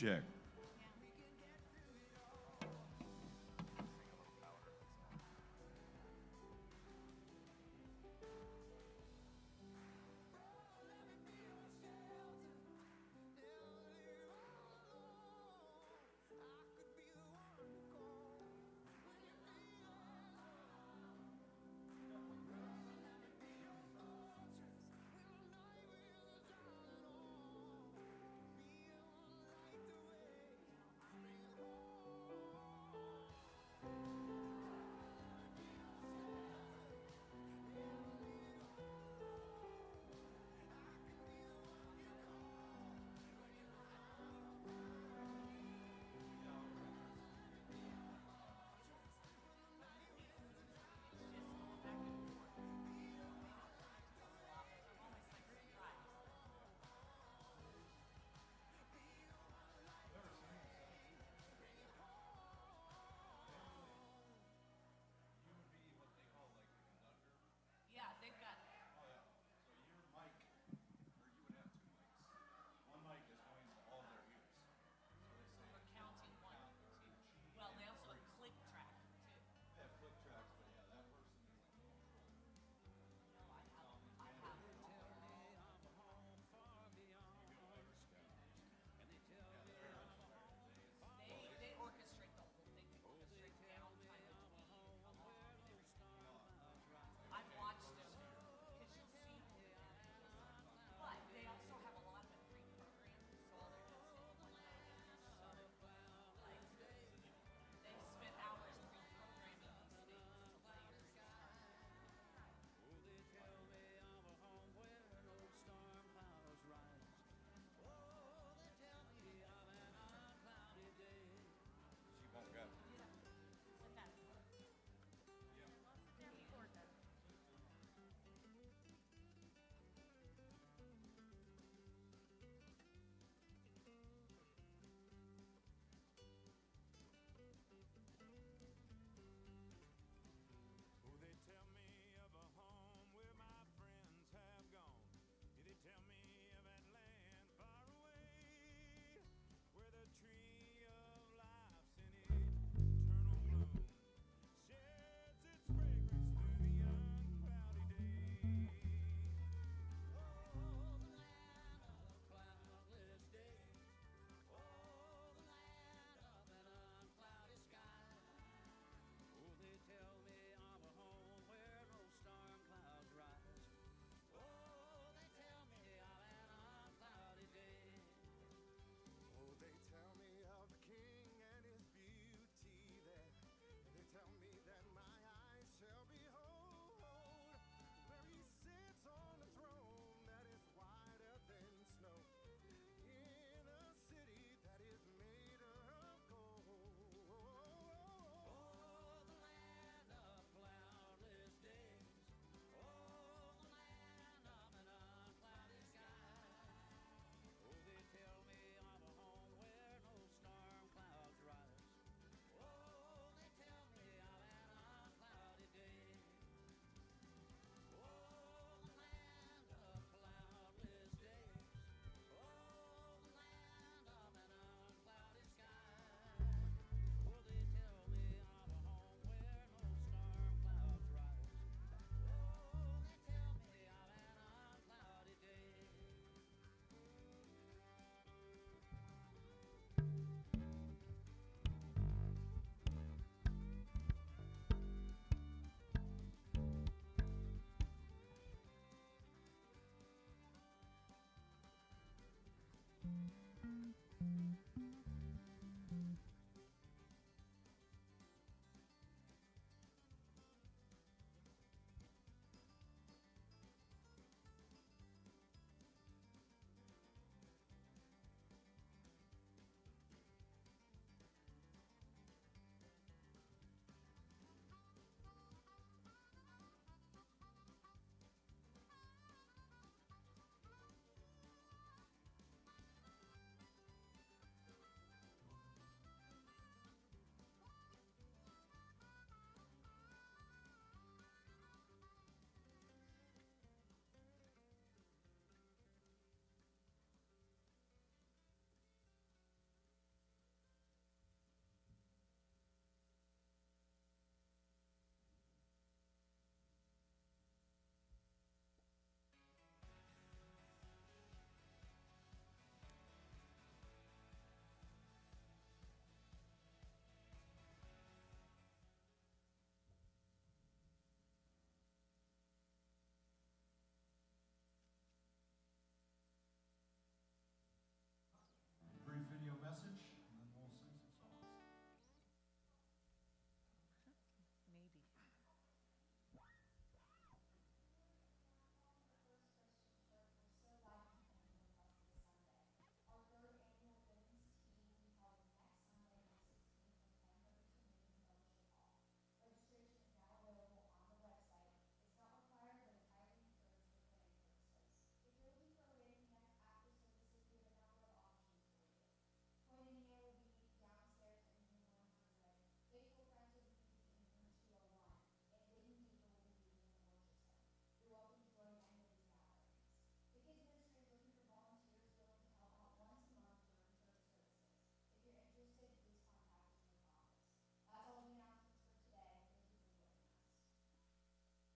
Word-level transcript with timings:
check. 0.00 0.22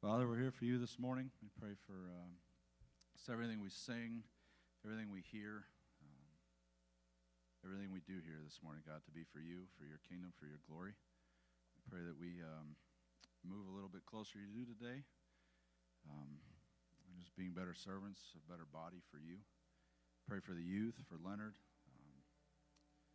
Father, 0.04 0.28
we're 0.28 0.36
here 0.36 0.52
for 0.52 0.68
you 0.68 0.76
this 0.76 1.00
morning. 1.00 1.32
We 1.40 1.48
pray 1.56 1.80
for 1.88 1.96
um, 2.12 2.36
everything 3.24 3.64
we 3.64 3.72
sing, 3.72 4.20
everything 4.84 5.08
we 5.08 5.24
hear, 5.24 5.64
um, 6.04 6.28
everything 7.64 7.88
we 7.88 8.04
do 8.04 8.20
here 8.20 8.36
this 8.44 8.60
morning, 8.60 8.84
God, 8.84 9.00
to 9.08 9.12
be 9.16 9.24
for 9.24 9.40
you, 9.40 9.64
for 9.80 9.88
your 9.88 9.96
kingdom, 10.04 10.36
for 10.36 10.44
your 10.44 10.60
glory. 10.68 10.92
We 10.92 11.80
pray 11.88 12.04
that 12.04 12.20
we 12.20 12.44
um, 12.44 12.76
move 13.48 13.64
a 13.64 13.72
little 13.72 13.88
bit 13.88 14.04
closer 14.04 14.36
to 14.36 14.44
you 14.44 14.68
today, 14.68 15.08
um, 16.04 16.36
just 17.16 17.32
being 17.32 17.56
better 17.56 17.72
servants, 17.72 18.36
a 18.36 18.44
better 18.44 18.68
body 18.68 19.00
for 19.08 19.16
you. 19.16 19.40
Pray 20.28 20.44
for 20.44 20.52
the 20.52 20.60
youth, 20.60 21.00
for 21.08 21.16
Leonard. 21.16 21.56
Um, 21.88 22.20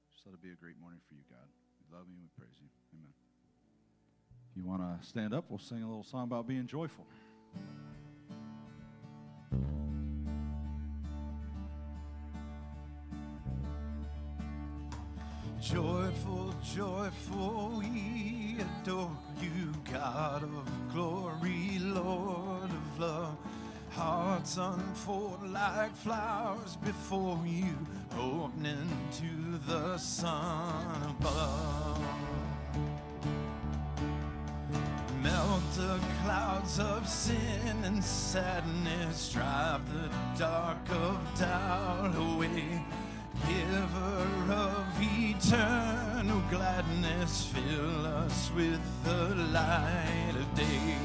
just 0.09 0.25
let 0.25 0.33
it 0.33 0.41
be 0.41 0.49
a 0.49 0.57
great 0.57 0.81
morning 0.81 1.05
for 1.05 1.13
you, 1.13 1.21
God. 1.29 1.53
We 1.85 1.93
love 1.93 2.09
you 2.09 2.17
and 2.17 2.25
we 2.25 2.33
praise 2.33 2.57
you. 2.57 2.73
Amen. 2.97 3.28
You 4.59 4.65
want 4.65 4.81
to 4.81 5.07
stand 5.07 5.33
up, 5.33 5.45
we'll 5.47 5.57
sing 5.57 5.83
a 5.83 5.87
little 5.87 6.03
song 6.03 6.23
about 6.23 6.45
being 6.45 6.67
joyful. 6.67 7.05
Joyful, 15.61 16.53
joyful, 16.75 17.79
we 17.79 18.57
adore 18.59 19.17
you, 19.41 19.73
God 19.89 20.43
of 20.43 20.93
glory, 20.93 21.79
Lord 21.79 22.69
of 22.69 22.99
love. 22.99 23.37
Hearts 23.91 24.57
unfold 24.57 25.49
like 25.53 25.95
flowers 25.95 26.75
before 26.83 27.39
you, 27.45 27.77
opening 28.17 28.89
to 29.13 29.57
the 29.71 29.97
sun 29.97 31.15
above. 31.17 32.28
The 35.79 35.99
clouds 36.23 36.77
of 36.77 37.07
sin 37.07 37.83
and 37.85 38.03
sadness, 38.03 39.31
drive 39.31 39.81
the 39.93 40.09
dark 40.37 40.89
of 40.89 41.17
doubt 41.39 42.13
away. 42.17 42.83
Giver 43.47 44.53
of 44.53 44.85
eternal 44.99 46.41
gladness, 46.49 47.45
fill 47.53 48.05
us 48.05 48.51
with 48.53 48.81
the 49.05 49.35
light 49.53 50.35
of 50.35 50.53
day. 50.53 50.97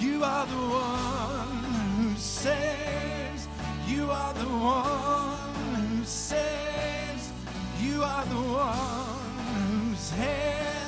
You 0.00 0.24
are 0.24 0.46
the 0.46 0.64
one 0.86 1.64
who 1.98 2.14
saves. 2.16 3.46
You 3.86 4.10
are 4.10 4.32
the 4.32 4.48
one 4.48 5.74
who 5.74 6.04
saves. 6.04 7.30
You 7.78 8.02
are 8.02 8.24
the 8.24 8.42
one 8.70 9.90
whose 9.90 10.10
hands 10.10 10.85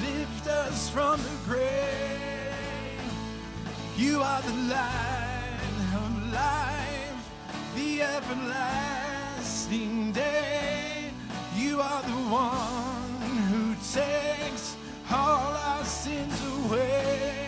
lift 0.00 0.46
us 0.46 0.88
from 0.88 1.20
the 1.22 1.36
grave. 1.44 1.68
You 3.96 4.22
are 4.22 4.42
the 4.42 4.54
light 4.70 5.60
of 5.94 6.32
life, 6.32 7.30
the 7.74 8.02
everlasting 8.02 9.32
day. 10.12 11.10
You 11.56 11.80
are 11.80 12.02
the 12.02 12.20
one 12.30 13.20
who 13.50 13.74
takes 13.92 14.76
all 15.10 15.54
our 15.54 15.84
sins 15.84 16.40
away. 16.66 17.47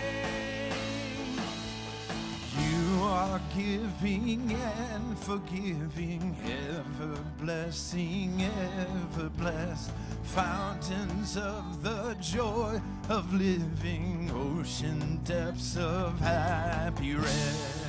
Are 3.10 3.40
giving 3.56 4.52
and 4.52 5.18
forgiving, 5.18 6.36
ever 6.46 7.18
blessing, 7.40 8.42
ever 8.42 9.28
blessed. 9.30 9.90
Fountains 10.22 11.36
of 11.36 11.82
the 11.82 12.16
joy 12.20 12.80
of 13.08 13.32
living, 13.34 14.30
ocean 14.32 15.20
depths 15.24 15.76
of 15.76 16.18
happy 16.20 17.14
rest. 17.14 17.80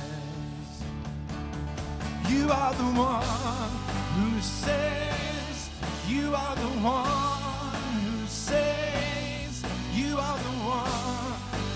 You 2.28 2.50
are 2.50 2.74
the 2.74 2.92
one 2.98 3.70
who 4.16 4.40
saves. 4.40 5.70
You 6.08 6.34
are 6.34 6.56
the 6.56 6.74
one 6.82 7.82
who 8.02 8.26
saves. 8.26 9.62
You 9.94 10.18
are 10.18 10.38
the 10.38 10.56
one 10.66 11.32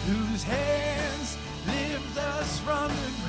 whose 0.06 0.42
hands 0.42 1.36
lift 1.66 2.16
us 2.18 2.60
from 2.60 2.88
the 2.88 3.25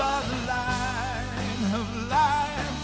are 0.00 0.22
the 0.22 0.36
light 0.46 1.74
of 1.74 2.08
life, 2.08 2.80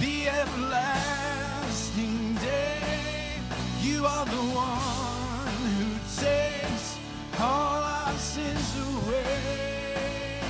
the 0.00 0.28
everlasting 0.28 2.34
day. 2.34 3.38
You 3.80 4.04
are 4.06 4.26
the 4.26 4.42
one 4.54 5.54
who 5.76 5.94
takes 6.20 6.98
all 7.38 7.82
our 7.82 8.12
sins 8.18 8.74
away. 8.90 10.40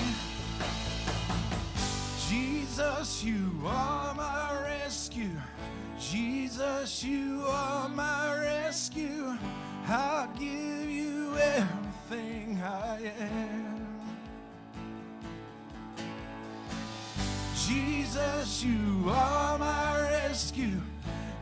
Jesus, 2.28 3.22
you 3.22 3.50
are 3.66 4.14
my 4.14 4.62
rescue. 4.64 5.38
Jesus, 6.00 7.04
you 7.04 7.44
are 7.46 7.88
my 7.90 8.34
rescue. 8.40 9.36
I'll 9.88 10.28
give 10.38 10.88
you 10.90 11.36
everything 11.36 12.62
I 12.62 13.12
am. 13.18 13.61
Jesus, 17.72 18.64
you 18.64 19.08
are 19.08 19.56
my 19.58 19.98
rescue. 20.02 20.78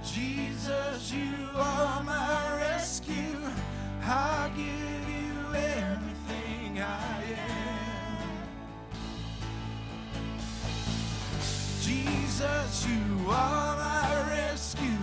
Jesus, 0.04 1.12
you 1.12 1.34
are 1.56 2.04
my 2.04 2.56
rescue. 2.56 3.40
I'll 4.04 4.49
give 4.50 5.08
you 5.16 5.54
everything 5.54 6.80
I 6.80 7.22
am. 7.34 8.28
Jesus, 11.80 12.87
you 12.87 13.28
are 13.28 13.76
my 13.76 14.28
rescue. 14.30 15.02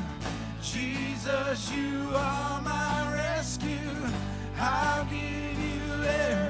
Jesus, 0.62 1.72
you 1.74 2.10
are 2.15 2.62
my 2.62 3.13
rescue. 3.13 4.00
I'll 4.57 5.03
give 5.05 5.60
you 5.60 6.03
everything 6.05 6.47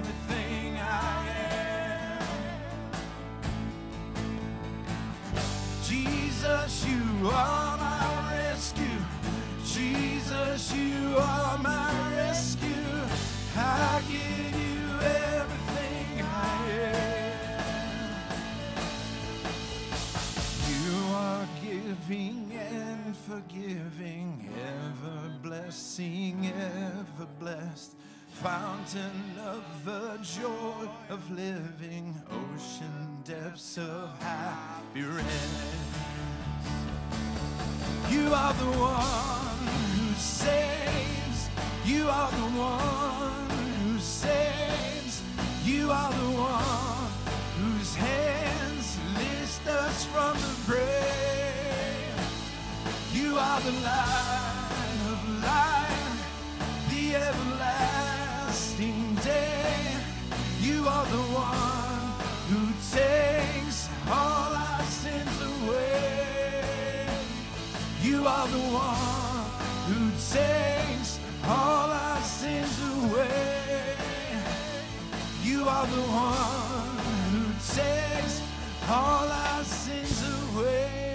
Jesus, 6.37 6.85
you 6.85 7.29
are 7.29 7.77
my 7.77 8.31
rescue. 8.31 9.01
Jesus, 9.65 10.71
you 10.71 11.17
are 11.17 11.57
my 11.57 11.91
rescue. 12.15 12.69
I'll 13.55 14.01
give 14.01 14.55
you 14.55 14.99
everything 15.01 16.21
I 16.21 16.69
am. 16.69 18.21
You 20.69 21.15
are 21.15 21.47
giving 21.59 22.51
and 22.55 23.17
forgiving, 23.17 24.47
ever 24.59 25.31
blessing, 25.41 26.53
ever 26.55 27.27
blessed. 27.39 27.95
Fountain 28.43 29.33
of 29.47 29.63
the 29.83 30.19
joy 30.21 30.87
of 31.09 31.31
living, 31.31 32.13
ocean 32.29 33.17
depths 33.23 33.79
of 33.79 34.15
happy 34.21 35.01
rest. 35.01 35.27
You 38.11 38.31
are 38.31 38.53
the 38.53 38.71
one 38.77 39.67
who 39.95 40.13
saves. 40.13 41.49
You 41.83 42.07
are 42.09 42.29
the 42.29 42.49
one 42.59 43.49
who 43.81 43.99
saves. 43.99 45.23
You 45.65 45.89
are 45.89 46.11
the 46.11 46.31
one 46.37 47.11
whose 47.59 47.95
hands 47.95 48.99
lift 49.17 49.67
us 49.67 50.05
from 50.05 50.37
the 50.37 50.55
grave. 50.67 50.85
You 53.13 53.35
are 53.39 53.61
the 53.61 53.71
light 53.71 54.99
of 55.11 55.43
life, 55.43 56.91
the 56.91 57.15
everlasting 57.15 58.06
day. 59.27 59.97
You 60.61 60.87
are 60.87 61.05
the 61.05 61.25
one 61.35 62.05
who 62.49 62.61
takes 62.99 63.89
all 64.07 64.51
our 64.67 64.83
sins 64.83 65.37
away. 65.51 67.07
You 68.01 68.25
are 68.25 68.47
the 68.47 68.65
one 68.89 69.45
who 69.87 70.01
takes 70.35 71.19
all 71.45 71.89
our 72.05 72.21
sins 72.21 72.75
away. 72.95 73.95
You 75.43 75.67
are 75.67 75.87
the 75.87 76.05
one 76.31 76.97
who 77.33 77.43
takes 77.75 78.41
all 78.89 79.27
our 79.45 79.63
sins 79.63 80.17
away. 80.37 81.06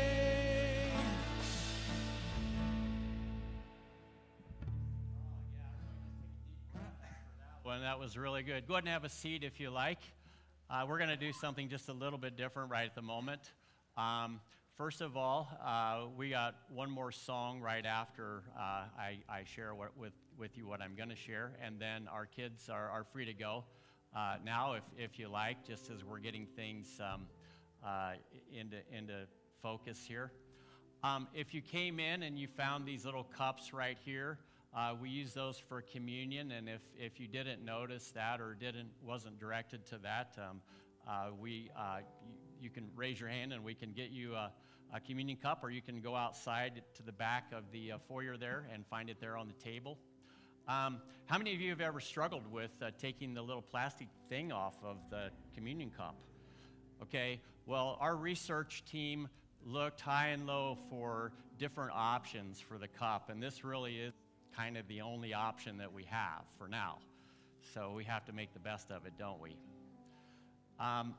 That 7.92 7.98
was 7.98 8.16
really 8.16 8.42
good. 8.42 8.66
Go 8.66 8.72
ahead 8.72 8.84
and 8.84 8.92
have 8.94 9.04
a 9.04 9.08
seat 9.10 9.44
if 9.44 9.60
you 9.60 9.68
like. 9.68 9.98
Uh, 10.70 10.86
we're 10.88 10.96
going 10.96 11.10
to 11.10 11.16
do 11.16 11.30
something 11.30 11.68
just 11.68 11.90
a 11.90 11.92
little 11.92 12.18
bit 12.18 12.38
different 12.38 12.70
right 12.70 12.86
at 12.86 12.94
the 12.94 13.02
moment. 13.02 13.52
Um, 13.98 14.40
first 14.78 15.02
of 15.02 15.14
all, 15.14 15.50
uh, 15.62 16.06
we 16.16 16.30
got 16.30 16.54
one 16.74 16.90
more 16.90 17.12
song 17.12 17.60
right 17.60 17.84
after 17.84 18.44
uh, 18.58 18.84
I, 18.98 19.18
I 19.28 19.44
share 19.44 19.74
what, 19.74 19.94
with 19.94 20.14
with 20.38 20.56
you 20.56 20.66
what 20.66 20.80
I'm 20.80 20.94
going 20.94 21.10
to 21.10 21.16
share, 21.16 21.52
and 21.62 21.78
then 21.78 22.08
our 22.10 22.24
kids 22.24 22.70
are, 22.70 22.88
are 22.88 23.04
free 23.12 23.26
to 23.26 23.34
go 23.34 23.64
uh, 24.16 24.36
now 24.42 24.72
if, 24.72 24.84
if 24.96 25.18
you 25.18 25.28
like, 25.28 25.62
just 25.66 25.90
as 25.90 26.02
we're 26.02 26.18
getting 26.18 26.46
things 26.46 26.98
um, 26.98 27.26
uh, 27.84 28.12
into, 28.58 28.78
into 28.90 29.26
focus 29.60 30.02
here. 30.08 30.32
Um, 31.04 31.28
if 31.34 31.52
you 31.52 31.60
came 31.60 32.00
in 32.00 32.22
and 32.22 32.38
you 32.38 32.48
found 32.48 32.86
these 32.86 33.04
little 33.04 33.24
cups 33.24 33.74
right 33.74 33.98
here, 34.02 34.38
uh, 34.74 34.94
we 35.00 35.10
use 35.10 35.34
those 35.34 35.58
for 35.58 35.82
communion, 35.82 36.52
and 36.52 36.68
if, 36.68 36.80
if 36.98 37.20
you 37.20 37.28
didn't 37.28 37.62
notice 37.62 38.10
that 38.12 38.40
or 38.40 38.54
didn't 38.54 38.88
wasn't 39.06 39.38
directed 39.38 39.84
to 39.86 39.98
that, 39.98 40.36
um, 40.38 40.62
uh, 41.06 41.28
we 41.38 41.70
uh, 41.76 41.98
you, 42.26 42.34
you, 42.62 42.70
can 42.70 42.88
raise 42.96 43.20
your 43.20 43.28
hand 43.28 43.52
and 43.52 43.62
we 43.62 43.74
can 43.74 43.92
get 43.92 44.10
you 44.10 44.34
a, 44.34 44.50
a, 44.94 45.00
communion 45.00 45.36
cup, 45.36 45.62
or 45.62 45.70
you 45.70 45.82
can 45.82 46.00
go 46.00 46.16
outside 46.16 46.82
to 46.94 47.02
the 47.02 47.12
back 47.12 47.52
of 47.52 47.64
the 47.70 47.92
uh, 47.92 47.98
foyer 48.08 48.38
there 48.38 48.66
and 48.72 48.86
find 48.86 49.10
it 49.10 49.18
there 49.20 49.36
on 49.36 49.46
the 49.46 49.54
table. 49.62 49.98
Um, 50.66 51.02
how 51.26 51.36
many 51.36 51.54
of 51.54 51.60
you 51.60 51.68
have 51.70 51.80
ever 51.82 52.00
struggled 52.00 52.50
with 52.50 52.70
uh, 52.80 52.92
taking 52.98 53.34
the 53.34 53.42
little 53.42 53.62
plastic 53.62 54.08
thing 54.30 54.52
off 54.52 54.76
of 54.82 54.96
the 55.10 55.30
communion 55.54 55.90
cup? 55.90 56.14
Okay, 57.02 57.42
well, 57.66 57.98
our 58.00 58.16
research 58.16 58.84
team 58.90 59.28
looked 59.66 60.00
high 60.00 60.28
and 60.28 60.46
low 60.46 60.78
for 60.88 61.32
different 61.58 61.90
options 61.94 62.58
for 62.58 62.78
the 62.78 62.88
cup, 62.88 63.28
and 63.28 63.42
this 63.42 63.64
really 63.64 63.96
is 63.96 64.14
kind 64.56 64.76
of 64.76 64.86
the 64.88 65.00
only 65.00 65.34
option 65.34 65.78
that 65.78 65.92
we 65.92 66.04
have 66.04 66.42
for 66.58 66.68
now. 66.68 66.98
So 67.74 67.92
we 67.94 68.04
have 68.04 68.24
to 68.26 68.32
make 68.32 68.52
the 68.52 68.60
best 68.60 68.90
of 68.90 69.06
it, 69.06 69.12
don't 69.18 69.40
we? 69.40 69.56
Um, 70.78 71.14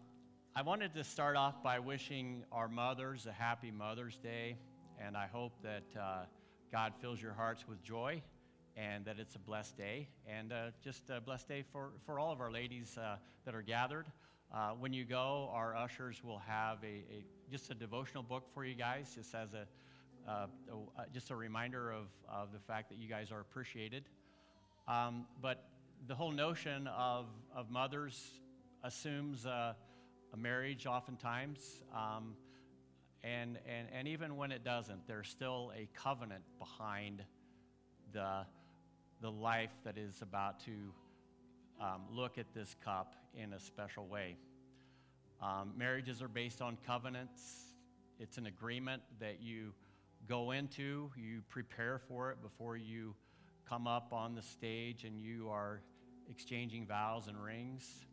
I 0.55 0.61
wanted 0.61 0.93
to 0.95 1.03
start 1.03 1.35
off 1.35 1.63
by 1.63 1.79
wishing 1.79 2.43
our 2.51 2.67
mothers 2.67 3.25
a 3.25 3.31
happy 3.31 3.71
Mother's 3.71 4.17
Day, 4.17 4.57
and 5.03 5.17
I 5.17 5.27
hope 5.27 5.53
that 5.63 5.99
uh, 5.99 6.25
God 6.71 6.93
fills 7.01 7.21
your 7.21 7.33
hearts 7.33 7.65
with 7.67 7.81
joy 7.83 8.21
and 8.75 9.05
that 9.05 9.19
it's 9.19 9.35
a 9.35 9.39
blessed 9.39 9.77
day, 9.77 10.07
and 10.27 10.51
uh, 10.51 10.71
just 10.83 11.09
a 11.09 11.21
blessed 11.21 11.47
day 11.47 11.63
for, 11.71 11.91
for 12.05 12.19
all 12.19 12.31
of 12.31 12.41
our 12.41 12.51
ladies 12.51 12.97
uh, 12.97 13.15
that 13.45 13.53
are 13.53 13.61
gathered. 13.61 14.07
Uh, 14.53 14.71
when 14.79 14.93
you 14.93 15.05
go, 15.05 15.49
our 15.53 15.75
ushers 15.75 16.23
will 16.23 16.39
have 16.39 16.77
a, 16.83 16.87
a, 16.87 17.23
just 17.51 17.71
a 17.71 17.75
devotional 17.75 18.23
book 18.23 18.43
for 18.53 18.65
you 18.65 18.75
guys, 18.75 19.11
just 19.15 19.33
as 19.35 19.53
a, 19.53 19.65
uh, 20.27 20.47
uh, 20.71 21.03
just 21.13 21.31
a 21.31 21.35
reminder 21.35 21.91
of, 21.91 22.07
of 22.29 22.51
the 22.51 22.59
fact 22.59 22.89
that 22.89 22.97
you 22.97 23.07
guys 23.07 23.31
are 23.31 23.39
appreciated. 23.39 24.03
Um, 24.87 25.25
but 25.41 25.65
the 26.07 26.15
whole 26.15 26.31
notion 26.31 26.87
of, 26.87 27.27
of 27.55 27.69
mothers 27.69 28.39
assumes 28.83 29.45
uh, 29.45 29.73
a 30.33 30.37
marriage 30.37 30.85
oftentimes. 30.85 31.83
Um, 31.93 32.35
and, 33.23 33.57
and, 33.67 33.87
and 33.93 34.07
even 34.07 34.35
when 34.35 34.51
it 34.51 34.63
doesn't, 34.63 35.07
there's 35.07 35.29
still 35.29 35.71
a 35.75 35.87
covenant 35.93 36.43
behind 36.59 37.23
the, 38.11 38.45
the 39.21 39.31
life 39.31 39.71
that 39.85 39.97
is 39.97 40.21
about 40.21 40.59
to 40.65 40.71
um, 41.79 42.01
look 42.11 42.37
at 42.37 42.53
this 42.53 42.75
cup 42.83 43.15
in 43.35 43.53
a 43.53 43.59
special 43.59 44.05
way. 44.07 44.35
Um, 45.41 45.73
marriages 45.77 46.21
are 46.21 46.27
based 46.27 46.61
on 46.61 46.77
covenants. 46.85 47.41
It's 48.19 48.37
an 48.37 48.45
agreement 48.45 49.01
that 49.19 49.41
you 49.41 49.73
go 50.27 50.51
into, 50.51 51.11
you 51.17 51.41
prepare 51.49 51.99
for 52.07 52.31
it 52.31 52.41
before 52.41 52.77
you 52.77 53.15
come 53.67 53.87
up 53.87 54.13
on 54.13 54.35
the 54.35 54.41
stage 54.41 55.03
and 55.03 55.19
you 55.19 55.49
are 55.49 55.81
exchanging 56.29 56.85
vows 56.85 57.27
and 57.27 57.41
rings. 57.41 58.05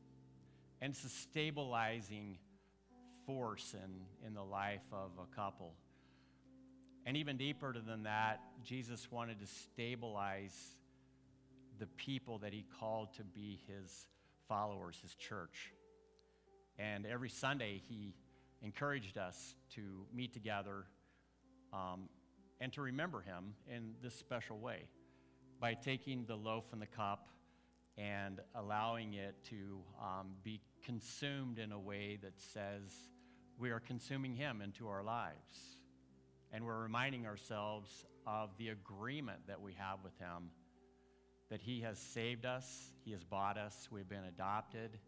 And 0.81 0.93
it's 0.93 1.05
a 1.05 1.09
stabilizing 1.09 2.39
force 3.27 3.75
in, 3.75 4.27
in 4.27 4.35
the 4.35 4.43
life 4.43 4.81
of 4.93 5.11
a 5.23 5.37
couple. 5.37 5.75
And 7.07 7.17
even 7.17 7.37
deeper 7.37 7.75
than 7.75 8.03
that, 8.05 8.41
Jesus 8.65 9.11
wanted 9.11 9.41
to 9.41 9.47
stabilize 9.47 10.57
the 11.79 11.87
people 11.87 12.39
that 12.39 12.53
he 12.53 12.67
called 12.79 13.15
to 13.15 13.25
be 13.25 13.61
his 13.67 14.07
followers, 14.49 14.99
his 15.01 15.15
church. 15.15 15.73
And 16.79 17.07
every 17.07 17.31
Sunday, 17.31 17.81
he 17.89 18.15
encouraged 18.63 19.17
us 19.17 19.55
to 19.75 19.83
meet 20.15 20.33
together 20.33 20.85
um, 21.73 22.09
and 22.61 22.73
to 22.73 22.83
remember 22.83 23.21
him 23.21 23.55
in 23.69 23.95
this 24.03 24.15
special 24.15 24.59
way 24.59 24.89
by 25.61 25.75
taking 25.75 26.25
the 26.27 26.37
loaf 26.37 26.65
and 26.73 26.81
the 26.81 26.87
cup 26.87 27.29
and 27.97 28.41
allowing 28.55 29.15
it 29.15 29.35
to 29.51 29.79
um, 30.01 30.33
be 30.43 30.61
consumed 30.85 31.59
in 31.59 31.73
a 31.73 31.79
way 31.79 32.19
that 32.23 32.39
says 32.39 33.11
we 33.59 33.71
are 33.71 33.81
consuming 33.81 34.35
him 34.35 34.63
into 34.63 34.89
our 34.89 35.03
lives. 35.03 35.81
And 36.53 36.65
we're 36.65 36.83
reminding 36.83 37.27
ourselves 37.27 38.05
of 38.27 38.51
the 38.59 38.69
agreement 38.69 39.41
that 39.47 39.61
we 39.61 39.75
have 39.75 39.99
with 40.03 40.17
him 40.19 40.51
that 41.51 41.61
He 41.61 41.81
has 41.81 41.99
saved 41.99 42.47
us, 42.47 42.93
He 43.05 43.11
has 43.11 43.25
bought 43.25 43.59
us, 43.59 43.89
we've 43.91 44.09
been 44.09 44.25
adopted. 44.25 44.99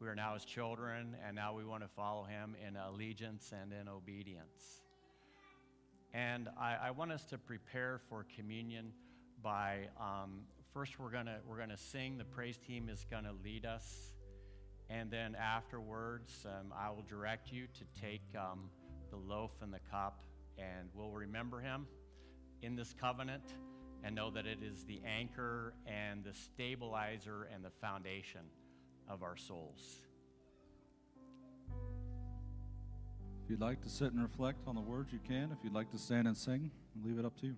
We 0.00 0.06
are 0.06 0.14
now 0.14 0.34
His 0.34 0.44
children, 0.44 1.16
and 1.26 1.34
now 1.34 1.54
we 1.54 1.64
want 1.64 1.82
to 1.82 1.88
follow 1.88 2.24
Him 2.24 2.54
in 2.64 2.76
allegiance 2.76 3.52
and 3.58 3.72
in 3.72 3.88
obedience. 3.88 4.82
And 6.18 6.48
I, 6.60 6.76
I 6.88 6.90
want 6.90 7.12
us 7.12 7.24
to 7.26 7.38
prepare 7.38 8.00
for 8.08 8.26
communion 8.34 8.90
by 9.40 9.86
um, 10.00 10.40
first 10.74 10.98
we're 10.98 11.12
gonna 11.12 11.38
we're 11.48 11.58
gonna 11.58 11.76
sing. 11.76 12.18
The 12.18 12.24
praise 12.24 12.58
team 12.58 12.88
is 12.88 13.06
gonna 13.08 13.34
lead 13.44 13.64
us, 13.64 14.14
and 14.90 15.12
then 15.12 15.36
afterwards 15.36 16.44
um, 16.44 16.72
I 16.76 16.90
will 16.90 17.04
direct 17.08 17.52
you 17.52 17.68
to 17.68 18.00
take 18.00 18.22
um, 18.36 18.68
the 19.10 19.16
loaf 19.16 19.52
and 19.62 19.72
the 19.72 19.78
cup, 19.92 20.24
and 20.58 20.88
we'll 20.92 21.12
remember 21.12 21.60
Him 21.60 21.86
in 22.62 22.74
this 22.74 22.92
covenant 23.00 23.52
and 24.02 24.12
know 24.12 24.28
that 24.30 24.44
it 24.44 24.58
is 24.60 24.82
the 24.86 25.00
anchor 25.06 25.72
and 25.86 26.24
the 26.24 26.34
stabilizer 26.34 27.48
and 27.54 27.64
the 27.64 27.70
foundation 27.80 28.42
of 29.08 29.22
our 29.22 29.36
souls. 29.36 30.07
If 33.48 33.52
you'd 33.52 33.62
like 33.62 33.80
to 33.80 33.88
sit 33.88 34.12
and 34.12 34.22
reflect 34.22 34.58
on 34.66 34.74
the 34.74 34.80
words, 34.82 35.10
you 35.10 35.20
can. 35.26 35.50
If 35.50 35.64
you'd 35.64 35.72
like 35.72 35.90
to 35.92 35.96
stand 35.96 36.28
and 36.28 36.36
sing, 36.36 36.70
I'll 36.94 37.08
leave 37.08 37.18
it 37.18 37.24
up 37.24 37.34
to 37.40 37.46
you. 37.46 37.56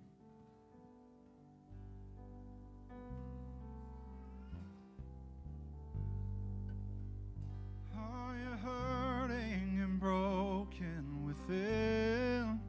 Are 7.99 8.37
you 8.37 8.57
hurting 8.65 9.81
and 9.83 9.99
broken 9.99 11.25
within? 11.27 12.61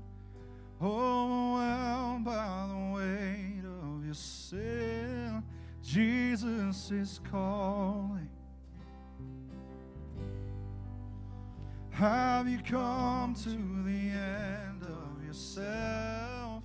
Overwhelmed 0.81 2.25
by 2.25 2.65
the 2.69 2.95
weight 2.95 3.63
of 3.83 4.03
your 4.03 4.15
sin, 4.15 5.43
Jesus 5.83 6.89
is 6.89 7.19
calling. 7.29 8.30
Have 12.01 12.49
you 12.49 12.57
come 12.67 13.35
to 13.43 13.49
the 13.85 14.09
end 14.09 14.81
of 14.81 15.23
yourself? 15.23 16.63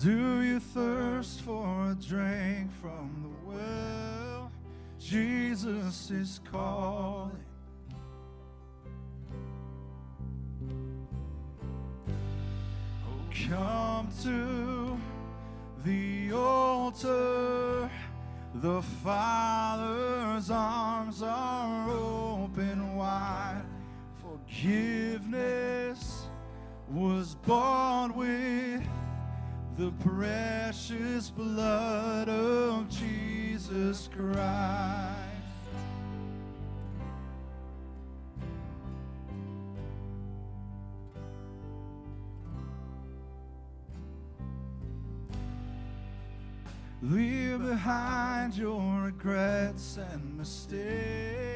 Do 0.00 0.40
you 0.40 0.60
thirst 0.60 1.40
for 1.40 1.90
a 1.90 1.96
drink 1.96 2.70
from 2.80 3.10
the 3.24 3.50
well? 3.50 4.52
Jesus 5.00 6.12
is 6.12 6.40
calling. 6.52 7.44
Oh, 13.04 13.48
come 13.48 14.08
to 14.22 14.96
the 15.84 16.32
altar. 16.32 17.90
The 18.54 18.80
Father's 19.02 20.52
arms 20.52 21.20
are 21.20 21.90
open 21.90 22.94
wide. 22.94 23.65
Forgiveness 24.56 26.22
was 26.88 27.34
bought 27.34 28.16
with 28.16 28.82
the 29.76 29.90
precious 30.02 31.28
blood 31.28 32.30
of 32.30 32.88
Jesus 32.88 34.08
Christ. 34.16 35.12
Leave 47.02 47.62
behind 47.62 48.56
your 48.56 49.02
regrets 49.02 49.98
and 49.98 50.38
mistakes. 50.38 51.55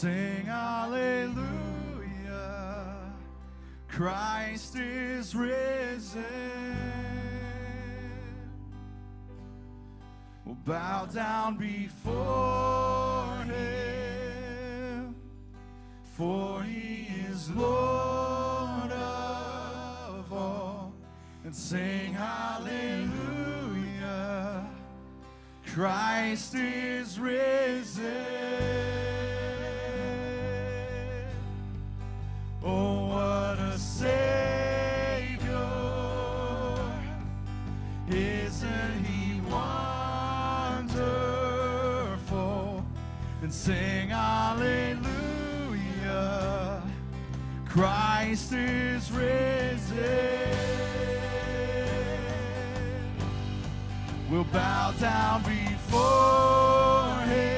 Sing 0.00 0.44
Hallelujah! 0.44 1.44
Christ 3.88 4.76
is 4.76 5.34
risen. 5.34 6.24
We'll 10.44 10.54
bow 10.64 11.06
down 11.06 11.56
before 11.56 13.42
Him 13.52 15.16
for 16.02 16.62
he 16.62 17.08
is 17.28 17.50
Lord 17.50 18.92
of 18.92 20.32
all, 20.32 20.92
and 21.44 21.54
sing 21.54 22.12
hallelujah. 22.12 23.14
Christ 25.66 26.54
is 26.54 27.18
risen. 27.18 28.37
And 43.48 43.54
sing 43.54 44.10
hallelujah. 44.10 45.08
Christ 47.64 48.52
is 48.52 49.10
risen. 49.10 49.96
We'll 54.30 54.44
bow 54.44 54.92
down 55.00 55.44
before 55.44 57.22
him, 57.24 57.54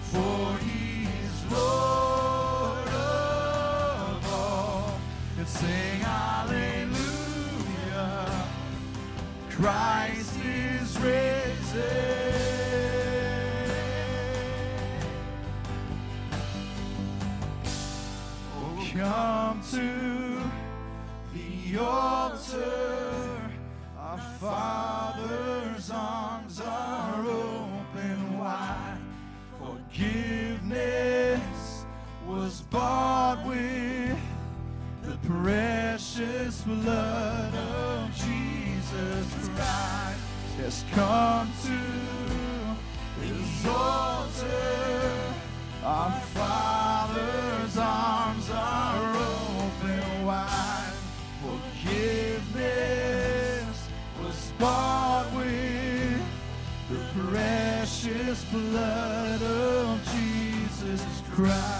for 0.00 0.58
he 0.64 1.04
is 1.04 1.52
Lord 1.52 2.88
of 2.88 4.32
all. 4.32 4.98
And 5.38 5.46
sing 5.46 6.00
hallelujah. 6.00 6.96
Christ 9.48 9.99
blood 36.64 37.54
of 37.54 38.14
Jesus 38.14 39.48
Christ. 39.54 40.20
Has 40.58 40.84
come 40.92 41.50
to 41.64 41.78
his 43.22 43.66
altar. 43.66 45.34
Our 45.82 46.12
Father's 46.34 47.76
arms 47.78 48.50
are 48.52 49.16
open 49.16 50.24
wide. 50.26 50.92
Forgiveness 51.82 52.68
was 54.22 54.52
bought 54.58 55.32
with 55.34 56.22
the 56.90 57.00
precious 57.30 58.44
blood 58.52 59.42
of 59.42 60.00
Jesus 60.12 61.02
Christ. 61.30 61.79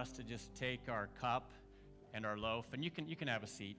Us 0.00 0.12
to 0.12 0.22
just 0.22 0.54
take 0.54 0.88
our 0.88 1.10
cup 1.20 1.50
and 2.14 2.24
our 2.24 2.38
loaf, 2.38 2.64
and 2.72 2.82
you 2.82 2.90
can, 2.90 3.06
you 3.06 3.14
can 3.14 3.28
have 3.28 3.42
a 3.42 3.46
seat. 3.46 3.76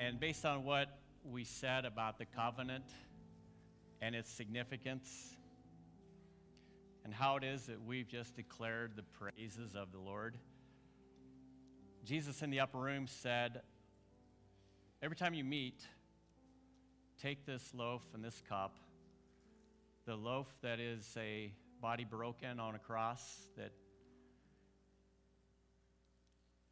And 0.00 0.18
based 0.18 0.44
on 0.44 0.64
what 0.64 0.98
we 1.24 1.44
said 1.44 1.84
about 1.84 2.18
the 2.18 2.24
covenant 2.24 2.86
and 4.02 4.16
its 4.16 4.28
significance, 4.28 5.36
and 7.04 7.14
how 7.14 7.36
it 7.36 7.44
is 7.44 7.66
that 7.66 7.80
we've 7.86 8.08
just 8.08 8.34
declared 8.34 8.96
the 8.96 9.04
praises 9.04 9.76
of 9.76 9.92
the 9.92 9.98
Lord, 9.98 10.36
Jesus 12.04 12.42
in 12.42 12.50
the 12.50 12.58
upper 12.58 12.78
room 12.78 13.06
said, 13.06 13.62
Every 15.00 15.16
time 15.16 15.34
you 15.34 15.44
meet, 15.44 15.86
take 17.22 17.46
this 17.46 17.72
loaf 17.72 18.02
and 18.12 18.24
this 18.24 18.42
cup, 18.48 18.76
the 20.04 20.16
loaf 20.16 20.48
that 20.62 20.80
is 20.80 21.16
a 21.16 21.52
body 21.80 22.04
broken 22.04 22.58
on 22.58 22.74
a 22.74 22.78
cross 22.78 23.50
that 23.56 23.70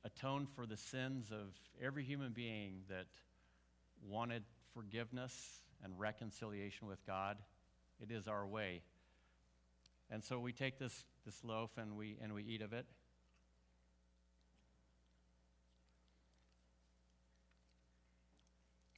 atoned 0.04 0.48
for 0.54 0.66
the 0.66 0.76
sins 0.76 1.30
of 1.30 1.54
every 1.82 2.04
human 2.04 2.32
being 2.32 2.82
that 2.88 3.06
wanted 4.08 4.42
forgiveness 4.74 5.62
and 5.84 5.98
reconciliation 5.98 6.86
with 6.86 7.04
God. 7.06 7.36
It 8.00 8.10
is 8.10 8.26
our 8.26 8.46
way. 8.46 8.82
And 10.10 10.22
so 10.22 10.38
we 10.38 10.52
take 10.52 10.78
this, 10.78 11.04
this 11.24 11.42
loaf 11.44 11.70
and 11.76 11.96
we, 11.96 12.18
and 12.22 12.34
we 12.34 12.42
eat 12.42 12.62
of 12.62 12.72
it. 12.72 12.86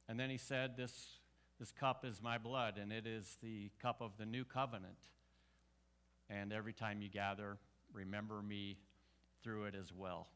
And 0.07 0.19
then 0.19 0.29
he 0.29 0.37
said, 0.37 0.77
this, 0.77 1.19
this 1.59 1.71
cup 1.71 2.05
is 2.05 2.21
my 2.21 2.37
blood, 2.37 2.77
and 2.79 2.91
it 2.91 3.07
is 3.07 3.37
the 3.41 3.71
cup 3.81 4.01
of 4.01 4.17
the 4.17 4.25
new 4.25 4.45
covenant. 4.45 4.99
And 6.29 6.53
every 6.53 6.73
time 6.73 7.01
you 7.01 7.09
gather, 7.09 7.57
remember 7.91 8.41
me 8.41 8.77
through 9.41 9.65
it 9.65 9.75
as 9.75 9.91
well. 9.91 10.27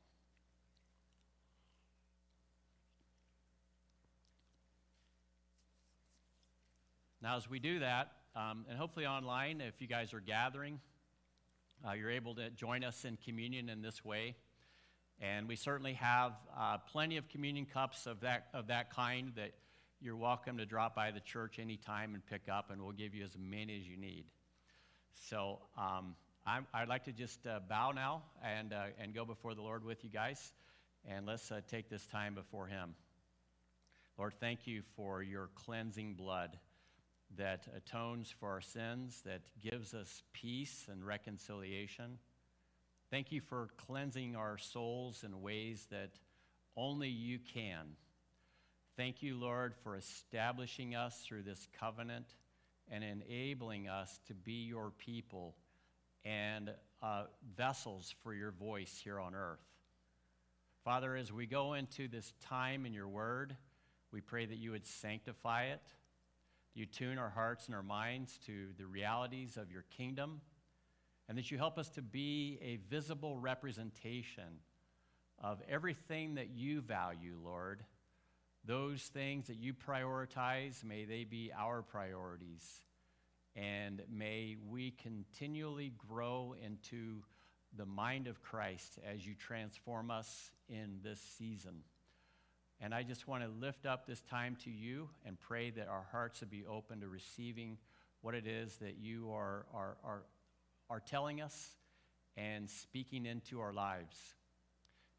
Now, 7.21 7.36
as 7.36 7.49
we 7.49 7.60
do 7.60 7.79
that, 7.79 8.13
um, 8.34 8.65
and 8.69 8.77
hopefully 8.77 9.05
online, 9.05 9.60
if 9.60 9.82
you 9.82 9.88
guys 9.88 10.13
are 10.13 10.21
gathering, 10.21 10.79
uh, 11.86 11.91
you're 11.91 12.12
able 12.12 12.34
to 12.36 12.49
join 12.51 12.86
us 12.86 13.03
in 13.03 13.17
communion 13.25 13.67
in 13.67 13.82
this 13.82 14.05
way. 14.05 14.38
And 15.19 15.45
we 15.45 15.58
certainly 15.58 15.93
have 15.93 16.32
uh, 16.58 16.77
plenty 16.77 17.17
of 17.17 17.27
communion 17.27 17.65
cups 17.65 18.05
of 18.05 18.21
that, 18.21 18.47
of 18.53 18.67
that 18.67 18.95
kind 18.95 19.34
that 19.36 19.51
you're 19.99 20.15
welcome 20.15 20.58
to 20.60 20.65
drop 20.65 20.95
by 20.95 21.12
the 21.12 21.19
church 21.19 21.60
anytime 21.60 22.13
and 22.13 22.25
pick 22.25 22.43
up, 22.49 22.71
and 22.71 22.82
we'll 22.82 22.93
give 22.93 23.13
you 23.13 23.25
as 23.25 23.36
many 23.38 23.77
as 23.77 23.86
you 23.86 23.97
need. 23.97 24.23
So 25.27 25.60
um, 25.77 26.15
I'm, 26.47 26.65
I'd 26.73 26.88
like 26.88 27.03
to 27.03 27.12
just 27.12 27.45
uh, 27.45 27.60
bow 27.67 27.91
now 27.91 28.23
and, 28.41 28.71
uh, 28.71 28.84
and 28.97 29.13
go 29.13 29.25
before 29.25 29.55
the 29.55 29.62
Lord 29.62 29.84
with 29.84 30.05
you 30.05 30.10
guys, 30.10 30.53
and 31.05 31.25
let's 31.25 31.51
uh, 31.51 31.60
take 31.69 31.89
this 31.89 32.05
time 32.08 32.34
before 32.34 32.67
Him. 32.67 32.95
Lord, 34.17 34.36
thank 34.39 34.67
you 34.67 34.84
for 34.95 35.21
your 35.21 35.49
cleansing 35.53 36.13
blood 36.13 36.58
that 37.38 37.68
atones 37.76 38.34
for 38.39 38.50
our 38.50 38.62
sins, 38.62 39.22
that 39.26 39.42
gives 39.62 39.94
us 39.94 40.24
peace 40.34 40.88
and 40.92 41.06
reconciliation. 41.06 42.18
Thank 43.12 43.32
you 43.32 43.42
for 43.42 43.70
cleansing 43.78 44.36
our 44.36 44.58
souls 44.58 45.24
in 45.24 45.42
ways 45.42 45.88
that 45.92 46.12
only 46.76 47.10
you 47.10 47.39
can. 47.39 47.96
Thank 48.98 49.24
you, 49.24 49.36
Lord, 49.36 49.74
for 49.84 49.96
establishing 49.96 50.96
us 50.96 51.24
through 51.26 51.44
this 51.44 51.68
covenant 51.80 52.36
and 52.92 53.04
enabling 53.04 53.88
us 53.88 54.20
to 54.28 54.34
be 54.34 54.65
your 54.65 54.92
people 54.98 55.56
and 56.26 56.72
uh, 57.02 57.24
vessels 57.56 58.13
for 58.24 58.34
your 58.34 58.52
voice 58.52 59.00
here 59.04 59.20
on 59.20 59.36
earth. 59.36 59.63
Father, 60.84 61.15
as 61.15 61.32
we 61.32 61.46
go 61.46 61.74
into 61.74 62.08
this 62.08 62.34
time 62.42 62.86
in 62.86 62.94
your 62.94 63.08
word, 63.08 63.56
we 64.12 64.22
pray 64.22 64.46
that 64.46 64.58
you 64.58 64.72
would 64.72 64.86
sanctify 64.86 65.65
it. 65.65 65.82
You 66.80 66.86
tune 66.86 67.18
our 67.18 67.30
hearts 67.30 67.65
and 67.65 67.76
our 67.76 67.84
minds 67.84 68.39
to 68.46 68.68
the 68.78 68.86
realities 68.86 69.58
of 69.58 69.70
your 69.70 69.84
kingdom, 69.98 70.39
and 71.28 71.38
that 71.38 71.52
you 71.52 71.58
help 71.58 71.78
us 71.78 71.89
to 71.89 72.02
be 72.02 72.58
a 72.62 72.78
visible 72.89 73.38
representation 73.38 74.62
of 75.44 75.62
everything 75.68 76.36
that 76.36 76.52
you 76.52 76.80
value, 76.80 77.38
Lord. 77.44 77.84
Those 78.63 79.02
things 79.02 79.48
that 79.48 79.58
you 79.58 79.74
prioritize, 79.74 80.82
may 80.86 81.04
they 81.04 81.26
be 81.26 81.52
our 81.54 81.82
priorities. 81.82 82.63
And 83.58 84.02
may 84.10 84.56
we 84.65 84.92
continually 84.92 85.92
grow 86.08 86.56
into 86.65 87.24
the 87.76 87.86
mind 87.86 88.28
of 88.28 88.42
Christ 88.42 89.00
as 89.06 89.28
you 89.28 89.36
transform 89.36 90.12
us 90.12 90.52
in 90.70 91.00
this 91.04 91.20
season. 91.38 91.82
And 92.82 92.94
I 92.94 93.04
just 93.04 93.28
want 93.28 93.44
to 93.44 93.50
lift 93.50 93.86
up 93.86 94.08
this 94.08 94.22
time 94.22 94.56
to 94.63 94.70
you 94.70 95.10
and 95.26 95.38
pray 95.39 95.70
that 95.72 95.88
our 95.89 96.06
hearts 96.12 96.39
would 96.39 96.50
be 96.50 96.65
open 96.65 97.02
to 97.02 97.08
receiving 97.08 97.78
what 98.22 98.36
it 98.36 98.48
is 98.48 98.78
that 98.78 98.98
you 98.98 99.32
are, 99.32 99.65
are, 99.74 99.98
are, 100.04 100.24
are 100.89 101.00
telling 101.02 101.42
us 101.42 101.76
and 102.38 102.70
speaking 102.70 103.26
into 103.26 103.60
our 103.60 103.74
lives. 103.74 104.18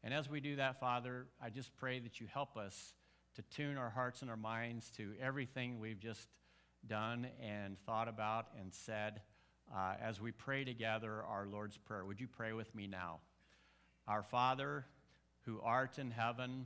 And 0.03 0.13
as 0.13 0.27
we 0.27 0.39
do 0.39 0.55
that, 0.55 0.79
Father, 0.79 1.27
I 1.43 1.51
just 1.51 1.75
pray 1.77 1.99
that 1.99 2.19
you 2.19 2.27
help 2.33 2.57
us 2.57 2.93
to 3.35 3.43
tune 3.43 3.77
our 3.77 3.91
hearts 3.91 4.21
and 4.21 4.29
our 4.31 4.37
minds 4.37 4.89
to 4.97 5.13
everything 5.21 5.79
we've 5.79 5.99
just 5.99 6.27
done 6.87 7.27
and 7.39 7.77
thought 7.85 8.07
about 8.07 8.47
and 8.59 8.73
said 8.73 9.21
uh, 9.73 9.93
as 10.01 10.19
we 10.19 10.31
pray 10.31 10.63
together 10.63 11.23
our 11.29 11.45
Lord's 11.45 11.77
Prayer. 11.77 12.03
Would 12.05 12.19
you 12.19 12.27
pray 12.27 12.53
with 12.53 12.73
me 12.73 12.87
now? 12.87 13.19
Our 14.07 14.23
Father, 14.23 14.85
who 15.45 15.61
art 15.61 15.99
in 15.99 16.09
heaven, 16.09 16.65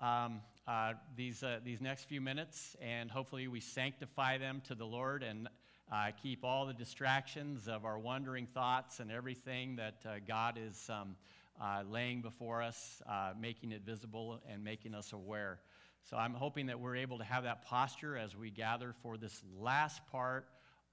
um, 0.00 0.40
uh, 0.66 0.94
these, 1.16 1.42
uh, 1.42 1.60
these 1.64 1.80
next 1.80 2.04
few 2.04 2.20
minutes 2.20 2.76
and 2.80 3.10
hopefully 3.10 3.48
we 3.48 3.60
sanctify 3.60 4.38
them 4.38 4.62
to 4.66 4.74
the 4.74 4.84
Lord 4.84 5.22
and 5.22 5.48
uh, 5.92 6.10
keep 6.22 6.44
all 6.44 6.66
the 6.66 6.74
distractions 6.74 7.68
of 7.68 7.84
our 7.84 7.98
wandering 7.98 8.46
thoughts 8.46 9.00
and 9.00 9.10
everything 9.10 9.76
that 9.76 9.96
uh, 10.06 10.14
God 10.26 10.58
is. 10.58 10.88
Um, 10.88 11.16
uh, 11.60 11.82
laying 11.90 12.22
before 12.22 12.62
us, 12.62 13.02
uh, 13.08 13.32
making 13.38 13.72
it 13.72 13.82
visible, 13.84 14.40
and 14.50 14.64
making 14.64 14.94
us 14.94 15.12
aware. 15.12 15.60
So 16.08 16.16
I'm 16.16 16.32
hoping 16.32 16.66
that 16.66 16.80
we're 16.80 16.96
able 16.96 17.18
to 17.18 17.24
have 17.24 17.44
that 17.44 17.64
posture 17.66 18.16
as 18.16 18.34
we 18.34 18.50
gather 18.50 18.94
for 19.02 19.18
this 19.18 19.42
last 19.58 20.00
part 20.10 20.46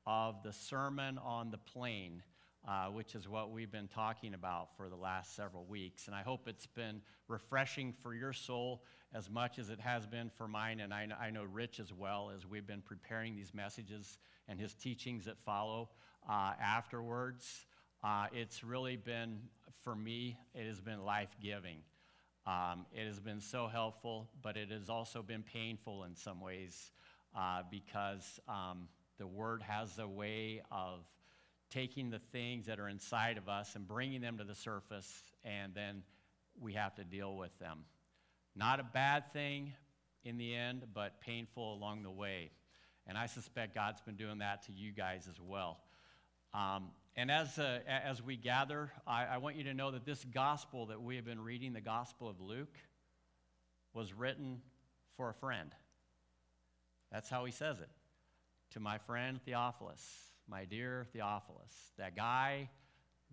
of 0.06 0.44
the 0.44 0.52
Sermon 0.52 1.18
on 1.18 1.52
the 1.52 1.58
Plain. 1.58 2.22
Uh, 2.68 2.88
which 2.88 3.16
is 3.16 3.30
what 3.30 3.52
we've 3.52 3.72
been 3.72 3.88
talking 3.88 4.34
about 4.34 4.76
for 4.76 4.90
the 4.90 4.96
last 4.96 5.38
several 5.38 5.64
weeks. 5.64 6.08
And 6.08 6.16
I 6.16 6.22
hope 6.22 6.50
it's 6.50 6.68
been 6.68 7.02
refreshing 7.30 7.94
for 8.04 8.14
your 8.14 8.34
soul 8.34 8.84
as 9.14 9.30
much 9.30 9.58
as 9.60 9.70
it 9.70 9.80
has 9.80 10.06
been 10.06 10.30
for 10.38 10.48
mine, 10.48 10.80
and 10.80 10.94
I, 10.94 11.08
I 11.20 11.30
know 11.30 11.44
Rich 11.44 11.80
as 11.80 11.94
well, 11.94 12.32
as 12.36 12.46
we've 12.46 12.68
been 12.68 12.82
preparing 12.82 13.36
these 13.36 13.54
messages 13.54 14.18
and 14.48 14.60
his 14.60 14.74
teachings 14.74 15.26
that 15.26 15.38
follow 15.46 15.90
uh, 16.30 16.54
afterwards. 16.62 17.66
Uh, 18.04 18.28
it's 18.32 18.64
really 18.64 18.98
been 18.98 19.40
for 19.84 19.96
me, 19.96 20.38
it 20.54 20.68
has 20.68 20.82
been 20.82 21.04
life 21.04 21.36
giving. 21.42 21.78
Um, 22.46 22.86
it 22.94 23.06
has 23.06 23.20
been 23.20 23.42
so 23.42 23.68
helpful, 23.68 24.30
but 24.42 24.58
it 24.58 24.70
has 24.72 24.90
also 24.90 25.22
been 25.22 25.44
painful 25.44 26.04
in 26.04 26.16
some 26.16 26.42
ways 26.42 26.92
uh, 27.38 27.64
because 27.70 28.40
um, 28.48 28.88
the 29.18 29.28
Word 29.28 29.62
has 29.62 29.98
a 30.00 30.08
way 30.08 30.62
of 30.72 31.06
taking 31.70 32.10
the 32.10 32.20
things 32.32 32.66
that 32.66 32.80
are 32.80 32.88
inside 32.88 33.38
of 33.38 33.50
us 33.50 33.76
and 33.76 33.88
bringing 33.88 34.22
them 34.22 34.38
to 34.38 34.44
the 34.44 34.56
surface, 34.56 35.24
and 35.44 35.74
then 35.74 36.04
we 36.60 36.74
have 36.74 36.96
to 36.96 37.04
deal 37.04 37.36
with 37.36 37.58
them. 37.60 37.80
Not 38.58 38.80
a 38.80 38.84
bad 38.84 39.32
thing 39.34 39.74
in 40.24 40.40
the 40.40 40.56
end, 40.56 40.84
but 40.92 41.22
painful 41.22 41.76
along 41.76 42.02
the 42.02 42.10
way. 42.10 42.50
And 43.06 43.16
I 43.16 43.28
suspect 43.28 43.76
God's 43.76 44.02
been 44.02 44.16
doing 44.16 44.40
that 44.40 44.66
to 44.66 44.72
you 44.74 44.92
guys 44.92 45.28
as 45.30 45.40
well. 45.40 45.78
Um, 46.56 46.90
and 47.16 47.30
as, 47.30 47.60
uh, 47.60 47.80
as 47.88 48.22
we 48.24 48.36
gather, 48.36 48.92
I, 49.06 49.26
I 49.26 49.38
want 49.38 49.58
you 49.58 49.66
to 49.66 49.76
know 49.76 49.92
that 49.92 50.06
this 50.06 50.26
gospel 50.26 50.88
that 50.88 51.00
we 51.00 51.18
have 51.18 51.26
been 51.26 51.40
reading, 51.40 51.74
the 51.74 51.82
Gospel 51.82 52.28
of 52.28 52.42
Luke, 52.42 52.76
was 53.94 54.12
written 54.12 54.62
for 55.18 55.30
a 55.30 55.34
friend. 55.36 55.72
That's 57.12 57.30
how 57.30 57.46
he 57.46 57.52
says 57.52 57.80
it. 57.80 57.90
To 58.72 58.80
my 58.80 58.98
friend 58.98 59.40
Theophilus, 59.46 60.04
my 60.50 60.66
dear 60.66 61.06
Theophilus, 61.14 61.74
that 62.00 62.16
guy 62.16 62.70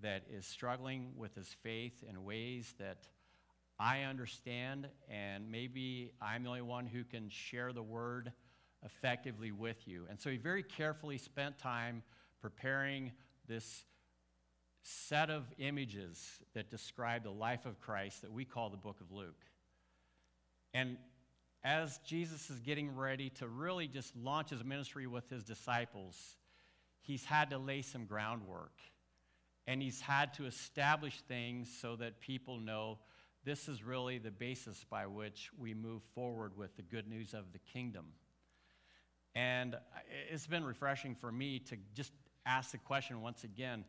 that 0.02 0.24
is 0.30 0.44
struggling 0.44 1.12
with 1.16 1.34
his 1.34 1.48
faith 1.62 2.04
in 2.06 2.24
ways 2.24 2.74
that 2.78 3.06
I 3.78 4.02
understand, 4.02 4.88
and 5.10 5.50
maybe 5.50 6.12
I'm 6.22 6.44
the 6.44 6.48
only 6.48 6.62
one 6.62 6.86
who 6.86 7.04
can 7.04 7.28
share 7.28 7.72
the 7.72 7.82
word 7.82 8.32
effectively 8.84 9.50
with 9.50 9.88
you. 9.88 10.04
And 10.08 10.20
so 10.20 10.30
he 10.30 10.36
very 10.36 10.62
carefully 10.62 11.18
spent 11.18 11.58
time 11.58 12.02
preparing 12.40 13.12
this 13.48 13.84
set 14.82 15.30
of 15.30 15.44
images 15.58 16.40
that 16.54 16.70
describe 16.70 17.24
the 17.24 17.30
life 17.30 17.66
of 17.66 17.80
Christ 17.80 18.22
that 18.22 18.32
we 18.32 18.44
call 18.44 18.70
the 18.70 18.76
book 18.76 19.00
of 19.00 19.10
Luke. 19.10 19.42
And 20.72 20.98
as 21.64 21.98
Jesus 22.06 22.50
is 22.50 22.60
getting 22.60 22.94
ready 22.94 23.30
to 23.30 23.48
really 23.48 23.88
just 23.88 24.14
launch 24.14 24.50
his 24.50 24.62
ministry 24.62 25.06
with 25.06 25.28
his 25.30 25.42
disciples, 25.42 26.36
he's 27.00 27.24
had 27.24 27.50
to 27.50 27.58
lay 27.58 27.80
some 27.80 28.04
groundwork. 28.04 28.78
And 29.66 29.80
he's 29.80 30.00
had 30.00 30.34
to 30.34 30.44
establish 30.44 31.22
things 31.22 31.74
so 31.80 31.96
that 31.96 32.20
people 32.20 32.58
know 32.58 32.98
this 33.44 33.68
is 33.68 33.84
really 33.84 34.18
the 34.18 34.30
basis 34.30 34.84
by 34.88 35.06
which 35.06 35.50
we 35.58 35.74
move 35.74 36.02
forward 36.14 36.56
with 36.56 36.74
the 36.76 36.82
good 36.82 37.08
news 37.08 37.34
of 37.34 37.52
the 37.52 37.58
kingdom. 37.58 38.06
And 39.34 39.76
it's 40.30 40.46
been 40.46 40.64
refreshing 40.64 41.14
for 41.14 41.30
me 41.30 41.58
to 41.58 41.76
just 41.94 42.12
ask 42.46 42.70
the 42.72 42.78
question 42.78 43.20
once 43.20 43.44
again 43.44 43.84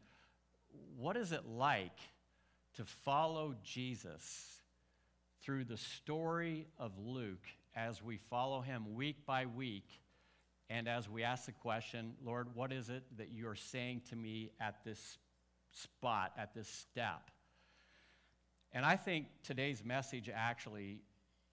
what 0.97 1.15
is 1.15 1.31
it 1.31 1.47
like 1.47 1.97
to 2.75 2.83
follow 2.83 3.55
Jesus 3.63 4.59
through 5.41 5.63
the 5.63 5.77
story 5.77 6.67
of 6.77 6.91
Luke 6.99 7.45
as 7.75 8.03
we 8.03 8.17
follow 8.17 8.61
him 8.61 8.95
week 8.95 9.25
by 9.25 9.45
week? 9.45 9.87
And 10.69 10.89
as 10.89 11.09
we 11.09 11.23
ask 11.23 11.45
the 11.45 11.51
question, 11.51 12.13
Lord, 12.25 12.47
what 12.55 12.73
is 12.73 12.89
it 12.89 13.03
that 13.17 13.29
you're 13.31 13.55
saying 13.55 14.01
to 14.09 14.15
me 14.15 14.51
at 14.59 14.83
this 14.83 15.17
spot, 15.71 16.33
at 16.37 16.53
this 16.55 16.67
step? 16.67 17.29
And 18.75 18.85
I 18.85 18.97
think 18.97 19.27
today's 19.41 19.85
message 19.85 20.29
actually, 20.31 20.99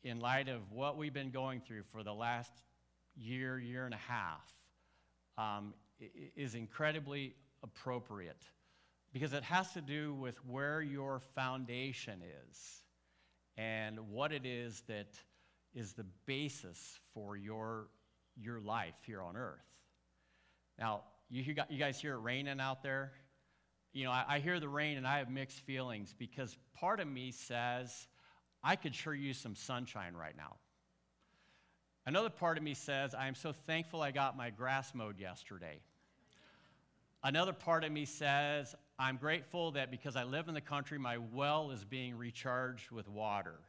in 0.03 0.19
light 0.19 0.49
of 0.49 0.73
what 0.73 0.99
we've 0.99 1.15
been 1.15 1.31
going 1.31 1.61
through 1.61 1.85
for 1.93 2.03
the 2.03 2.13
last 2.13 2.51
year, 3.15 3.61
year 3.61 3.85
and 3.85 3.95
a 3.95 3.97
half, 3.97 4.53
um, 5.39 5.73
is 6.37 6.57
incredibly 6.57 7.37
appropriate 7.63 8.45
because 9.13 9.35
it 9.35 9.45
has 9.45 9.73
to 9.75 9.81
do 9.81 10.15
with 10.15 10.45
where 10.47 10.83
your 10.83 11.21
foundation 11.37 12.23
is 12.51 12.83
and 13.57 14.01
what 14.11 14.33
it 14.33 14.45
is 14.45 14.83
that 14.89 15.15
is 15.77 15.93
the 15.93 16.07
basis 16.27 16.99
for 17.15 17.37
your, 17.37 17.87
your 18.37 18.59
life 18.59 18.97
here 19.07 19.23
on 19.23 19.37
earth. 19.37 19.61
Now, 20.77 21.03
you, 21.31 21.55
you 21.71 21.79
guys 21.79 22.01
hear 22.01 22.15
it 22.15 22.21
raining 22.21 22.59
out 22.59 22.83
there? 22.83 23.13
You 23.93 24.05
know, 24.05 24.11
I, 24.11 24.25
I 24.29 24.39
hear 24.39 24.59
the 24.59 24.69
rain 24.69 24.97
and 24.97 25.07
I 25.07 25.19
have 25.19 25.31
mixed 25.31 25.61
feelings 25.61 26.15
because 26.19 26.57
part 26.75 27.01
of 27.01 27.09
me 27.09 27.31
says, 27.31 28.07
I 28.65 28.77
could 28.77 28.95
sure 28.95 29.15
use 29.15 29.39
some 29.39 29.55
sunshine 29.55 30.15
right 30.15 30.37
now. 30.37 30.57
Another 32.07 32.31
part 32.31 32.59
of 32.59 32.65
me 32.65 32.75
says, 32.75 33.15
I 33.15 33.29
am 33.29 33.35
so 33.35 33.53
thankful 33.53 34.03
I 34.03 34.11
got 34.11 34.37
my 34.37 34.51
grass 34.51 34.95
mowed 34.95 35.19
yesterday. 35.21 35.81
Another 37.23 37.53
part 37.53 37.85
of 37.85 37.93
me 37.93 38.05
says, 38.05 38.75
I'm 38.99 39.17
grateful 39.17 39.73
that 39.73 39.91
because 39.91 40.17
I 40.17 40.25
live 40.25 40.49
in 40.49 40.55
the 40.55 40.61
country, 40.61 40.99
my 40.99 41.19
well 41.19 41.71
is 41.71 41.85
being 41.85 42.17
recharged 42.17 42.91
with 42.91 43.09
water. 43.09 43.61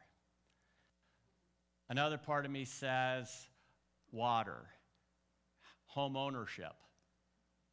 Another 1.88 2.18
part 2.18 2.44
of 2.44 2.50
me 2.50 2.64
says, 2.64 3.48
water, 4.10 4.66
home 5.86 6.16
ownership. 6.16 6.72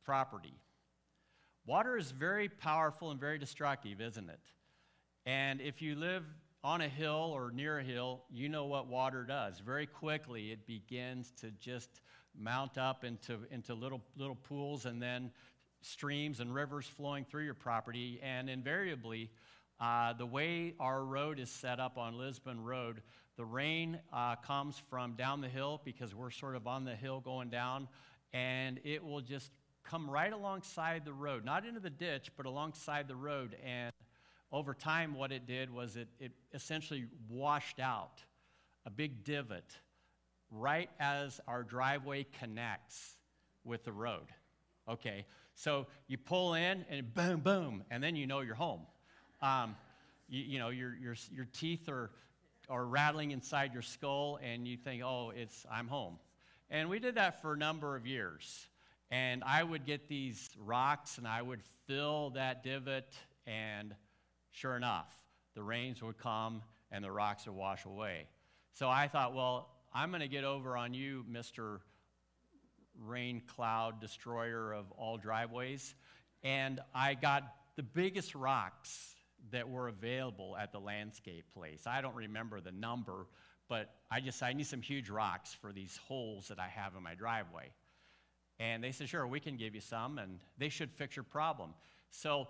property. 0.04 0.54
Water 1.66 1.98
is 1.98 2.12
very 2.12 2.50
powerful 2.50 3.12
and 3.12 3.20
very 3.20 3.38
destructive, 3.38 4.02
isn't 4.02 4.30
it? 4.30 4.40
And 5.26 5.62
if 5.62 5.82
you 5.82 5.96
live 5.96 6.24
on 6.64 6.82
a 6.82 6.88
hill 6.88 7.32
or 7.34 7.52
near 7.52 7.80
a 7.80 7.84
hill, 7.84 8.24
you 8.32 8.50
know 8.50 8.66
what 8.66 8.88
water 8.88 9.24
does. 9.24 9.60
Very 9.60 9.86
quickly, 9.86 10.52
it 10.52 10.66
begins 10.66 11.32
to 11.42 11.52
just 11.52 12.02
mount 12.38 12.78
up 12.78 13.04
into, 13.04 13.40
into 13.52 13.74
little, 13.74 14.02
little 14.18 14.36
pools 14.36 14.86
and 14.86 15.02
then 15.02 15.32
streams 15.82 16.40
and 16.40 16.54
rivers 16.54 16.86
flowing 16.86 17.26
through 17.26 17.44
your 17.46 17.54
property. 17.54 18.20
And 18.24 18.50
invariably, 18.50 19.30
uh, 19.80 20.14
the 20.14 20.26
way 20.26 20.76
our 20.80 21.04
road 21.04 21.40
is 21.40 21.50
set 21.50 21.80
up 21.80 21.98
on 21.98 22.18
Lisbon 22.18 22.64
Road, 22.64 23.02
the 23.38 23.46
rain 23.46 24.00
uh, 24.14 24.36
comes 24.36 24.82
from 24.90 25.14
down 25.14 25.42
the 25.42 25.50
hill 25.50 25.82
because 25.84 26.14
we're 26.14 26.32
sort 26.32 26.56
of 26.56 26.68
on 26.68 26.86
the 26.86 26.96
hill 26.96 27.20
going 27.20 27.50
down, 27.50 27.88
and 28.34 28.80
it 28.84 29.04
will 29.04 29.22
just 29.22 29.52
come 29.84 30.10
right 30.10 30.32
alongside 30.32 31.06
the 31.06 31.14
road, 31.14 31.46
not 31.46 31.66
into 31.66 31.80
the 31.80 31.90
ditch, 31.90 32.32
but 32.38 32.46
alongside 32.46 33.08
the 33.08 33.16
road. 33.16 33.56
And 33.66 33.92
over 34.52 34.74
time, 34.74 35.14
what 35.16 35.32
it 35.32 35.46
did 35.46 35.74
was 35.74 35.96
it, 35.96 36.08
it 36.20 36.32
essentially 36.54 37.06
washed 37.30 37.80
out 37.80 38.24
a 38.86 38.90
big 38.90 39.24
divot 39.24 39.76
right 40.50 40.90
as 41.00 41.40
our 41.48 41.64
driveway 41.64 42.26
connects 42.40 43.16
with 43.64 43.84
the 43.84 43.92
road. 43.92 44.28
Okay, 44.90 45.26
so 45.56 45.88
you 46.08 46.18
pull 46.18 46.56
in 46.56 46.86
and 46.90 47.14
boom, 47.14 47.40
boom, 47.40 47.84
and 47.92 48.04
then 48.04 48.16
you 48.16 48.28
know 48.28 48.42
you're 48.42 48.56
home. 48.56 48.82
Um, 49.42 49.76
you, 50.28 50.44
you, 50.44 50.60
know, 50.60 50.70
your, 50.70 50.96
your, 50.96 51.16
your 51.32 51.48
teeth 51.54 51.88
are, 51.88 52.10
are 52.70 52.86
rattling 52.86 53.32
inside 53.32 53.74
your 53.74 53.82
skull, 53.82 54.40
and 54.44 54.68
you 54.68 54.78
think, 54.78 55.04
oh, 55.04 55.32
it's, 55.36 55.66
I'm 55.72 55.88
home. 55.88 56.18
And 56.70 56.90
we 56.90 57.00
did 57.00 57.16
that 57.16 57.42
for 57.42 57.54
a 57.54 57.58
number 57.58 57.96
of 57.96 58.08
years. 58.08 58.68
And 59.12 59.44
I 59.44 59.62
would 59.62 59.86
get 59.86 60.08
these 60.08 60.50
rocks 60.58 61.18
and 61.18 61.28
I 61.28 61.42
would 61.42 61.60
fill 61.86 62.32
that 62.32 62.64
divot, 62.64 63.14
and 63.46 63.94
sure 64.52 64.78
enough, 64.78 65.10
the 65.54 65.62
rains 65.62 66.02
would 66.02 66.18
come 66.18 66.62
and 66.92 67.04
the 67.04 67.12
rocks 67.12 67.46
would 67.46 67.56
wash 67.56 67.86
away. 67.86 68.28
So 68.74 68.90
I 68.90 69.10
thought, 69.10 69.36
well, 69.36 69.70
I'm 69.94 70.10
going 70.10 70.22
to 70.22 70.30
get 70.30 70.46
over 70.46 70.78
on 70.78 70.94
you, 70.94 71.26
Mr. 71.30 71.80
Rain 72.98 73.42
Cloud 73.46 74.00
Destroyer 74.00 74.74
of 74.74 74.92
all 74.94 75.18
driveways. 75.18 75.94
And 76.44 76.80
I 76.96 77.14
got 77.16 77.44
the 77.76 77.84
biggest 77.84 78.34
rocks 78.34 79.16
that 79.52 79.70
were 79.70 79.90
available 79.90 80.56
at 80.58 80.72
the 80.72 80.80
landscape 80.80 81.46
place. 81.54 81.84
I 81.86 82.02
don't 82.02 82.16
remember 82.16 82.62
the 82.62 82.72
number, 82.72 83.28
but 83.68 83.94
I 84.10 84.22
just 84.22 84.42
I 84.42 84.54
need 84.54 84.68
some 84.68 84.82
huge 84.82 85.10
rocks 85.10 85.54
for 85.54 85.74
these 85.74 86.00
holes 86.08 86.48
that 86.48 86.60
I 86.60 86.68
have 86.68 86.96
in 86.96 87.04
my 87.04 87.16
driveway. 87.16 87.72
And 88.62 88.84
they 88.84 88.92
said, 88.92 89.10
sure, 89.10 89.26
we 89.26 89.40
can 89.40 89.58
give 89.58 89.74
you 89.74 89.82
some, 89.82 90.20
and 90.20 90.38
they 90.60 90.70
should 90.70 90.92
fix 90.92 91.16
your 91.16 91.24
problem. 91.24 91.74
So, 92.12 92.48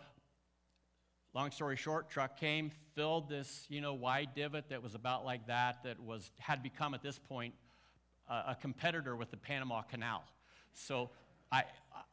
long 1.34 1.52
story 1.52 1.78
short, 1.78 2.10
truck 2.10 2.38
came, 2.38 2.70
filled 2.96 3.30
this, 3.30 3.66
you 3.70 3.80
know, 3.80 3.94
wide 3.94 4.32
divot 4.36 4.68
that 4.72 4.84
was 4.84 4.94
about 4.94 5.24
like 5.24 5.48
that, 5.48 5.84
that 5.86 6.02
was 6.02 6.30
had 6.38 6.62
become 6.62 6.94
at 6.94 7.02
this 7.02 7.18
point 7.18 7.54
uh, 8.30 8.44
a 8.50 8.56
competitor 8.56 9.16
with 9.16 9.32
the 9.32 9.38
Panama 9.38 9.84
Canal. 9.84 10.26
So 10.74 11.12
I, 11.50 11.64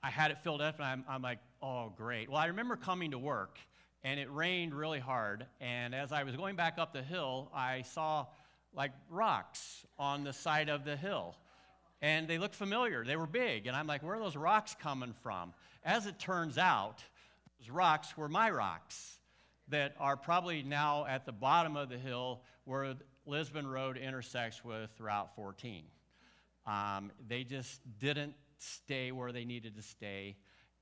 I 0.01 0.11
had 0.11 0.31
it 0.31 0.39
filled 0.45 0.63
up, 0.63 0.77
and 0.77 0.85
I'm, 0.85 1.05
I'm 1.09 1.23
like, 1.23 1.41
oh, 1.61 1.93
great. 1.97 2.31
Well, 2.31 2.39
I 2.39 2.47
remember 2.47 2.77
coming 2.77 3.11
to 3.11 3.19
work, 3.19 3.59
and 4.05 4.21
it 4.21 4.33
rained 4.33 4.75
really 4.75 5.01
hard. 5.01 5.45
And 5.61 5.93
as 5.93 6.13
I 6.13 6.23
was 6.23 6.37
going 6.37 6.55
back 6.55 6.79
up 6.79 6.93
the 6.93 7.03
hill, 7.03 7.51
I 7.53 7.83
saw 7.83 8.27
like 8.73 8.93
rocks 9.11 9.85
on 9.99 10.23
the 10.23 10.33
side 10.33 10.69
of 10.69 10.85
the 10.85 10.97
hill 10.97 11.35
and 12.01 12.29
they 12.29 12.39
looked 12.39 12.55
familiar. 12.55 13.05
They 13.05 13.17
were 13.17 13.27
big. 13.27 13.67
And 13.67 13.77
I'm 13.77 13.87
like, 13.87 14.03
where 14.03 14.15
are 14.15 14.21
those 14.21 14.37
rocks 14.37 14.77
coming 14.81 15.15
from? 15.23 15.53
As 15.85 16.07
it 16.07 16.19
turns 16.19 16.59
out, 16.59 17.03
those 17.59 17.71
rocks 17.71 18.17
were 18.17 18.29
my 18.29 18.51
rocks 18.51 19.19
that 19.69 19.95
are 19.99 20.17
probably 20.17 20.63
now 20.63 21.07
at 21.07 21.27
the 21.27 21.33
bottom 21.33 21.77
of 21.77 21.89
the 21.89 21.99
hill 21.99 22.43
where 22.65 22.95
Lisbon 23.27 23.67
Road 23.67 23.97
intersects 23.97 24.65
with 24.65 24.91
Route 24.99 25.35
14. 25.35 25.85
Um, 26.67 27.11
they 27.27 27.45
just 27.45 27.81
didn't 27.99 28.35
stay 28.59 29.13
where 29.13 29.33
they 29.33 29.45
needed 29.45 29.77
to 29.77 29.83
stay. 29.83 30.37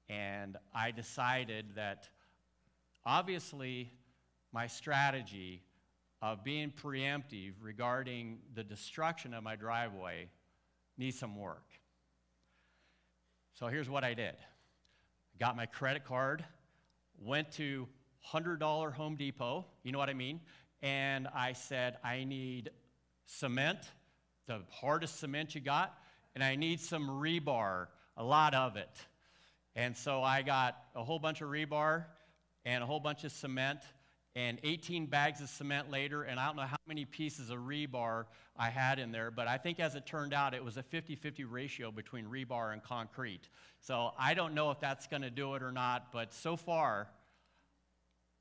And 0.09 0.57
I 0.75 0.91
decided 0.91 1.75
that 1.77 2.09
obviously 3.05 3.93
my 4.53 4.67
strategy 4.67 5.63
of 6.23 6.45
being 6.45 6.71
preemptive 6.71 7.55
regarding 7.61 8.39
the 8.55 8.65
destruction 8.65 9.35
of 9.35 9.43
my 9.43 9.57
driveway 9.57 10.29
need 10.99 11.15
some 11.15 11.37
work. 11.37 11.65
So 13.55 13.69
here's 13.69 13.89
what 13.89 14.05
I 14.05 14.15
did 14.15 14.35
I 14.35 15.39
got 15.39 15.57
my 15.57 15.67
credit 15.67 16.05
card, 16.05 16.45
went 17.19 17.53
to 17.53 17.87
$100 18.33 18.93
Home 18.93 19.17
Depot, 19.17 19.65
you 19.83 19.93
know 19.93 19.99
what 19.99 20.11
I 20.11 20.15
mean? 20.15 20.41
And 20.83 21.29
I 21.35 21.53
said, 21.53 21.97
I 22.05 22.25
need 22.25 22.71
cement, 23.25 23.79
the 24.47 24.61
hardest 24.71 25.19
cement 25.19 25.55
you 25.55 25.61
got, 25.61 25.99
and 26.35 26.45
I 26.45 26.57
need 26.57 26.81
some 26.81 27.09
rebar, 27.09 27.87
a 28.17 28.25
lot 28.25 28.55
of 28.55 28.77
it. 28.77 28.91
And 29.75 29.97
so 29.97 30.23
I 30.23 30.43
got 30.43 30.77
a 30.95 31.05
whole 31.05 31.19
bunch 31.19 31.41
of 31.41 31.49
rebar 31.49 32.05
and 32.65 32.83
a 32.83 32.87
whole 32.87 33.01
bunch 33.01 33.25
of 33.25 33.33
cement 33.33 33.81
and 34.37 34.61
18 34.65 35.07
bags 35.07 35.41
of 35.41 35.49
cement 35.49 35.91
later, 35.91 36.25
and 36.25 36.39
I 36.39 36.47
don't 36.47 36.57
know 36.57 36.63
how 36.63 36.77
many 36.87 37.07
pieces 37.07 37.49
of 37.49 37.59
rebar 37.61 38.27
I 38.55 38.69
had 38.69 38.99
in 38.99 39.11
there, 39.11 39.31
but 39.31 39.49
I 39.49 39.57
think 39.57 39.81
as 39.81 39.95
it 39.95 40.05
turned 40.05 40.35
out, 40.35 40.53
it 40.53 40.63
was 40.63 40.77
a 40.77 40.83
50 40.83 41.17
50 41.17 41.45
ratio 41.45 41.91
between 41.91 42.27
rebar 42.27 42.75
and 42.75 42.83
concrete. 42.83 43.49
So 43.81 44.13
I 44.19 44.35
don't 44.35 44.53
know 44.53 44.71
if 44.71 44.79
that's 44.79 45.07
going 45.07 45.23
to 45.23 45.31
do 45.31 45.55
it 45.55 45.63
or 45.63 45.73
not, 45.73 46.13
but 46.13 46.35
so 46.35 46.55
far, 46.55 47.09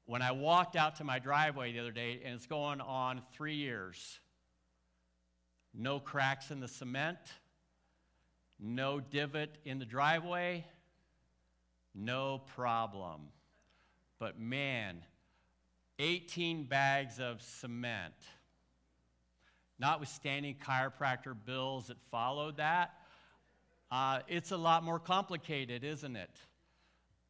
when 0.06 0.22
I 0.22 0.34
walked 0.34 0.76
out 0.76 0.98
to 0.98 1.06
my 1.06 1.18
driveway 1.18 1.72
the 1.72 1.80
other 1.80 1.94
day, 1.94 2.20
and 2.26 2.36
it's 2.36 2.46
going 2.46 2.82
on 2.82 3.22
three 3.32 3.56
years, 3.56 4.20
no 5.74 6.02
cracks 6.02 6.52
in 6.52 6.60
the 6.60 6.68
cement, 6.68 7.20
no 8.60 9.00
divot 9.00 9.58
in 9.64 9.80
the 9.80 9.86
driveway, 9.86 10.66
no 11.94 12.42
problem. 12.54 13.30
But 14.20 14.38
man, 14.38 15.02
18 16.00 16.66
bags 16.66 17.20
of 17.20 17.42
cement. 17.42 18.14
Notwithstanding 19.80 20.56
chiropractor 20.56 21.36
bills 21.46 21.88
that 21.88 21.98
followed 22.12 22.58
that, 22.58 22.94
uh, 23.92 24.20
it's 24.28 24.52
a 24.52 24.58
lot 24.58 24.84
more 24.84 25.00
complicated, 25.00 25.84
isn't 25.84 26.16
it? 26.16 26.32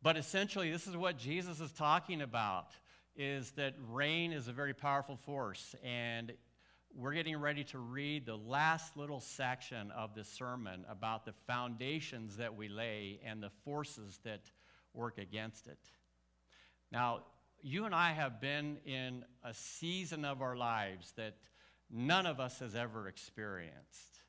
But 0.02 0.18
essentially, 0.18 0.72
this 0.72 0.88
is 0.88 0.96
what 0.96 1.18
Jesus 1.18 1.60
is 1.60 1.72
talking 1.72 2.22
about, 2.22 2.68
is 3.16 3.52
that 3.52 3.74
rain 3.90 4.32
is 4.32 4.48
a 4.48 4.54
very 4.54 4.74
powerful 4.74 5.18
force. 5.18 5.76
And 5.84 6.32
we're 6.96 7.14
getting 7.14 7.38
ready 7.38 7.64
to 7.66 7.80
read 7.80 8.26
the 8.26 8.38
last 8.38 8.96
little 8.96 9.20
section 9.20 9.92
of 9.92 10.16
this 10.16 10.30
sermon 10.30 10.86
about 10.90 11.26
the 11.26 11.34
foundations 11.46 12.38
that 12.38 12.56
we 12.56 12.70
lay 12.70 13.20
and 13.26 13.44
the 13.44 13.50
forces 13.66 14.20
that 14.24 14.50
work 14.94 15.18
against 15.18 15.68
it. 15.68 15.80
Now, 16.92 17.22
you 17.66 17.86
and 17.86 17.96
I 17.96 18.12
have 18.12 18.40
been 18.40 18.78
in 18.86 19.26
a 19.44 19.52
season 19.52 20.24
of 20.24 20.44
our 20.44 20.56
lives 20.56 21.12
that 21.18 21.34
none 21.90 22.28
of 22.28 22.40
us 22.40 22.60
has 22.60 22.76
ever 22.76 23.08
experienced. 23.08 24.22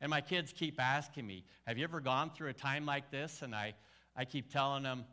And 0.00 0.10
my 0.10 0.20
kids 0.20 0.52
keep 0.52 0.80
asking 0.80 1.24
me, 1.24 1.44
Have 1.68 1.78
you 1.78 1.84
ever 1.84 2.00
gone 2.00 2.30
through 2.30 2.48
a 2.48 2.52
time 2.52 2.86
like 2.86 3.12
this? 3.12 3.42
And 3.42 3.54
I, 3.54 3.74
I 4.16 4.24
keep 4.24 4.52
telling 4.52 4.82
them, 4.82 5.04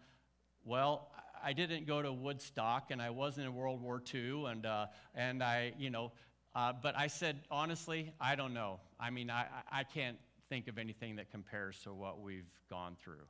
Well, 0.66 1.12
I 1.44 1.54
didn't 1.54 1.86
go 1.86 2.02
to 2.02 2.12
Woodstock 2.12 2.90
and 2.90 3.00
I 3.00 3.12
wasn't 3.12 3.46
in 3.46 3.54
World 3.54 3.80
War 3.80 4.02
II, 4.12 4.46
and, 4.48 4.66
uh, 4.66 4.88
and 5.14 5.44
I, 5.44 5.74
you 5.78 5.92
know, 5.92 6.14
uh, 6.56 6.74
but 6.82 6.98
I 6.98 7.06
said, 7.06 7.42
honestly, 7.52 8.12
I 8.20 8.36
don't 8.36 8.56
know. 8.56 8.80
I 9.00 9.12
mean, 9.12 9.30
I, 9.30 9.46
I 9.72 9.84
can't 9.84 10.18
think 10.50 10.68
of 10.68 10.80
anything 10.80 11.18
that 11.18 11.30
compares 11.30 11.80
to 11.84 11.94
what 11.94 12.22
we've 12.22 12.50
gone 12.72 12.96
through. 13.00 13.28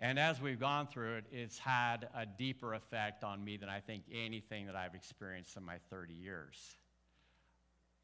And 0.00 0.18
as 0.18 0.40
we've 0.40 0.58
gone 0.58 0.86
through 0.86 1.16
it, 1.18 1.24
it's 1.30 1.58
had 1.58 2.08
a 2.14 2.26
deeper 2.26 2.74
effect 2.74 3.22
on 3.24 3.44
me 3.44 3.56
than 3.56 3.68
I 3.68 3.80
think 3.80 4.04
anything 4.12 4.66
that 4.66 4.76
I've 4.76 4.94
experienced 4.94 5.56
in 5.56 5.64
my 5.64 5.76
30 5.90 6.14
years. 6.14 6.76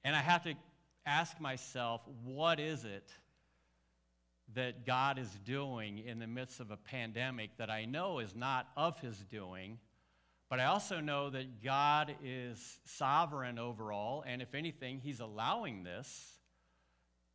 And 0.04 0.14
I 0.14 0.20
have 0.20 0.44
to 0.44 0.54
ask 1.04 1.40
myself, 1.40 2.00
what 2.24 2.60
is 2.60 2.84
it 2.84 3.10
that 4.54 4.86
God 4.86 5.18
is 5.18 5.30
doing 5.44 5.98
in 5.98 6.18
the 6.18 6.26
midst 6.26 6.60
of 6.60 6.70
a 6.70 6.76
pandemic 6.76 7.50
that 7.58 7.70
I 7.70 7.84
know 7.84 8.18
is 8.18 8.34
not 8.34 8.68
of 8.76 8.98
his 9.00 9.16
doing, 9.30 9.78
but 10.48 10.58
I 10.58 10.64
also 10.64 11.00
know 11.00 11.30
that 11.30 11.62
God 11.62 12.16
is 12.24 12.78
sovereign 12.84 13.58
over 13.58 13.92
all, 13.92 14.24
and 14.26 14.42
if 14.42 14.54
anything, 14.54 14.98
he's 14.98 15.20
allowing 15.20 15.84
this. 15.84 16.38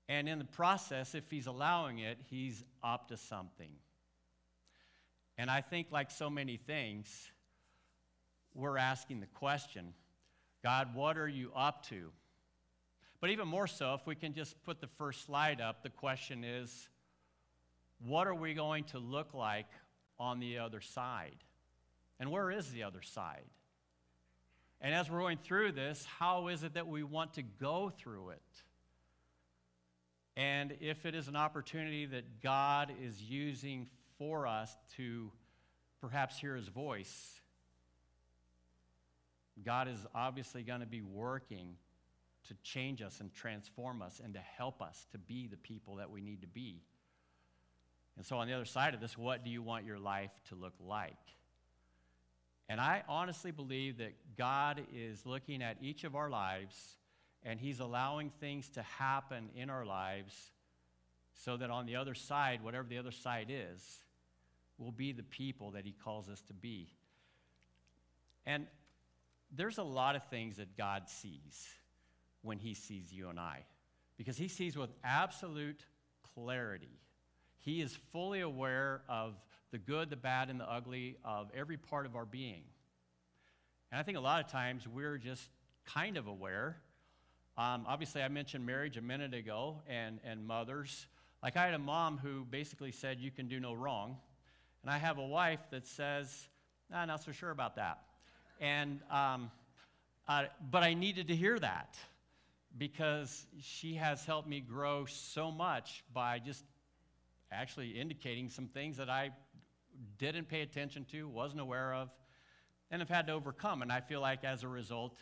And 0.09 0.27
in 0.27 0.37
the 0.37 0.45
process, 0.45 1.15
if 1.15 1.29
he's 1.31 1.47
allowing 1.47 1.99
it, 1.99 2.17
he's 2.29 2.63
up 2.83 3.07
to 3.07 3.17
something. 3.17 3.71
And 5.37 5.49
I 5.51 5.61
think, 5.61 5.87
like 5.91 6.11
so 6.11 6.29
many 6.29 6.57
things, 6.57 7.29
we're 8.53 8.77
asking 8.77 9.19
the 9.19 9.27
question 9.27 9.93
God, 10.63 10.95
what 10.95 11.17
are 11.17 11.27
you 11.27 11.51
up 11.55 11.85
to? 11.89 12.11
But 13.21 13.29
even 13.29 13.47
more 13.47 13.67
so, 13.67 13.93
if 13.93 14.05
we 14.05 14.15
can 14.15 14.33
just 14.33 14.61
put 14.63 14.81
the 14.81 14.87
first 14.87 15.25
slide 15.25 15.61
up, 15.61 15.83
the 15.83 15.89
question 15.89 16.43
is 16.43 16.89
what 17.99 18.27
are 18.27 18.35
we 18.35 18.53
going 18.53 18.83
to 18.85 18.99
look 18.99 19.33
like 19.33 19.67
on 20.19 20.39
the 20.39 20.59
other 20.59 20.81
side? 20.81 21.37
And 22.19 22.31
where 22.31 22.51
is 22.51 22.71
the 22.71 22.83
other 22.83 23.01
side? 23.01 23.45
And 24.81 24.93
as 24.93 25.09
we're 25.09 25.19
going 25.19 25.37
through 25.37 25.71
this, 25.71 26.05
how 26.19 26.47
is 26.47 26.63
it 26.63 26.73
that 26.75 26.87
we 26.87 27.03
want 27.03 27.33
to 27.33 27.41
go 27.41 27.91
through 27.97 28.31
it? 28.31 28.41
And 30.37 30.75
if 30.81 31.05
it 31.05 31.15
is 31.15 31.27
an 31.27 31.35
opportunity 31.35 32.05
that 32.07 32.41
God 32.41 32.91
is 33.01 33.21
using 33.21 33.87
for 34.17 34.47
us 34.47 34.75
to 34.97 35.31
perhaps 36.01 36.39
hear 36.39 36.55
his 36.55 36.67
voice, 36.67 37.39
God 39.63 39.87
is 39.87 39.99
obviously 40.13 40.63
going 40.63 40.81
to 40.81 40.85
be 40.85 41.01
working 41.01 41.75
to 42.47 42.53
change 42.63 43.01
us 43.01 43.19
and 43.19 43.33
transform 43.33 44.01
us 44.01 44.21
and 44.23 44.33
to 44.33 44.39
help 44.39 44.81
us 44.81 45.07
to 45.11 45.17
be 45.17 45.47
the 45.47 45.57
people 45.57 45.95
that 45.95 46.11
we 46.11 46.21
need 46.21 46.41
to 46.41 46.47
be. 46.47 46.81
And 48.17 48.25
so, 48.25 48.37
on 48.37 48.47
the 48.47 48.53
other 48.53 48.65
side 48.65 48.93
of 48.93 49.01
this, 49.01 49.17
what 49.17 49.43
do 49.43 49.49
you 49.49 49.61
want 49.61 49.85
your 49.85 49.99
life 49.99 50.31
to 50.49 50.55
look 50.55 50.73
like? 50.79 51.17
And 52.69 52.79
I 52.79 53.03
honestly 53.07 53.51
believe 53.51 53.97
that 53.97 54.13
God 54.37 54.81
is 54.93 55.25
looking 55.25 55.61
at 55.61 55.77
each 55.81 56.03
of 56.03 56.15
our 56.15 56.29
lives 56.29 56.95
and 57.43 57.59
He's 57.59 57.79
allowing 57.79 58.31
things 58.39 58.69
to 58.69 58.81
happen 58.81 59.49
in 59.55 59.69
our 59.69 59.85
lives 59.85 60.51
so 61.33 61.57
that 61.57 61.69
on 61.69 61.85
the 61.85 61.97
other 61.97 62.13
side, 62.13 62.63
whatever 62.63 62.87
the 62.87 62.97
other 62.97 63.11
side 63.11 63.47
is, 63.49 63.99
we'll 64.77 64.91
be 64.91 65.11
the 65.11 65.23
people 65.23 65.71
that 65.71 65.85
He 65.85 65.93
calls 66.03 66.29
us 66.29 66.41
to 66.43 66.53
be. 66.53 66.89
And 68.45 68.67
there's 69.55 69.77
a 69.77 69.83
lot 69.83 70.15
of 70.15 70.23
things 70.29 70.57
that 70.57 70.77
God 70.77 71.09
sees 71.09 71.67
when 72.41 72.59
He 72.59 72.73
sees 72.73 73.11
you 73.11 73.29
and 73.29 73.39
I, 73.39 73.63
because 74.17 74.37
He 74.37 74.47
sees 74.47 74.77
with 74.77 74.91
absolute 75.03 75.85
clarity. 76.35 76.99
He 77.59 77.81
is 77.81 77.97
fully 78.11 78.41
aware 78.41 79.01
of 79.09 79.33
the 79.71 79.79
good, 79.79 80.09
the 80.09 80.15
bad, 80.15 80.49
and 80.49 80.59
the 80.59 80.71
ugly 80.71 81.17
of 81.25 81.49
every 81.55 81.77
part 81.77 82.05
of 82.05 82.15
our 82.15 82.25
being. 82.25 82.63
And 83.91 83.99
I 83.99 84.03
think 84.03 84.17
a 84.17 84.21
lot 84.21 84.43
of 84.43 84.51
times 84.51 84.87
we're 84.87 85.17
just 85.17 85.49
kind 85.85 86.17
of 86.17 86.27
aware. 86.27 86.77
Um, 87.57 87.85
obviously, 87.87 88.21
I 88.21 88.27
mentioned 88.27 88.65
marriage 88.65 88.97
a 88.97 89.01
minute 89.01 89.33
ago 89.33 89.81
and, 89.87 90.19
and 90.23 90.45
mothers. 90.45 91.07
Like, 91.41 91.57
I 91.57 91.65
had 91.65 91.73
a 91.73 91.79
mom 91.79 92.17
who 92.17 92.45
basically 92.45 92.91
said, 92.91 93.19
You 93.19 93.31
can 93.31 93.47
do 93.47 93.59
no 93.59 93.73
wrong. 93.73 94.17
And 94.85 94.93
I 94.93 94.99
have 94.99 95.17
a 95.17 95.25
wife 95.25 95.61
that 95.71 95.87
says, 95.87 96.47
nah, 96.91 97.05
Not 97.05 97.23
so 97.23 97.31
sure 97.31 97.49
about 97.49 97.77
that. 97.77 98.01
And, 98.61 98.99
um, 99.09 99.49
uh, 100.27 100.43
but 100.69 100.83
I 100.83 100.93
needed 100.93 101.29
to 101.29 101.35
hear 101.35 101.57
that 101.57 101.97
because 102.77 103.47
she 103.59 103.95
has 103.95 104.25
helped 104.25 104.47
me 104.47 104.59
grow 104.59 105.05
so 105.05 105.49
much 105.49 106.03
by 106.13 106.37
just 106.37 106.63
actually 107.51 107.99
indicating 107.99 108.47
some 108.47 108.67
things 108.67 108.97
that 108.97 109.09
I 109.09 109.31
didn't 110.19 110.49
pay 110.49 110.61
attention 110.61 111.03
to, 111.13 111.27
wasn't 111.27 111.61
aware 111.61 111.95
of, 111.95 112.11
and 112.91 113.01
have 113.01 113.09
had 113.09 113.25
to 113.25 113.33
overcome. 113.33 113.81
And 113.81 113.91
I 113.91 114.01
feel 114.01 114.21
like 114.21 114.43
as 114.43 114.61
a 114.61 114.67
result, 114.67 115.17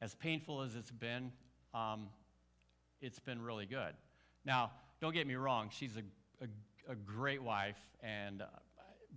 as 0.00 0.14
painful 0.14 0.62
as 0.62 0.74
it's 0.74 0.90
been, 0.90 1.32
um, 1.74 2.08
it's 3.02 3.18
been 3.18 3.42
really 3.42 3.66
good. 3.66 3.92
Now, 4.46 4.70
don't 5.02 5.12
get 5.12 5.26
me 5.26 5.34
wrong, 5.34 5.68
she's 5.70 5.98
a, 5.98 6.44
a, 6.44 6.92
a 6.92 6.94
great 6.94 7.42
wife, 7.42 7.76
and 8.02 8.40
uh, 8.40 8.46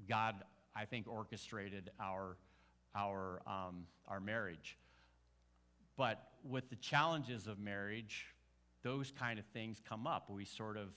God, 0.07 0.35
I 0.75 0.85
think, 0.85 1.07
orchestrated 1.07 1.91
our, 1.99 2.37
our, 2.95 3.41
um, 3.47 3.85
our 4.07 4.19
marriage. 4.19 4.77
But 5.97 6.21
with 6.43 6.69
the 6.69 6.75
challenges 6.75 7.47
of 7.47 7.59
marriage, 7.59 8.25
those 8.83 9.11
kind 9.11 9.39
of 9.39 9.45
things 9.47 9.81
come 9.87 10.05
up. 10.05 10.29
We 10.29 10.45
sort 10.45 10.77
of 10.77 10.89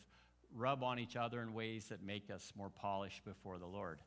rub 0.55 0.83
on 0.83 0.99
each 0.99 1.17
other 1.17 1.43
in 1.43 1.55
ways 1.55 1.87
that 1.89 2.03
make 2.03 2.31
us 2.31 2.53
more 2.57 2.71
polished 2.71 3.25
before 3.25 3.59
the 3.59 3.67
Lord. 3.67 3.99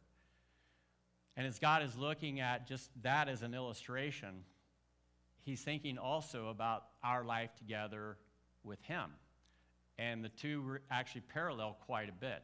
And 1.38 1.48
as 1.48 1.60
God 1.60 1.82
is 1.84 1.96
looking 1.96 2.40
at 2.40 2.68
just 2.68 2.90
that 3.04 3.30
as 3.30 3.42
an 3.42 3.54
illustration, 3.54 4.44
He's 5.44 5.62
thinking 5.62 5.98
also 5.98 6.50
about 6.50 6.84
our 7.04 7.24
life 7.24 7.56
together 7.56 8.18
with 8.64 8.82
Him. 8.84 9.12
And 9.98 10.24
the 10.24 10.30
two 10.30 10.78
actually 10.90 11.22
parallel 11.22 11.78
quite 11.86 12.10
a 12.10 12.14
bit. 12.14 12.44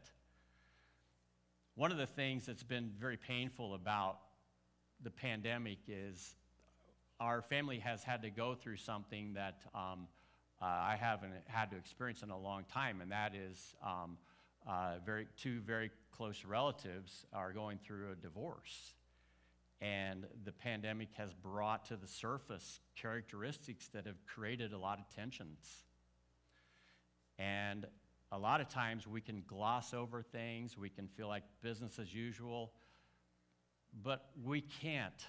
One 1.78 1.92
of 1.92 2.00
the 2.00 2.08
things 2.08 2.48
that's 2.48 2.64
been 2.64 2.90
very 3.00 3.18
painful 3.18 3.76
about 3.76 4.18
the 5.04 5.12
pandemic 5.12 5.78
is 5.88 6.34
our 7.20 7.44
family 7.44 7.78
has 7.78 8.04
had 8.04 8.24
to 8.24 8.32
go 8.32 8.56
through 8.56 8.78
something 8.78 9.34
that 9.36 9.60
um, 9.76 10.08
uh, 10.60 10.66
I 10.66 10.98
haven't 11.00 11.34
had 11.46 11.70
to 11.70 11.78
experience 11.78 12.24
in 12.24 12.32
a 12.32 12.40
long 12.40 12.64
time, 12.64 13.00
and 13.00 13.12
that 13.12 13.36
is 13.36 13.76
um, 13.86 14.18
uh, 14.66 14.94
very, 15.06 15.28
two 15.38 15.60
very 15.60 15.92
close 16.10 16.44
relatives 16.46 17.28
are 17.32 17.54
going 17.54 17.78
through 17.78 18.12
a 18.12 18.16
divorce. 18.16 18.96
And 19.80 20.26
the 20.46 20.54
pandemic 20.54 21.10
has 21.16 21.32
brought 21.32 21.86
to 21.90 21.96
the 21.96 22.08
surface 22.08 22.80
characteristics 23.00 23.88
that 23.90 24.08
have 24.08 24.26
created 24.26 24.74
a 24.74 24.80
lot 24.80 24.98
of 24.98 25.16
tensions. 25.16 25.84
And 27.38 27.86
a 28.32 28.38
lot 28.38 28.60
of 28.60 28.68
times 28.68 29.08
we 29.08 29.22
can 29.22 29.44
gloss 29.48 29.94
over 29.94 30.22
things, 30.22 30.78
we 30.78 30.90
can 30.90 31.08
feel 31.08 31.28
like 31.28 31.44
business 31.62 31.98
as 32.00 32.14
usual, 32.14 32.72
but 34.04 34.30
we 34.44 34.62
can't 34.62 35.26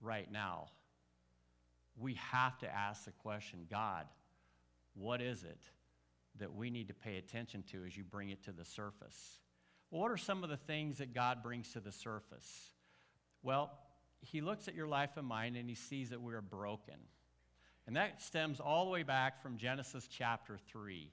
right 0.00 0.30
now. 0.30 0.66
We 1.96 2.14
have 2.32 2.58
to 2.58 2.72
ask 2.72 3.04
the 3.04 3.12
question 3.12 3.66
God, 3.70 4.06
what 4.94 5.20
is 5.22 5.44
it 5.44 5.60
that 6.38 6.54
we 6.54 6.70
need 6.70 6.88
to 6.88 6.94
pay 6.94 7.16
attention 7.16 7.62
to 7.70 7.84
as 7.84 7.96
you 7.96 8.04
bring 8.04 8.30
it 8.30 8.42
to 8.44 8.52
the 8.52 8.64
surface? 8.64 9.38
What 9.90 10.10
are 10.10 10.16
some 10.16 10.42
of 10.42 10.50
the 10.50 10.56
things 10.56 10.98
that 10.98 11.14
God 11.14 11.42
brings 11.42 11.72
to 11.72 11.80
the 11.80 11.92
surface? 11.92 12.72
Well, 13.42 13.70
He 14.20 14.40
looks 14.40 14.68
at 14.68 14.74
your 14.74 14.88
life 14.88 15.16
and 15.16 15.26
mine 15.26 15.56
and 15.56 15.68
He 15.68 15.74
sees 15.74 16.10
that 16.10 16.20
we 16.20 16.34
are 16.34 16.42
broken. 16.42 16.96
And 17.86 17.96
that 17.96 18.20
stems 18.20 18.60
all 18.60 18.86
the 18.86 18.90
way 18.90 19.02
back 19.02 19.42
from 19.42 19.56
Genesis 19.56 20.08
chapter 20.10 20.58
3. 20.70 21.10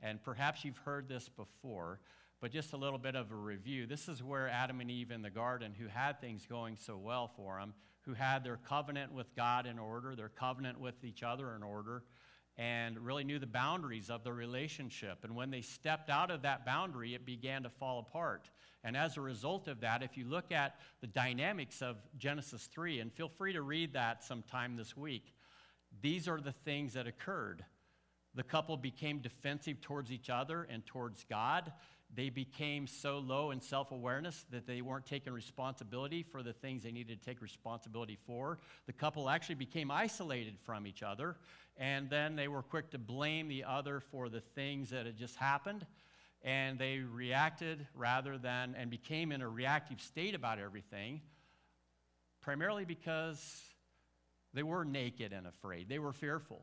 And 0.00 0.22
perhaps 0.22 0.64
you've 0.64 0.78
heard 0.78 1.08
this 1.08 1.28
before, 1.28 2.00
but 2.40 2.52
just 2.52 2.72
a 2.72 2.76
little 2.76 2.98
bit 2.98 3.16
of 3.16 3.32
a 3.32 3.36
review. 3.36 3.86
This 3.86 4.08
is 4.08 4.22
where 4.22 4.48
Adam 4.48 4.80
and 4.80 4.90
Eve 4.90 5.10
in 5.10 5.22
the 5.22 5.30
garden, 5.30 5.74
who 5.76 5.88
had 5.88 6.20
things 6.20 6.46
going 6.46 6.76
so 6.76 6.96
well 6.96 7.30
for 7.36 7.58
them, 7.58 7.74
who 8.02 8.14
had 8.14 8.44
their 8.44 8.58
covenant 8.68 9.12
with 9.12 9.34
God 9.34 9.66
in 9.66 9.78
order, 9.78 10.14
their 10.14 10.28
covenant 10.28 10.80
with 10.80 11.02
each 11.04 11.22
other 11.22 11.54
in 11.56 11.62
order, 11.62 12.04
and 12.56 12.98
really 12.98 13.24
knew 13.24 13.38
the 13.38 13.46
boundaries 13.46 14.10
of 14.10 14.24
the 14.24 14.32
relationship. 14.32 15.24
And 15.24 15.34
when 15.34 15.50
they 15.50 15.60
stepped 15.60 16.10
out 16.10 16.30
of 16.30 16.42
that 16.42 16.64
boundary, 16.64 17.14
it 17.14 17.26
began 17.26 17.64
to 17.64 17.70
fall 17.70 17.98
apart. 18.00 18.50
And 18.84 18.96
as 18.96 19.16
a 19.16 19.20
result 19.20 19.68
of 19.68 19.80
that, 19.80 20.02
if 20.02 20.16
you 20.16 20.24
look 20.24 20.52
at 20.52 20.76
the 21.00 21.06
dynamics 21.06 21.82
of 21.82 21.96
Genesis 22.16 22.68
3, 22.72 23.00
and 23.00 23.12
feel 23.12 23.28
free 23.28 23.52
to 23.52 23.62
read 23.62 23.92
that 23.94 24.24
sometime 24.24 24.76
this 24.76 24.96
week, 24.96 25.34
these 26.00 26.28
are 26.28 26.40
the 26.40 26.52
things 26.52 26.94
that 26.94 27.06
occurred. 27.06 27.64
The 28.34 28.42
couple 28.42 28.76
became 28.76 29.18
defensive 29.18 29.80
towards 29.80 30.12
each 30.12 30.30
other 30.30 30.66
and 30.70 30.84
towards 30.86 31.24
God. 31.24 31.72
They 32.14 32.30
became 32.30 32.86
so 32.86 33.18
low 33.18 33.50
in 33.50 33.60
self 33.60 33.90
awareness 33.90 34.46
that 34.50 34.66
they 34.66 34.80
weren't 34.80 35.06
taking 35.06 35.32
responsibility 35.32 36.22
for 36.22 36.42
the 36.42 36.52
things 36.52 36.82
they 36.82 36.92
needed 36.92 37.20
to 37.20 37.24
take 37.24 37.42
responsibility 37.42 38.18
for. 38.26 38.58
The 38.86 38.92
couple 38.92 39.28
actually 39.28 39.56
became 39.56 39.90
isolated 39.90 40.58
from 40.64 40.86
each 40.86 41.02
other 41.02 41.36
and 41.78 42.10
then 42.10 42.34
they 42.34 42.48
were 42.48 42.62
quick 42.62 42.90
to 42.90 42.98
blame 42.98 43.46
the 43.48 43.64
other 43.64 44.00
for 44.00 44.28
the 44.28 44.40
things 44.40 44.90
that 44.90 45.06
had 45.06 45.16
just 45.16 45.36
happened. 45.36 45.86
And 46.42 46.78
they 46.78 46.98
reacted 46.98 47.86
rather 47.94 48.36
than, 48.36 48.74
and 48.76 48.90
became 48.90 49.32
in 49.32 49.42
a 49.42 49.48
reactive 49.48 50.00
state 50.00 50.34
about 50.34 50.58
everything, 50.58 51.20
primarily 52.40 52.84
because 52.84 53.62
they 54.54 54.62
were 54.62 54.84
naked 54.84 55.32
and 55.32 55.46
afraid. 55.46 55.88
They 55.88 55.98
were 55.98 56.12
fearful. 56.12 56.62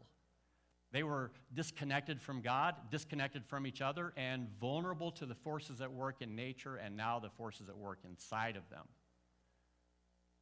They 0.96 1.04
were 1.04 1.32
disconnected 1.54 2.22
from 2.22 2.39
God, 2.39 2.76
disconnected 2.89 3.46
from 3.46 3.68
each 3.68 3.82
other, 3.82 4.14
and 4.16 4.48
vulnerable 4.62 5.12
to 5.12 5.26
the 5.26 5.36
forces 5.36 5.82
at 5.82 5.91
work 5.91 6.22
in 6.22 6.36
nature 6.36 6.78
and 6.78 6.96
now 6.96 7.20
the 7.20 7.30
forces 7.30 7.68
at 7.68 7.78
work 7.78 8.00
inside 8.06 8.56
of 8.56 8.70
them. 8.70 8.86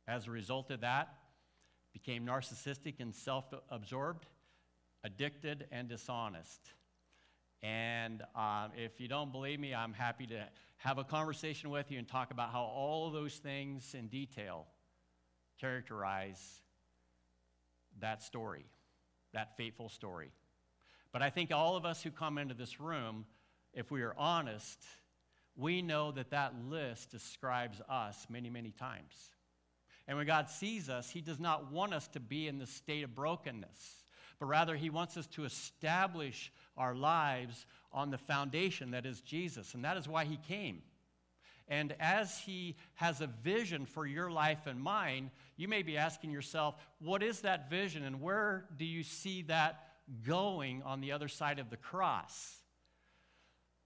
As 0.08 0.28
a 0.28 0.32
result 0.32 0.70
of 0.70 0.82
that, 0.82 1.16
became 1.91 2.24
narcissistic 2.26 2.99
and 2.99 3.16
self-absorbed 3.16 4.28
addicted, 5.04 5.68
and 5.72 5.89
dishonest. 5.89 6.62
And 7.62 8.22
um, 8.36 8.72
if 8.76 8.99
you 8.99 9.08
don't 9.08 9.32
believe 9.32 9.60
me, 9.60 9.74
I'm 9.74 9.93
happy 9.93 10.28
to 10.28 10.45
have 10.78 10.97
a 10.97 11.04
conversation 11.04 11.70
with 11.70 11.91
you 11.91 11.97
and 11.97 12.08
talk 12.08 12.32
about 12.32 12.51
how 12.51 12.64
all 12.64 13.10
those 13.10 13.36
things 13.36 13.95
in 13.97 14.08
detail 14.08 14.68
characterize 15.60 16.62
that 17.99 18.22
story, 18.22 18.66
that 19.34 19.56
fateful 19.56 19.88
story. 19.88 20.32
But 21.14 21.22
I 21.22 21.30
think 21.30 21.51
all 21.53 21.78
of 21.78 21.86
us 21.86 22.01
who 22.03 22.11
come 22.11 22.38
into 22.38 22.55
this 22.55 22.80
room, 22.82 23.26
if 23.74 23.91
we 23.91 24.01
are 24.01 24.16
honest, 24.18 24.84
we 25.55 25.84
know 25.84 26.11
that 26.11 26.32
that 26.32 26.53
list 26.68 27.11
describes 27.11 27.80
us 27.88 28.26
many, 28.30 28.49
many 28.49 28.72
times. 28.72 29.14
And 30.07 30.18
when 30.18 30.28
God 30.28 30.49
sees 30.49 30.89
us, 30.89 31.09
He 31.09 31.22
does 31.22 31.39
not 31.39 31.72
want 31.72 31.93
us 31.93 32.07
to 32.09 32.20
be 32.20 32.47
in 32.47 32.57
the 32.57 32.66
state 32.66 33.03
of 33.03 33.16
brokenness. 33.16 34.03
but 34.39 34.47
rather 34.47 34.76
He 34.76 34.89
wants 34.89 35.16
us 35.16 35.28
to 35.28 35.45
establish 35.45 36.51
our 36.76 36.95
lives 36.95 37.66
on 37.93 38.09
the 38.09 38.18
foundation 38.18 38.91
that 38.91 39.05
is 39.05 39.22
Jesus. 39.22 39.76
And 39.76 39.86
that 39.86 39.95
is 39.95 40.07
why 40.07 40.26
He 40.26 40.38
came. 40.38 40.82
And 41.68 41.95
as 41.99 42.39
He 42.39 42.76
has 42.95 43.22
a 43.22 43.28
vision 43.28 43.86
for 43.86 44.05
your 44.05 44.32
life 44.32 44.66
and 44.66 44.82
mine, 44.82 45.32
you 45.55 45.68
may 45.68 45.84
be 45.84 45.95
asking 45.95 46.32
yourself, 46.32 46.76
what 46.99 47.24
is 47.24 47.41
that 47.41 47.70
vision 47.70 48.03
and 48.03 48.20
where 48.20 48.66
do 48.78 48.84
you 48.84 49.03
see 49.03 49.43
that 49.43 49.93
going 50.26 50.84
on 50.84 51.01
the 51.01 51.12
other 51.12 51.28
side 51.28 51.60
of 51.60 51.70
the 51.70 51.78
cross? 51.78 52.58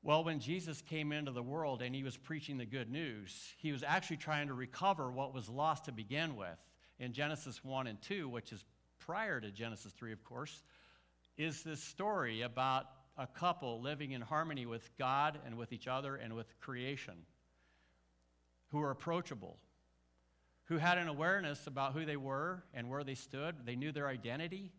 Well, 0.04 0.24
when 0.24 0.40
Jesus 0.40 0.82
came 0.82 1.12
into 1.12 1.32
the 1.32 1.44
world 1.44 1.82
and 1.82 1.94
he 1.94 2.04
was 2.04 2.16
preaching 2.16 2.58
the 2.58 2.66
good 2.66 2.90
news, 2.90 3.54
he 3.58 3.72
was 3.72 3.84
actually 3.84 4.18
trying 4.18 4.48
to 4.48 4.54
recover 4.54 5.12
what 5.12 5.34
was 5.34 5.50
lost 5.50 5.86
to 5.86 5.92
begin 5.92 6.36
with. 6.36 6.58
In 7.00 7.14
Genesis 7.14 7.64
1 7.64 7.88
and 7.88 8.02
2, 8.04 8.30
which 8.30 8.52
is 8.52 8.64
prior 9.00 9.40
to 9.40 9.52
Genesis 9.52 9.92
3, 9.94 10.14
of 10.14 10.24
course, 10.24 10.64
is 11.38 11.62
this 11.64 11.84
story 11.84 12.42
about 12.42 12.86
a 13.18 13.28
couple 13.28 13.82
living 13.82 14.12
in 14.12 14.22
harmony 14.22 14.66
with 14.66 14.90
God 14.98 15.40
and 15.46 15.58
with 15.58 15.74
each 15.74 15.88
other 15.88 16.16
and 16.16 16.36
with 16.36 16.48
creation, 16.60 17.16
who 18.70 18.80
were 18.80 18.92
approachable, 18.92 19.58
who 20.66 20.78
had 20.78 20.98
an 20.98 21.08
awareness 21.08 21.68
about 21.68 21.94
who 21.94 22.06
they 22.06 22.18
were 22.18 22.64
and 22.74 22.90
where 22.90 23.04
they 23.04 23.16
stood. 23.16 23.56
They 23.66 23.76
knew 23.76 23.92
their 23.92 24.08
identity. 24.08 24.72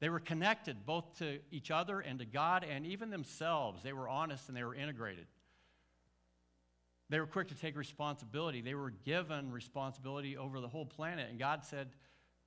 They 0.00 0.08
were 0.08 0.20
connected 0.20 0.86
both 0.86 1.18
to 1.18 1.38
each 1.50 1.70
other 1.70 2.00
and 2.00 2.18
to 2.18 2.24
God 2.24 2.64
and 2.68 2.86
even 2.86 3.10
themselves. 3.10 3.82
They 3.82 3.92
were 3.92 4.08
honest 4.08 4.48
and 4.48 4.56
they 4.56 4.64
were 4.64 4.74
integrated. 4.74 5.26
They 7.10 7.20
were 7.20 7.26
quick 7.26 7.48
to 7.48 7.54
take 7.54 7.76
responsibility. 7.76 8.62
They 8.62 8.74
were 8.74 8.90
given 8.90 9.52
responsibility 9.52 10.36
over 10.36 10.60
the 10.60 10.68
whole 10.68 10.86
planet. 10.86 11.28
And 11.28 11.38
God 11.38 11.64
said, 11.64 11.88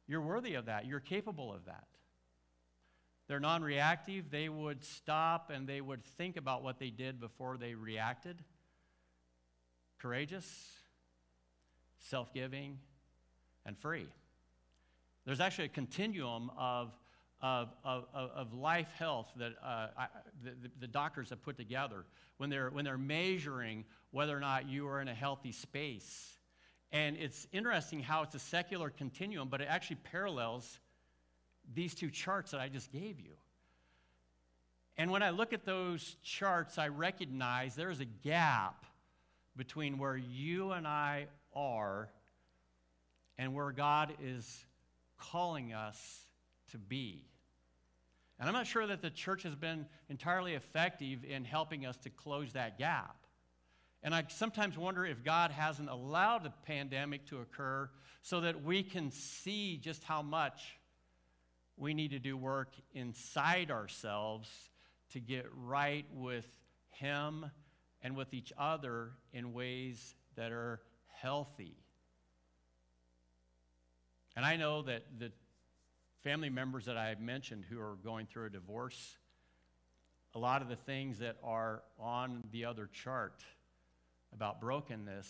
You're 0.08 0.22
worthy 0.22 0.56
of 0.56 0.66
that. 0.66 0.86
You're 0.86 1.00
capable 1.00 1.54
of 1.54 1.66
that. 1.66 1.86
They're 3.28 3.40
non 3.40 3.62
reactive. 3.62 4.32
They 4.32 4.50
would 4.50 4.84
stop 4.84 5.52
and 5.54 5.68
they 5.68 5.82
would 5.82 6.04
think 6.04 6.38
about 6.38 6.64
what 6.64 6.80
they 6.80 6.90
did 6.90 7.20
before 7.20 7.58
they 7.58 7.76
reacted. 7.76 8.44
Courageous, 10.00 10.48
self 12.00 12.34
giving, 12.34 12.80
and 13.66 13.78
free. 13.78 14.08
There's 15.26 15.40
actually 15.40 15.66
a 15.66 15.70
continuum 15.70 16.52
of 16.58 16.94
of, 17.44 17.70
of, 17.84 18.06
of 18.14 18.54
life 18.54 18.88
health 18.98 19.28
that 19.36 19.52
uh, 19.62 19.88
I, 19.98 20.08
the, 20.44 20.52
the 20.80 20.88
doctors 20.88 21.30
have 21.30 21.44
put 21.44 21.58
together 21.58 22.06
when 22.38 22.50
they're, 22.50 22.70
when 22.70 22.86
they're 22.86 22.98
measuring 22.98 23.84
whether 24.12 24.36
or 24.36 24.40
not 24.40 24.70
you 24.70 24.88
are 24.88 25.02
in 25.02 25.10
a 25.10 25.14
healthy 25.14 25.52
space. 25.52 26.38
And 26.94 27.18
it's 27.18 27.46
interesting 27.52 28.02
how 28.02 28.24
it's 28.24 28.34
a 28.34 28.40
secular 28.40 28.90
continuum, 28.90 29.50
but 29.50 29.60
it 29.60 29.68
actually 29.70 29.98
parallels 29.98 30.80
these 31.74 31.94
two 31.94 32.10
charts 32.10 32.52
that 32.52 32.62
I 32.62 32.70
just 32.70 32.92
gave 32.94 33.20
you. 33.20 33.34
And 34.96 35.12
when 35.12 35.22
I 35.22 35.32
look 35.32 35.52
at 35.52 35.66
those 35.66 36.16
charts, 36.24 36.78
I 36.78 36.88
recognize 36.88 37.76
there's 37.76 38.00
a 38.00 38.06
gap 38.06 38.86
between 39.58 39.98
where 39.98 40.16
you 40.16 40.72
and 40.72 40.88
I 40.88 41.28
are 41.54 42.10
and 43.38 43.54
where 43.54 43.72
God 43.72 44.14
is 44.24 44.66
calling 45.18 45.74
us 45.74 46.22
to 46.72 46.78
be. 46.78 47.26
And 48.40 48.50
I'm 48.50 48.54
not 48.54 48.68
sure 48.68 48.86
that 48.88 49.02
the 49.02 49.10
church 49.10 49.44
has 49.44 49.56
been 49.56 49.86
entirely 50.10 50.54
effective 50.54 51.24
in 51.24 51.46
helping 51.46 51.86
us 51.86 51.98
to 51.98 52.10
close 52.10 52.54
that 52.54 52.78
gap. 52.78 53.16
And 54.02 54.14
I 54.14 54.26
sometimes 54.28 54.78
wonder 54.78 55.06
if 55.06 55.24
God 55.24 55.52
hasn't 55.52 55.90
allowed 55.90 56.44
the 56.44 56.52
pandemic 56.66 57.26
to 57.28 57.40
occur 57.40 57.90
so 58.22 58.42
that 58.42 58.64
we 58.64 58.84
can 58.84 59.12
see 59.12 59.78
just 59.78 60.04
how 60.04 60.22
much 60.22 60.78
we 61.78 61.94
need 61.94 62.12
to 62.12 62.20
do 62.20 62.36
work 62.36 62.74
inside 62.94 63.72
ourselves 63.72 64.50
to 65.12 65.20
get 65.20 65.46
right 65.56 66.06
with 66.14 66.48
Him 66.92 67.50
and 68.02 68.16
with 68.16 68.34
each 68.34 68.52
other 68.58 69.12
in 69.32 69.54
ways 69.54 70.16
that 70.36 70.52
are 70.52 70.82
healthy. 71.22 71.78
And 74.36 74.46
I 74.46 74.58
know 74.58 74.82
that 74.82 75.04
the 75.18 75.32
family 76.24 76.50
members 76.50 76.86
that 76.86 76.98
I 76.98 77.16
mentioned 77.20 77.66
who 77.70 77.80
are 77.80 77.98
going 78.04 78.28
through 78.28 78.46
a 78.46 78.50
divorce, 78.50 79.18
a 80.34 80.40
lot 80.40 80.62
of 80.62 80.70
the 80.70 80.76
things 80.76 81.20
that 81.20 81.36
are 81.44 81.84
on 82.00 82.44
the 82.52 82.66
other 82.66 82.90
chart 82.92 83.44
about 84.34 84.62
brokenness 84.62 85.28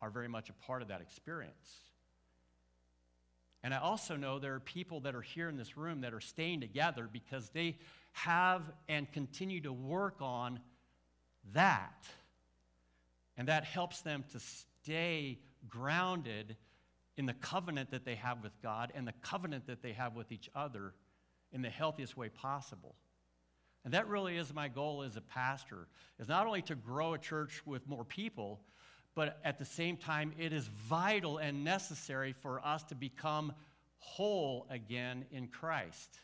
are 0.00 0.10
very 0.10 0.28
much 0.28 0.50
a 0.50 0.52
part 0.52 0.82
of 0.82 0.88
that 0.88 1.00
experience. 1.00 1.78
And 3.62 3.72
I 3.72 3.78
also 3.78 4.16
know 4.16 4.40
there 4.40 4.54
are 4.54 4.60
people 4.60 5.00
that 5.00 5.14
are 5.14 5.22
here 5.22 5.48
in 5.48 5.56
this 5.56 5.76
room 5.76 6.00
that 6.00 6.12
are 6.12 6.20
staying 6.20 6.60
together 6.60 7.08
because 7.10 7.48
they 7.50 7.78
have 8.10 8.62
and 8.88 9.10
continue 9.12 9.60
to 9.60 9.72
work 9.72 10.16
on 10.20 10.58
that. 11.54 12.04
And 13.36 13.46
that 13.46 13.64
helps 13.64 14.00
them 14.00 14.24
to 14.32 14.40
stay 14.40 15.38
grounded 15.68 16.56
in 17.16 17.26
the 17.26 17.34
covenant 17.34 17.90
that 17.90 18.04
they 18.04 18.14
have 18.16 18.42
with 18.42 18.52
God 18.62 18.92
and 18.94 19.06
the 19.06 19.14
covenant 19.22 19.66
that 19.66 19.82
they 19.82 19.92
have 19.92 20.14
with 20.14 20.32
each 20.32 20.48
other 20.54 20.94
in 21.52 21.62
the 21.62 21.70
healthiest 21.70 22.16
way 22.16 22.28
possible. 22.28 22.94
And 23.84 23.94
that 23.94 24.08
really 24.08 24.36
is 24.36 24.54
my 24.54 24.68
goal 24.68 25.02
as 25.02 25.16
a 25.16 25.20
pastor, 25.20 25.88
is 26.18 26.28
not 26.28 26.46
only 26.46 26.62
to 26.62 26.74
grow 26.74 27.14
a 27.14 27.18
church 27.18 27.62
with 27.66 27.86
more 27.88 28.04
people, 28.04 28.60
but 29.14 29.38
at 29.44 29.58
the 29.58 29.64
same 29.64 29.96
time, 29.96 30.32
it 30.38 30.52
is 30.52 30.68
vital 30.88 31.38
and 31.38 31.64
necessary 31.64 32.32
for 32.32 32.64
us 32.64 32.82
to 32.84 32.94
become 32.94 33.52
whole 33.98 34.66
again 34.70 35.26
in 35.30 35.48
Christ. 35.48 36.18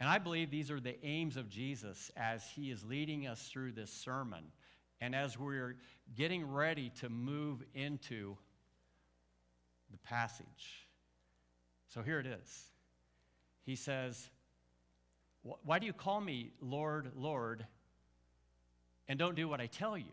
And 0.00 0.08
I 0.08 0.18
believe 0.18 0.50
these 0.50 0.70
are 0.70 0.80
the 0.80 0.96
aims 1.04 1.36
of 1.36 1.48
Jesus 1.48 2.10
as 2.16 2.44
he 2.54 2.70
is 2.70 2.84
leading 2.84 3.26
us 3.26 3.48
through 3.48 3.72
this 3.72 3.90
sermon 3.92 4.44
and 5.00 5.14
as 5.14 5.38
we're 5.38 5.76
getting 6.16 6.50
ready 6.50 6.90
to 7.00 7.08
move 7.08 7.62
into 7.74 8.36
the 9.94 10.08
passage. 10.08 10.88
So 11.88 12.02
here 12.02 12.18
it 12.18 12.26
is. 12.26 12.64
He 13.64 13.76
says, 13.76 14.28
Why 15.42 15.78
do 15.78 15.86
you 15.86 15.92
call 15.92 16.20
me 16.20 16.50
Lord, 16.60 17.12
Lord, 17.16 17.66
and 19.08 19.18
don't 19.18 19.36
do 19.36 19.48
what 19.48 19.60
I 19.60 19.66
tell 19.66 19.96
you? 19.96 20.12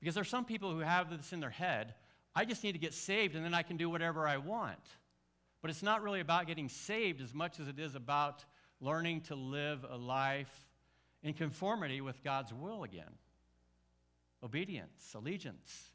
Because 0.00 0.14
there 0.14 0.22
are 0.22 0.24
some 0.24 0.44
people 0.44 0.72
who 0.72 0.80
have 0.80 1.10
this 1.10 1.32
in 1.32 1.40
their 1.40 1.50
head 1.50 1.94
I 2.34 2.44
just 2.44 2.64
need 2.64 2.72
to 2.72 2.78
get 2.78 2.94
saved 2.94 3.34
and 3.36 3.44
then 3.44 3.54
I 3.54 3.62
can 3.62 3.76
do 3.76 3.90
whatever 3.90 4.26
I 4.26 4.38
want. 4.38 4.80
But 5.60 5.70
it's 5.70 5.82
not 5.82 6.02
really 6.02 6.20
about 6.20 6.46
getting 6.46 6.68
saved 6.68 7.20
as 7.20 7.34
much 7.34 7.60
as 7.60 7.68
it 7.68 7.78
is 7.78 7.94
about 7.94 8.44
learning 8.80 9.20
to 9.22 9.34
live 9.34 9.84
a 9.88 9.96
life 9.96 10.66
in 11.22 11.34
conformity 11.34 12.00
with 12.00 12.22
God's 12.24 12.52
will 12.52 12.84
again 12.84 13.18
obedience, 14.42 15.14
allegiance. 15.14 15.91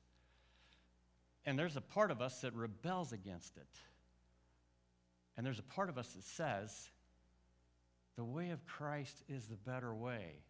And 1.47 1.57
there's 1.57 1.77
a 1.77 1.81
part 1.81 2.11
of 2.11 2.21
us 2.21 2.41
that 2.41 2.53
rebels 2.53 3.13
against 3.13 3.55
it. 3.55 3.79
And 5.37 5.45
there's 5.45 5.59
a 5.59 5.63
part 5.63 5.87
of 5.87 5.97
us 5.97 6.09
that 6.09 6.25
says, 6.25 6.89
the 8.17 8.23
way 8.25 8.49
of 8.49 8.65
Christ 8.65 9.23
is 9.29 9.45
the 9.45 9.55
better 9.55 9.95
way. 9.95 10.41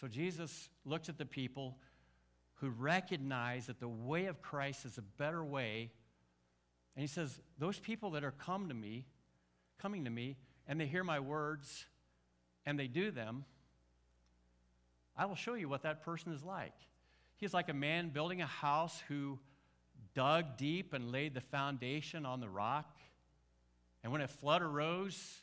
So 0.00 0.06
Jesus 0.06 0.68
looks 0.84 1.08
at 1.08 1.18
the 1.18 1.26
people 1.26 1.76
who 2.56 2.70
recognize 2.70 3.66
that 3.66 3.80
the 3.80 3.88
way 3.88 4.26
of 4.26 4.40
Christ 4.40 4.84
is 4.84 4.96
a 4.96 5.02
better 5.02 5.44
way. 5.44 5.90
And 6.94 7.00
he 7.00 7.08
says, 7.08 7.40
Those 7.58 7.80
people 7.80 8.10
that 8.12 8.22
are 8.22 8.30
come 8.30 8.68
to 8.68 8.74
me, 8.74 9.06
coming 9.80 10.04
to 10.04 10.10
me, 10.10 10.36
and 10.68 10.80
they 10.80 10.86
hear 10.86 11.02
my 11.02 11.18
words 11.18 11.86
and 12.64 12.78
they 12.78 12.86
do 12.86 13.10
them, 13.10 13.44
I 15.16 15.26
will 15.26 15.34
show 15.34 15.54
you 15.54 15.68
what 15.68 15.82
that 15.82 16.04
person 16.04 16.32
is 16.32 16.44
like. 16.44 16.74
He's 17.38 17.54
like 17.54 17.68
a 17.68 17.74
man 17.74 18.10
building 18.10 18.40
a 18.40 18.46
house 18.46 19.02
who 19.08 19.40
dug 20.14 20.56
deep 20.56 20.92
and 20.92 21.12
laid 21.12 21.34
the 21.34 21.40
foundation 21.40 22.26
on 22.26 22.40
the 22.40 22.48
rock. 22.48 22.96
And 24.02 24.12
when 24.12 24.20
a 24.20 24.28
flood 24.28 24.62
arose 24.62 25.42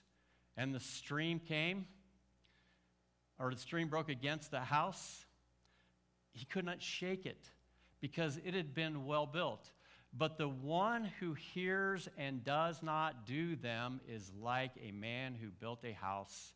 and 0.56 0.74
the 0.74 0.80
stream 0.80 1.40
came, 1.40 1.86
or 3.40 3.52
the 3.52 3.60
stream 3.60 3.88
broke 3.88 4.10
against 4.10 4.52
the 4.52 4.60
house, 4.60 5.26
he 6.34 6.46
could 6.46 6.66
not 6.66 6.82
shake 6.82 7.26
it 7.26 7.50
because 8.02 8.40
it 8.46 8.54
had 8.54 8.74
been 8.74 9.06
well 9.06 9.26
built. 9.26 9.72
But 10.14 10.38
the 10.38 10.48
one 10.48 11.12
who 11.20 11.34
hears 11.34 12.10
and 12.18 12.44
does 12.44 12.82
not 12.82 13.26
do 13.28 13.56
them 13.56 14.00
is 14.08 14.32
like 14.42 14.72
a 14.82 14.92
man 14.92 15.36
who 15.36 15.50
built 15.50 15.84
a 15.84 15.94
house 15.94 16.54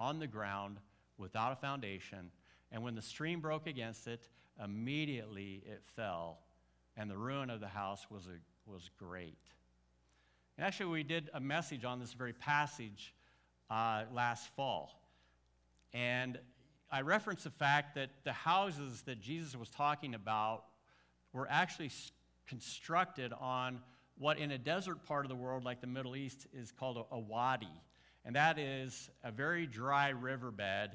on 0.00 0.18
the 0.18 0.26
ground 0.26 0.78
without 1.18 1.52
a 1.52 1.56
foundation. 1.56 2.30
And 2.72 2.82
when 2.82 2.94
the 2.96 3.02
stream 3.02 3.40
broke 3.40 3.66
against 3.66 4.08
it, 4.08 4.28
immediately 4.62 5.62
it 5.66 5.82
fell 5.94 6.38
and 6.96 7.10
the 7.10 7.16
ruin 7.16 7.50
of 7.50 7.60
the 7.60 7.68
house 7.68 8.06
was, 8.10 8.26
a, 8.26 8.70
was 8.70 8.90
great. 8.98 9.38
And 10.56 10.66
actually, 10.66 10.90
we 10.90 11.02
did 11.02 11.30
a 11.34 11.40
message 11.40 11.84
on 11.84 11.98
this 11.98 12.12
very 12.12 12.32
passage 12.32 13.12
uh, 13.70 14.04
last 14.12 14.48
fall. 14.54 15.00
And 15.92 16.38
I 16.90 17.00
referenced 17.00 17.44
the 17.44 17.50
fact 17.50 17.96
that 17.96 18.10
the 18.24 18.32
houses 18.32 19.02
that 19.02 19.20
Jesus 19.20 19.56
was 19.56 19.68
talking 19.68 20.14
about 20.14 20.64
were 21.32 21.48
actually 21.50 21.90
constructed 22.46 23.32
on 23.40 23.80
what 24.16 24.38
in 24.38 24.52
a 24.52 24.58
desert 24.58 25.04
part 25.04 25.24
of 25.24 25.28
the 25.28 25.34
world, 25.34 25.64
like 25.64 25.80
the 25.80 25.88
Middle 25.88 26.14
East, 26.14 26.46
is 26.52 26.70
called 26.70 26.98
a, 26.98 27.14
a 27.14 27.18
wadi. 27.18 27.66
And 28.24 28.36
that 28.36 28.58
is 28.58 29.10
a 29.24 29.32
very 29.32 29.66
dry 29.66 30.10
riverbed 30.10 30.90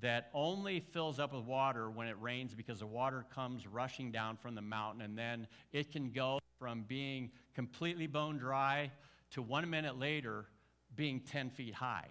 that 0.00 0.30
only 0.34 0.80
fills 0.80 1.18
up 1.18 1.32
with 1.32 1.44
water 1.44 1.90
when 1.90 2.06
it 2.06 2.16
rains 2.20 2.54
because 2.54 2.80
the 2.80 2.86
water 2.86 3.24
comes 3.34 3.66
rushing 3.66 4.10
down 4.10 4.36
from 4.36 4.54
the 4.54 4.62
mountain. 4.62 5.02
And 5.02 5.16
then 5.16 5.46
it 5.72 5.92
can 5.92 6.10
go 6.10 6.40
from 6.58 6.84
being 6.86 7.30
completely 7.54 8.06
bone 8.06 8.38
dry 8.38 8.90
to 9.32 9.42
one 9.42 9.68
minute 9.70 9.98
later 9.98 10.46
being 10.94 11.20
10 11.20 11.50
feet 11.50 11.74
high. 11.74 12.08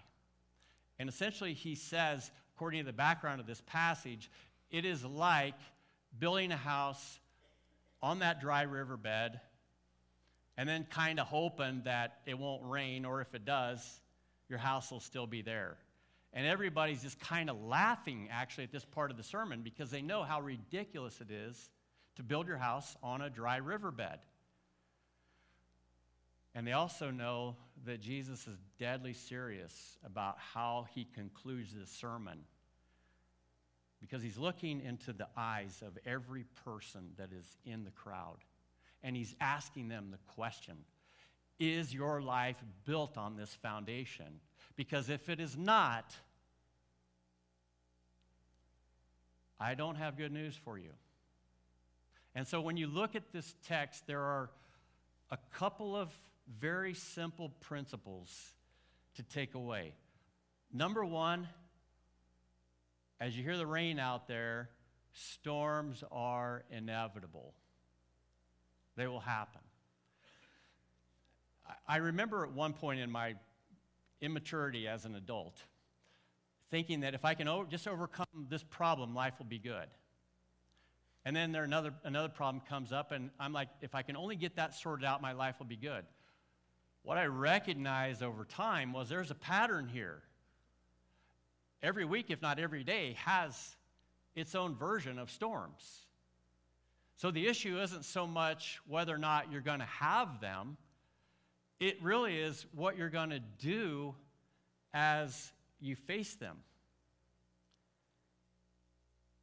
And 1.00 1.10
essentially, 1.10 1.54
he 1.54 1.76
says, 1.76 2.32
according 2.56 2.82
to 2.82 2.86
the 2.86 2.94
background 2.94 3.42
of 3.42 3.48
this 3.48 3.62
passage, 3.66 4.30
it 4.72 4.86
is 4.86 5.04
like 5.04 5.56
building 6.20 6.52
a 6.52 6.58
house 6.58 7.20
on 8.02 8.20
that 8.20 8.42
dry 8.42 8.64
riverbed 8.64 9.40
and 10.58 10.70
then 10.70 10.86
kind 10.90 11.20
of 11.20 11.28
hoping 11.28 11.82
that 11.86 12.20
it 12.26 12.38
won't 12.38 12.62
rain, 12.64 13.06
or 13.06 13.22
if 13.22 13.34
it 13.34 13.44
does, 13.44 14.02
your 14.50 14.60
house 14.60 14.92
will 14.92 15.00
still 15.00 15.26
be 15.26 15.42
there. 15.42 15.78
And 16.34 16.48
everybody's 16.48 17.02
just 17.04 17.20
kind 17.20 17.50
of 17.50 17.62
laughing 17.62 18.30
actually 18.32 18.64
at 18.64 18.72
this 18.72 18.86
part 18.86 19.12
of 19.12 19.18
the 19.18 19.24
sermon 19.24 19.62
because 19.62 19.92
they 19.92 20.02
know 20.02 20.24
how 20.24 20.42
ridiculous 20.42 21.22
it 21.22 21.30
is 21.32 21.70
to 22.16 22.24
build 22.24 22.48
your 22.48 22.58
house 22.58 22.96
on 23.04 23.22
a 23.22 23.30
dry 23.30 23.58
riverbed. 23.58 24.20
And 26.56 26.68
they 26.68 26.72
also 26.72 27.12
know 27.12 27.56
that 27.86 28.02
Jesus 28.02 28.48
is 28.48 28.58
deadly 28.80 29.14
serious 29.14 29.98
about 30.06 30.38
how 30.38 30.88
he 30.94 31.06
concludes 31.06 31.74
this 31.74 31.90
sermon 31.90 32.40
because 34.00 34.22
he's 34.22 34.38
looking 34.38 34.82
into 34.82 35.14
the 35.14 35.28
eyes 35.38 35.82
of 35.86 35.98
every 36.06 36.46
person 36.66 37.12
that 37.18 37.32
is 37.32 37.58
in 37.66 37.84
the 37.84 37.92
crowd 37.92 38.38
and 39.04 39.16
he's 39.16 39.36
asking 39.42 39.90
them 39.90 40.10
the 40.12 40.34
question 40.34 40.76
Is 41.60 41.94
your 41.94 42.22
life 42.22 42.64
built 42.86 43.18
on 43.18 43.36
this 43.36 43.54
foundation? 43.54 44.40
Because 44.76 45.10
if 45.10 45.30
it 45.30 45.40
is 45.40 45.56
not, 45.56 46.16
I 49.60 49.76
don't 49.76 49.96
have 49.96 50.18
good 50.18 50.32
news 50.32 50.56
for 50.66 50.78
you. 50.78 50.90
And 52.36 52.48
so 52.48 52.60
when 52.60 52.78
you 52.78 52.88
look 52.88 53.16
at 53.16 53.32
this 53.32 53.54
text, 53.68 54.08
there 54.08 54.22
are 54.22 54.50
a 55.32 55.38
couple 55.54 55.96
of 55.96 56.12
very 56.60 56.94
simple 56.94 57.50
principles 57.62 58.54
to 59.16 59.24
take 59.24 59.56
away. 59.56 59.94
Number 60.74 61.06
one, 61.06 61.48
as 63.20 63.38
you 63.38 63.44
hear 63.44 63.58
the 63.58 63.68
rain 63.68 64.00
out 64.00 64.28
there, 64.28 64.70
storms 65.14 66.04
are 66.12 66.64
inevitable. 66.72 67.54
They 68.96 69.08
will 69.08 69.20
happen. 69.20 69.62
I 71.88 71.98
remember 71.98 72.44
at 72.44 72.52
one 72.52 72.74
point 72.74 73.00
in 73.00 73.10
my 73.10 73.36
immaturity 74.22 74.88
as 74.88 75.06
an 75.06 75.16
adult 75.16 75.62
thinking 76.74 77.02
that 77.02 77.14
if 77.14 77.24
I 77.24 77.36
can 77.36 77.48
just 77.70 77.88
overcome 77.88 78.48
this 78.50 78.64
problem, 78.64 79.14
life 79.14 79.36
will 79.38 79.46
be 79.46 79.60
good. 79.60 79.86
And 81.24 81.36
then 81.36 81.52
there 81.52 81.64
another, 81.64 81.94
another 82.04 82.30
problem 82.30 82.64
comes 82.68 82.92
up, 82.92 83.12
and 83.12 83.30
I'm 83.40 83.54
like, 83.54 83.68
if 83.82 83.94
I 83.94 84.02
can 84.02 84.18
only 84.18 84.36
get 84.36 84.56
that 84.56 84.74
sorted 84.74 85.06
out, 85.06 85.22
my 85.22 85.34
life 85.34 85.60
will 85.60 85.68
be 85.68 85.78
good. 85.78 86.04
What 87.04 87.20
I 87.20 87.28
recognized 87.28 88.24
over 88.24 88.44
time 88.44 88.92
was 88.92 89.08
there's 89.08 89.30
a 89.30 89.36
pattern 89.36 89.88
here. 89.88 90.24
Every 91.84 92.06
week, 92.06 92.32
if 92.32 92.42
not 92.42 92.58
every 92.58 92.84
day, 92.84 93.18
has 93.20 93.76
its 94.36 94.56
own 94.56 94.76
version 94.76 95.20
of 95.20 95.30
storms. 95.30 96.08
So 97.18 97.30
the 97.30 97.46
issue 97.46 97.80
isn't 97.82 98.06
so 98.06 98.26
much 98.26 98.80
whether 98.88 99.14
or 99.14 99.20
not 99.20 99.52
you're 99.52 99.62
going 99.62 99.78
to 99.78 99.86
have 99.86 100.42
them, 100.42 100.78
it 101.84 102.02
really 102.02 102.38
is 102.38 102.66
what 102.74 102.98
you're 102.98 103.10
going 103.10 103.32
to 103.32 103.42
do 103.60 104.16
as 104.94 105.52
you 105.82 105.98
face 105.98 106.34
them. 106.36 106.56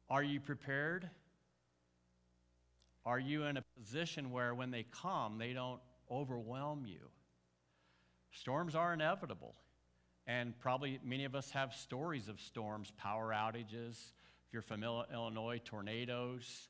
Are 0.09 0.23
you 0.23 0.39
prepared? 0.39 1.07
Are 3.05 3.19
you 3.19 3.43
in 3.43 3.57
a 3.57 3.63
position 3.79 4.31
where 4.31 4.55
when 4.55 4.71
they 4.71 4.87
come, 4.91 5.37
they 5.37 5.53
don't 5.53 5.79
overwhelm 6.09 6.87
you? 6.87 7.09
Storms 8.31 8.73
are 8.73 8.91
inevitable. 8.91 9.53
And 10.25 10.59
probably 10.59 10.99
many 11.05 11.25
of 11.25 11.35
us 11.35 11.51
have 11.51 11.75
stories 11.75 12.27
of 12.27 12.41
storms, 12.41 12.91
power 12.97 13.31
outages. 13.31 13.93
If 14.47 14.53
you're 14.53 14.63
from 14.63 14.83
Illinois, 14.83 15.61
tornadoes. 15.63 16.69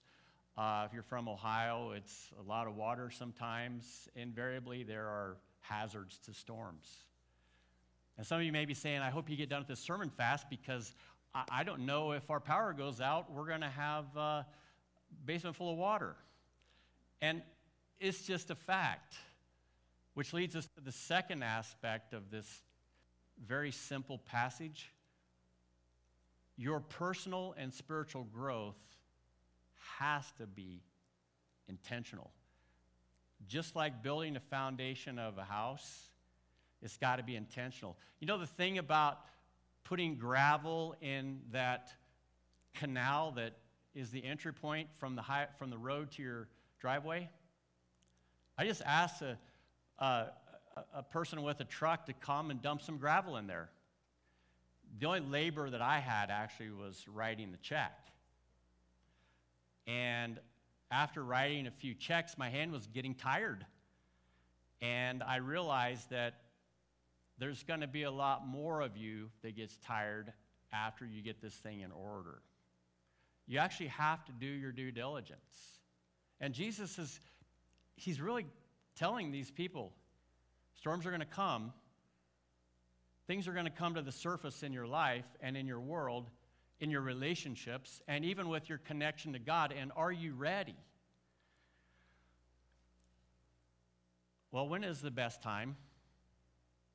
Uh, 0.57 0.83
if 0.85 0.93
you're 0.93 1.01
from 1.01 1.29
Ohio, 1.29 1.91
it's 1.95 2.29
a 2.45 2.49
lot 2.49 2.67
of 2.67 2.75
water 2.75 3.09
sometimes. 3.09 4.09
Invariably, 4.17 4.83
there 4.83 5.05
are 5.05 5.37
hazards 5.61 6.19
to 6.25 6.33
storms. 6.33 6.87
And 8.17 8.25
some 8.27 8.39
of 8.39 8.43
you 8.43 8.51
may 8.51 8.65
be 8.65 8.73
saying, 8.73 9.01
I 9.01 9.09
hope 9.09 9.29
you 9.29 9.37
get 9.37 9.49
done 9.49 9.59
with 9.59 9.67
this 9.67 9.79
sermon 9.79 10.09
fast 10.09 10.49
because 10.49 10.93
I, 11.33 11.43
I 11.49 11.63
don't 11.63 11.85
know 11.85 12.11
if 12.11 12.29
our 12.29 12.39
power 12.39 12.73
goes 12.73 13.01
out, 13.01 13.31
we're 13.31 13.47
going 13.47 13.61
to 13.61 13.69
have 13.69 14.05
a 14.15 14.45
basement 15.25 15.55
full 15.55 15.71
of 15.71 15.77
water. 15.77 16.15
And 17.21 17.41
it's 17.99 18.21
just 18.23 18.49
a 18.49 18.55
fact, 18.55 19.15
which 20.13 20.33
leads 20.33 20.55
us 20.55 20.67
to 20.75 20.81
the 20.81 20.91
second 20.91 21.43
aspect 21.43 22.13
of 22.13 22.31
this 22.31 22.61
very 23.45 23.71
simple 23.71 24.17
passage. 24.17 24.91
Your 26.57 26.79
personal 26.79 27.55
and 27.57 27.73
spiritual 27.73 28.23
growth 28.23 28.77
has 29.99 30.31
to 30.37 30.45
be 30.45 30.81
intentional. 31.67 32.31
Just 33.47 33.75
like 33.75 34.03
building 34.03 34.35
a 34.35 34.39
foundation 34.39 35.19
of 35.19 35.37
a 35.37 35.43
house, 35.43 36.09
it's 36.81 36.97
got 36.97 37.17
to 37.17 37.23
be 37.23 37.35
intentional. 37.35 37.97
You 38.19 38.27
know, 38.27 38.37
the 38.37 38.47
thing 38.47 38.77
about 38.77 39.19
putting 39.83 40.15
gravel 40.15 40.95
in 41.01 41.41
that 41.51 41.91
canal 42.73 43.31
that 43.31 43.53
is 43.93 44.09
the 44.11 44.23
entry 44.23 44.53
point 44.53 44.87
from 44.99 45.15
the, 45.15 45.21
high, 45.21 45.47
from 45.57 45.69
the 45.69 45.77
road 45.77 46.11
to 46.11 46.21
your 46.21 46.47
driveway? 46.79 47.29
I 48.57 48.65
just 48.65 48.81
asked 48.85 49.21
a, 49.21 49.37
a, 49.99 50.27
a 50.95 51.03
person 51.03 51.41
with 51.41 51.59
a 51.59 51.65
truck 51.65 52.05
to 52.05 52.13
come 52.13 52.51
and 52.51 52.61
dump 52.61 52.81
some 52.81 52.97
gravel 52.97 53.37
in 53.37 53.47
there. 53.47 53.69
The 54.99 55.07
only 55.07 55.21
labor 55.21 55.69
that 55.69 55.81
I 55.81 55.99
had 55.99 56.29
actually 56.29 56.71
was 56.71 57.05
writing 57.07 57.51
the 57.51 57.57
check. 57.57 57.97
And 59.87 60.39
after 60.91 61.23
writing 61.23 61.67
a 61.67 61.71
few 61.71 61.93
checks, 61.93 62.37
my 62.37 62.49
hand 62.49 62.71
was 62.71 62.85
getting 62.87 63.15
tired. 63.15 63.65
And 64.81 65.23
I 65.23 65.37
realized 65.37 66.09
that 66.09 66.35
there's 67.37 67.63
going 67.63 67.79
to 67.79 67.87
be 67.87 68.03
a 68.03 68.11
lot 68.11 68.45
more 68.45 68.81
of 68.81 68.97
you 68.97 69.29
that 69.41 69.55
gets 69.55 69.77
tired 69.77 70.33
after 70.73 71.05
you 71.05 71.21
get 71.21 71.41
this 71.41 71.53
thing 71.53 71.79
in 71.79 71.91
order. 71.91 72.41
You 73.47 73.59
actually 73.59 73.87
have 73.87 74.23
to 74.25 74.31
do 74.31 74.45
your 74.45 74.71
due 74.71 74.91
diligence. 74.91 75.79
And 76.39 76.53
Jesus 76.53 76.99
is, 76.99 77.19
he's 77.95 78.19
really 78.19 78.45
telling 78.95 79.31
these 79.31 79.49
people 79.49 79.93
storms 80.73 81.05
are 81.05 81.09
going 81.09 81.21
to 81.21 81.25
come, 81.25 81.71
things 83.27 83.47
are 83.47 83.53
going 83.53 83.65
to 83.65 83.71
come 83.71 83.95
to 83.95 84.01
the 84.01 84.11
surface 84.11 84.63
in 84.63 84.73
your 84.73 84.87
life 84.87 85.25
and 85.41 85.55
in 85.55 85.67
your 85.67 85.79
world 85.79 86.29
in 86.81 86.89
your 86.89 87.01
relationships, 87.01 88.01
and 88.07 88.25
even 88.25 88.49
with 88.49 88.67
your 88.67 88.79
connection 88.79 89.33
to 89.33 89.39
God. 89.39 89.71
And 89.71 89.91
are 89.95 90.11
you 90.11 90.33
ready? 90.33 90.75
Well, 94.51 94.67
when 94.67 94.83
is 94.83 94.99
the 94.99 95.11
best 95.11 95.41
time 95.41 95.77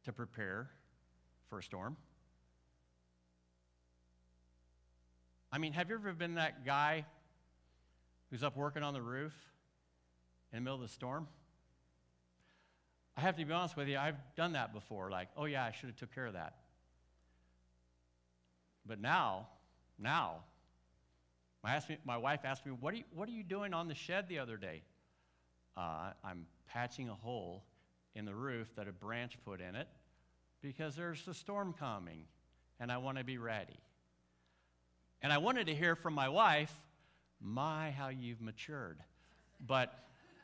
to 0.04 0.12
prepare 0.12 0.68
for 1.48 1.60
a 1.60 1.62
storm? 1.62 1.96
I 5.52 5.58
mean, 5.58 5.72
have 5.72 5.88
you 5.88 5.94
ever 5.94 6.12
been 6.12 6.34
that 6.34 6.66
guy 6.66 7.06
who's 8.30 8.42
up 8.42 8.56
working 8.56 8.82
on 8.82 8.92
the 8.92 9.00
roof 9.00 9.34
in 10.52 10.58
the 10.58 10.60
middle 10.62 10.74
of 10.74 10.82
the 10.82 10.88
storm? 10.92 11.28
I 13.16 13.20
have 13.20 13.36
to 13.36 13.44
be 13.44 13.52
honest 13.52 13.76
with 13.76 13.88
you, 13.88 13.96
I've 13.96 14.18
done 14.34 14.52
that 14.52 14.74
before. 14.74 15.10
Like, 15.10 15.28
oh 15.36 15.44
yeah, 15.44 15.64
I 15.64 15.70
should 15.70 15.88
have 15.88 15.96
took 15.96 16.12
care 16.12 16.26
of 16.26 16.34
that. 16.34 16.56
But 18.84 19.00
now, 19.00 19.46
now. 19.98 20.36
My, 21.62 21.80
me, 21.88 21.98
my 22.04 22.16
wife 22.16 22.40
asked 22.44 22.64
me, 22.64 22.72
what 22.72 22.94
are, 22.94 22.98
you, 22.98 23.04
what 23.14 23.28
are 23.28 23.32
you 23.32 23.42
doing 23.42 23.74
on 23.74 23.88
the 23.88 23.94
shed 23.94 24.28
the 24.28 24.38
other 24.38 24.56
day? 24.56 24.82
Uh, 25.76 26.12
I'm 26.24 26.46
patching 26.68 27.08
a 27.08 27.14
hole 27.14 27.64
in 28.14 28.24
the 28.24 28.34
roof 28.34 28.74
that 28.76 28.88
a 28.88 28.92
branch 28.92 29.36
put 29.44 29.60
in 29.60 29.74
it 29.74 29.88
because 30.62 30.96
there's 30.96 31.26
a 31.28 31.34
storm 31.34 31.74
coming 31.78 32.24
and 32.80 32.90
I 32.90 32.98
want 32.98 33.18
to 33.18 33.24
be 33.24 33.38
ready. 33.38 33.78
And 35.22 35.32
I 35.32 35.38
wanted 35.38 35.66
to 35.66 35.74
hear 35.74 35.96
from 35.96 36.14
my 36.14 36.28
wife, 36.28 36.72
my, 37.40 37.90
how 37.90 38.08
you've 38.08 38.40
matured. 38.40 38.98
But, 39.64 39.92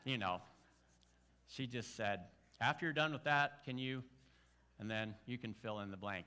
you 0.03 0.17
know, 0.17 0.41
she 1.47 1.67
just 1.67 1.95
said, 1.95 2.21
after 2.59 2.85
you're 2.85 2.93
done 2.93 3.13
with 3.13 3.23
that, 3.25 3.63
can 3.65 3.77
you? 3.77 4.03
And 4.79 4.89
then 4.89 5.15
you 5.25 5.37
can 5.37 5.53
fill 5.53 5.79
in 5.79 5.91
the 5.91 5.97
blank. 5.97 6.25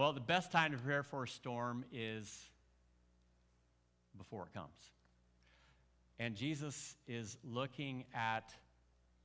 Well, 0.00 0.14
the 0.14 0.20
best 0.20 0.50
time 0.50 0.72
to 0.72 0.78
prepare 0.78 1.02
for 1.02 1.24
a 1.24 1.28
storm 1.28 1.84
is 1.92 2.48
before 4.16 4.46
it 4.46 4.54
comes. 4.54 4.72
And 6.18 6.34
Jesus 6.34 6.96
is 7.06 7.36
looking 7.44 8.04
at 8.14 8.50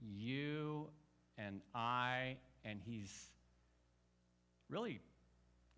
you 0.01 0.89
and 1.37 1.61
I, 1.73 2.35
and 2.65 2.81
he's 2.85 3.27
really 4.69 4.99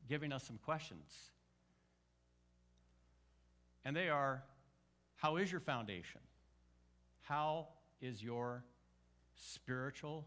giving 0.09 0.33
us 0.33 0.43
some 0.43 0.57
questions. 0.65 1.13
And 3.85 3.95
they 3.95 4.09
are 4.09 4.41
how 5.17 5.35
is 5.35 5.51
your 5.51 5.61
foundation? 5.61 6.21
How 7.21 7.67
is 8.01 8.23
your 8.23 8.63
spiritual, 9.35 10.25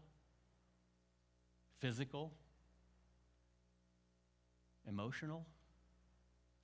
physical, 1.79 2.31
emotional 4.87 5.45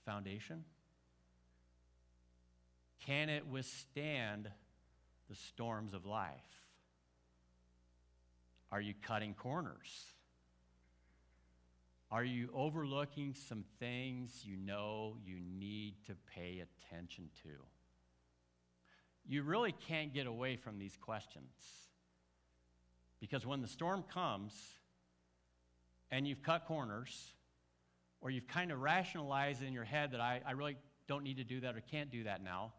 foundation? 0.05 0.63
Can 3.05 3.29
it 3.29 3.47
withstand 3.47 4.49
the 5.29 5.35
storms 5.35 5.93
of 5.93 6.05
life? 6.05 6.31
Are 8.71 8.81
you 8.81 8.93
cutting 9.01 9.33
corners? 9.33 10.05
Are 12.09 12.23
you 12.23 12.49
overlooking 12.53 13.33
some 13.33 13.65
things 13.79 14.43
you 14.43 14.55
know 14.55 15.17
you 15.25 15.37
need 15.39 15.95
to 16.07 16.15
pay 16.33 16.63
attention 16.63 17.29
to? 17.43 17.49
You 19.25 19.43
really 19.43 19.73
can't 19.87 20.13
get 20.13 20.25
away 20.25 20.55
from 20.55 20.79
these 20.79 20.95
questions. 20.95 21.51
Because 23.19 23.45
when 23.45 23.61
the 23.61 23.67
storm 23.67 24.03
comes 24.13 24.53
and 26.11 26.25
you've 26.25 26.43
cut 26.43 26.65
corners, 26.65 27.33
or 28.21 28.29
you've 28.29 28.47
kind 28.47 28.71
of 28.71 28.81
rationalized 28.81 29.61
in 29.63 29.73
your 29.73 29.83
head 29.83 30.11
that 30.11 30.21
I, 30.21 30.41
I 30.45 30.51
really 30.51 30.77
don't 31.07 31.23
need 31.23 31.37
to 31.37 31.43
do 31.43 31.61
that 31.61 31.75
or 31.75 31.81
can't 31.81 32.11
do 32.11 32.23
that 32.23 32.43
now, 32.43 32.73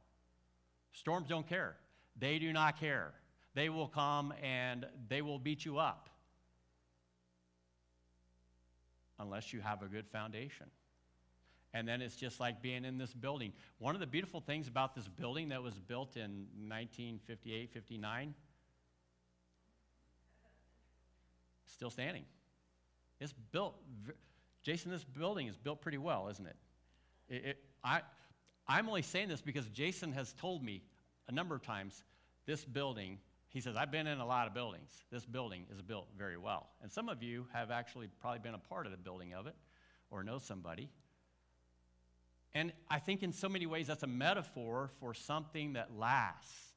storms 0.93 1.28
don't 1.28 1.49
care. 1.49 1.76
They 2.18 2.39
do 2.39 2.53
not 2.53 2.78
care. 2.78 3.12
They 3.55 3.68
will 3.68 3.89
come 3.89 4.34
and 4.43 4.86
they 5.09 5.22
will 5.22 5.39
beat 5.39 5.64
you 5.64 5.78
up 5.78 6.11
unless 9.18 9.53
you 9.53 9.61
have 9.61 9.82
a 9.82 9.86
good 9.86 10.07
foundation. 10.07 10.66
And 11.74 11.86
then 11.86 12.01
it's 12.01 12.16
just 12.16 12.41
like 12.41 12.62
being 12.62 12.84
in 12.84 12.99
this 12.99 13.12
building. 13.12 13.53
One 13.78 13.95
of 13.95 14.01
the 14.01 14.07
beautiful 14.07 14.41
things 14.41 14.68
about 14.68 14.95
this 14.95 15.07
building 15.07 15.51
that 15.51 15.62
was 15.62 15.74
built 15.74 16.16
in 16.16 16.47
1958, 16.66 17.70
59, 17.72 18.34
still 21.66 21.91
standing. 21.91 22.24
It's 23.20 23.34
built, 23.53 23.74
Jason, 24.69 24.91
this 24.91 25.03
building 25.03 25.47
is 25.47 25.57
built 25.57 25.81
pretty 25.81 25.97
well, 25.97 26.29
isn't 26.29 26.47
it? 26.47 26.57
it, 27.31 27.45
it 27.47 27.59
I, 27.83 28.03
I'm 28.66 28.87
only 28.87 29.01
saying 29.01 29.29
this 29.29 29.41
because 29.41 29.66
Jason 29.71 30.12
has 30.12 30.35
told 30.35 30.62
me 30.62 30.83
a 31.27 31.33
number 31.33 31.55
of 31.55 31.62
times 31.62 32.05
this 32.45 32.66
building, 32.66 33.16
he 33.49 33.62
says, 33.62 33.77
I've 33.77 33.91
been 33.91 34.07
in 34.07 34.19
a 34.19 34.27
lot 34.27 34.47
of 34.47 34.53
buildings. 34.53 34.91
This 35.11 35.25
building 35.25 35.64
is 35.75 35.81
built 35.81 36.09
very 36.19 36.37
well. 36.37 36.66
And 36.83 36.93
some 36.93 37.09
of 37.09 37.23
you 37.23 37.47
have 37.55 37.71
actually 37.71 38.09
probably 38.21 38.41
been 38.41 38.53
a 38.53 38.59
part 38.59 38.85
of 38.85 38.93
the 38.93 38.99
building 38.99 39.33
of 39.33 39.47
it 39.47 39.55
or 40.11 40.23
know 40.23 40.37
somebody. 40.37 40.91
And 42.53 42.75
I 42.91 42.99
think 42.99 43.23
in 43.23 43.33
so 43.33 43.49
many 43.49 43.64
ways 43.64 43.87
that's 43.87 44.03
a 44.03 44.07
metaphor 44.07 44.91
for 45.01 45.14
something 45.14 45.73
that 45.73 45.97
lasts. 45.97 46.75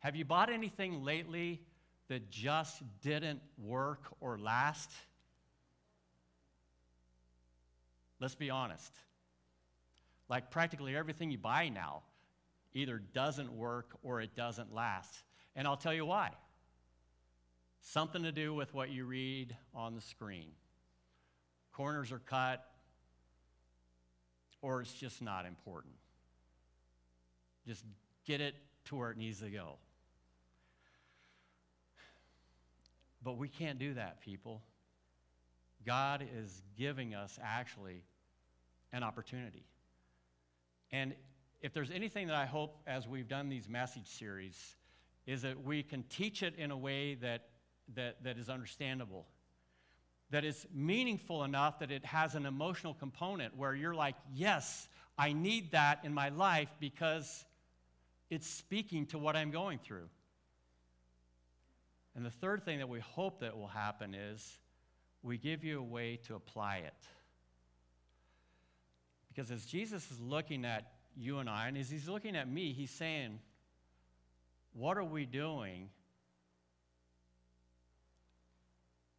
Have 0.00 0.16
you 0.16 0.24
bought 0.24 0.50
anything 0.50 1.04
lately 1.04 1.60
that 2.08 2.28
just 2.28 2.82
didn't 3.02 3.40
work 3.56 4.12
or 4.18 4.36
last? 4.36 4.90
Let's 8.20 8.34
be 8.34 8.50
honest. 8.50 8.92
Like 10.28 10.50
practically 10.50 10.94
everything 10.94 11.30
you 11.30 11.38
buy 11.38 11.68
now 11.68 12.02
either 12.72 12.98
doesn't 12.98 13.52
work 13.52 13.96
or 14.02 14.20
it 14.20 14.36
doesn't 14.36 14.72
last. 14.72 15.22
And 15.56 15.66
I'll 15.66 15.76
tell 15.76 15.94
you 15.94 16.06
why. 16.06 16.30
Something 17.80 18.22
to 18.22 18.32
do 18.32 18.54
with 18.54 18.72
what 18.74 18.90
you 18.90 19.06
read 19.06 19.56
on 19.74 19.94
the 19.94 20.00
screen. 20.00 20.50
Corners 21.72 22.12
are 22.12 22.18
cut, 22.20 22.64
or 24.60 24.82
it's 24.82 24.92
just 24.92 25.22
not 25.22 25.46
important. 25.46 25.94
Just 27.66 27.84
get 28.26 28.40
it 28.40 28.54
to 28.86 28.96
where 28.96 29.10
it 29.10 29.16
needs 29.16 29.40
to 29.40 29.48
go. 29.48 29.76
But 33.22 33.38
we 33.38 33.48
can't 33.48 33.78
do 33.78 33.94
that, 33.94 34.20
people. 34.20 34.62
God 35.86 36.26
is 36.36 36.62
giving 36.76 37.14
us 37.14 37.38
actually 37.42 38.02
an 38.92 39.02
opportunity. 39.02 39.64
And 40.90 41.14
if 41.60 41.72
there's 41.72 41.90
anything 41.90 42.26
that 42.28 42.36
I 42.36 42.46
hope 42.46 42.80
as 42.86 43.06
we've 43.06 43.28
done 43.28 43.48
these 43.48 43.68
message 43.68 44.06
series, 44.06 44.76
is 45.26 45.42
that 45.42 45.62
we 45.62 45.82
can 45.82 46.02
teach 46.04 46.42
it 46.42 46.54
in 46.56 46.70
a 46.70 46.76
way 46.76 47.14
that, 47.16 47.48
that, 47.94 48.22
that 48.24 48.38
is 48.38 48.48
understandable 48.48 49.26
that 50.30 50.44
is 50.44 50.66
meaningful 50.72 51.44
enough 51.44 51.80
that 51.80 51.90
it 51.90 52.04
has 52.04 52.34
an 52.34 52.46
emotional 52.46 52.94
component 52.94 53.56
where 53.56 53.74
you're 53.74 53.94
like, 53.94 54.14
yes, 54.32 54.88
I 55.18 55.32
need 55.32 55.72
that 55.72 56.00
in 56.04 56.14
my 56.14 56.28
life 56.28 56.68
because 56.78 57.44
it's 58.30 58.48
speaking 58.48 59.06
to 59.06 59.18
what 59.18 59.34
I'm 59.34 59.50
going 59.50 59.78
through. 59.78 60.08
And 62.14 62.24
the 62.24 62.30
third 62.30 62.64
thing 62.64 62.78
that 62.78 62.88
we 62.88 63.00
hope 63.00 63.40
that 63.40 63.56
will 63.56 63.68
happen 63.68 64.14
is 64.14 64.58
we 65.22 65.36
give 65.36 65.64
you 65.64 65.80
a 65.80 65.82
way 65.82 66.18
to 66.28 66.36
apply 66.36 66.78
it. 66.78 66.94
Because 69.40 69.52
as 69.52 69.64
Jesus 69.64 70.10
is 70.10 70.20
looking 70.20 70.66
at 70.66 70.92
you 71.16 71.38
and 71.38 71.48
I, 71.48 71.68
and 71.68 71.78
as 71.78 71.88
he's 71.88 72.06
looking 72.06 72.36
at 72.36 72.46
me, 72.46 72.74
he's 72.74 72.90
saying, 72.90 73.38
What 74.74 74.98
are 74.98 75.04
we 75.04 75.24
doing 75.24 75.88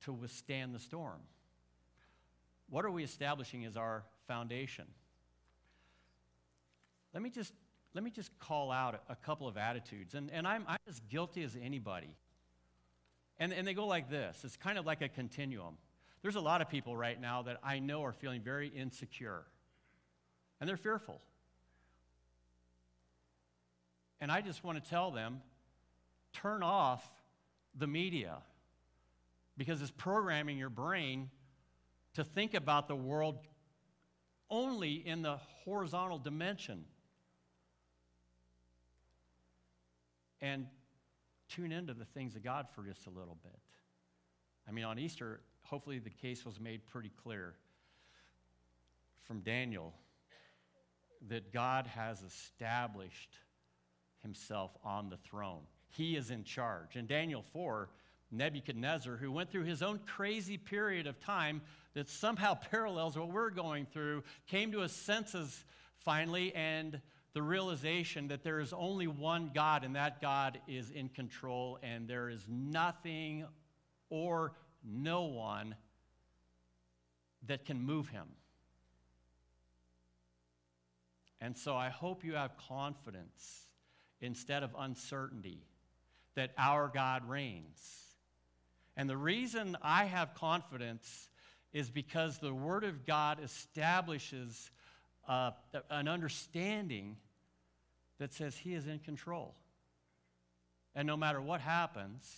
to 0.04 0.14
withstand 0.14 0.76
the 0.76 0.80
storm? 0.80 1.22
What 2.70 2.86
are 2.86 2.92
we 2.92 3.04
establishing 3.04 3.66
as 3.66 3.76
our 3.76 4.04
foundation? 4.28 4.86
Let 7.16 7.24
me 7.24 7.32
just, 7.32 7.54
let 7.96 8.04
me 8.04 8.12
just 8.12 8.30
call 8.38 8.72
out 8.72 9.02
a, 9.10 9.16
couple 9.16 9.48
of 9.48 9.58
attitudes, 9.58 10.14
and, 10.14 10.30
and 10.30 10.48
I'm, 10.48 10.66
I'm 10.68 10.78
as 10.88 11.02
guilty 11.10 11.42
as 11.42 11.58
anybody. 11.60 12.16
And, 13.40 13.52
and 13.52 13.66
they 13.68 13.74
go 13.74 13.88
like 13.88 14.08
this 14.08 14.44
it's 14.44 14.56
kind 14.56 14.78
of 14.78 14.86
like 14.86 15.02
a 15.02 15.10
continuum. 15.10 15.78
There's 16.22 16.36
a 16.36 16.42
lot 16.42 16.62
of 16.62 16.70
people 16.70 16.96
right 16.96 17.20
now 17.20 17.42
that 17.42 17.58
I 17.64 17.80
know 17.80 18.04
are 18.04 18.14
feeling 18.14 18.42
very 18.44 18.68
insecure, 18.68 19.46
and 20.62 20.70
they're 20.70 20.78
fearful. 20.78 21.20
And 24.22 24.32
I 24.32 24.42
just 24.42 24.64
want 24.64 24.82
to 24.82 24.90
tell 24.90 25.10
them 25.10 25.42
turn 26.32 26.62
off 26.62 27.04
the 27.76 27.88
media 27.88 28.38
because 29.58 29.82
it's 29.82 29.92
programming 29.92 30.58
your 30.58 30.70
brain 30.70 31.30
to 32.14 32.24
think 32.24 32.54
about 32.54 32.88
the 32.88 32.96
world 32.96 33.40
only 34.50 34.94
in 34.94 35.24
the 35.24 35.38
horizontal 35.66 36.20
dimension. 36.20 36.86
And 40.42 40.68
tune 41.50 41.72
into 41.72 41.94
the 41.94 42.06
things 42.06 42.36
of 42.36 42.44
God 42.44 42.68
for 42.76 42.84
just 42.84 43.08
a 43.08 43.10
little 43.10 43.38
bit. 43.44 43.60
I 44.68 44.72
mean, 44.72 44.86
on 44.86 45.00
Easter, 45.00 45.42
hopefully 45.64 46.00
the 46.00 46.10
case 46.10 46.46
was 46.46 46.60
made 46.60 46.86
pretty 46.88 47.12
clear 47.24 47.56
from 49.24 49.40
Daniel 49.40 49.94
that 51.30 51.54
God 51.54 51.88
has 51.88 52.24
established 52.24 53.38
himself 54.22 54.72
on 54.84 55.10
the 55.10 55.18
throne. 55.18 55.62
He 55.90 56.16
is 56.16 56.32
in 56.32 56.44
charge. 56.44 56.96
In 56.96 57.06
Daniel 57.06 57.44
4, 57.54 57.90
Nebuchadnezzar, 58.32 59.18
who 59.18 59.32
went 59.32 59.52
through 59.52 59.66
his 59.66 59.82
own 59.82 60.00
crazy 60.06 60.58
period 60.58 61.06
of 61.06 61.20
time 61.20 61.62
that 61.94 62.10
somehow 62.10 62.54
parallels 62.72 63.18
what 63.18 63.32
we're 63.32 63.50
going 63.50 63.86
through, 63.86 64.24
came 64.48 64.72
to 64.72 64.80
his 64.80 64.94
senses 64.94 65.66
finally 65.98 66.54
and 66.56 67.02
the 67.34 67.42
realization 67.42 68.28
that 68.28 68.44
there 68.44 68.60
is 68.60 68.74
only 68.74 69.08
one 69.08 69.52
God 69.54 69.84
and 69.84 69.96
that 69.96 70.22
God 70.22 70.60
is 70.68 70.90
in 70.92 71.10
control 71.10 71.80
and 71.82 72.08
there 72.08 72.30
is 72.30 72.46
nothing 72.50 73.46
or 74.10 74.54
no 74.84 75.24
one 75.24 75.76
that 77.48 77.66
can 77.66 77.82
move 77.82 78.10
him. 78.10 78.28
And 81.42 81.58
so 81.58 81.76
I 81.76 81.90
hope 81.90 82.24
you 82.24 82.36
have 82.36 82.52
confidence 82.70 83.66
instead 84.22 84.64
of 84.64 84.70
uncertainty 84.78 85.66
that 86.36 86.52
our 86.58 86.88
God 86.94 87.28
reigns 87.28 88.02
and 88.98 89.10
the 89.10 89.18
reason 89.18 89.78
I 89.82 90.06
have 90.06 90.36
confidence 90.36 91.30
is 91.74 91.90
because 91.90 92.40
the 92.40 92.54
Word 92.54 92.84
of 92.84 93.06
God 93.06 93.40
establishes 93.44 94.70
uh, 95.28 95.52
an 95.90 96.08
understanding 96.08 97.18
that 98.20 98.34
says 98.34 98.56
He 98.58 98.74
is 98.74 98.88
in 98.88 99.00
control. 99.00 99.56
And 100.94 101.08
no 101.08 101.16
matter 101.16 101.42
what 101.42 101.62
happens, 101.62 102.30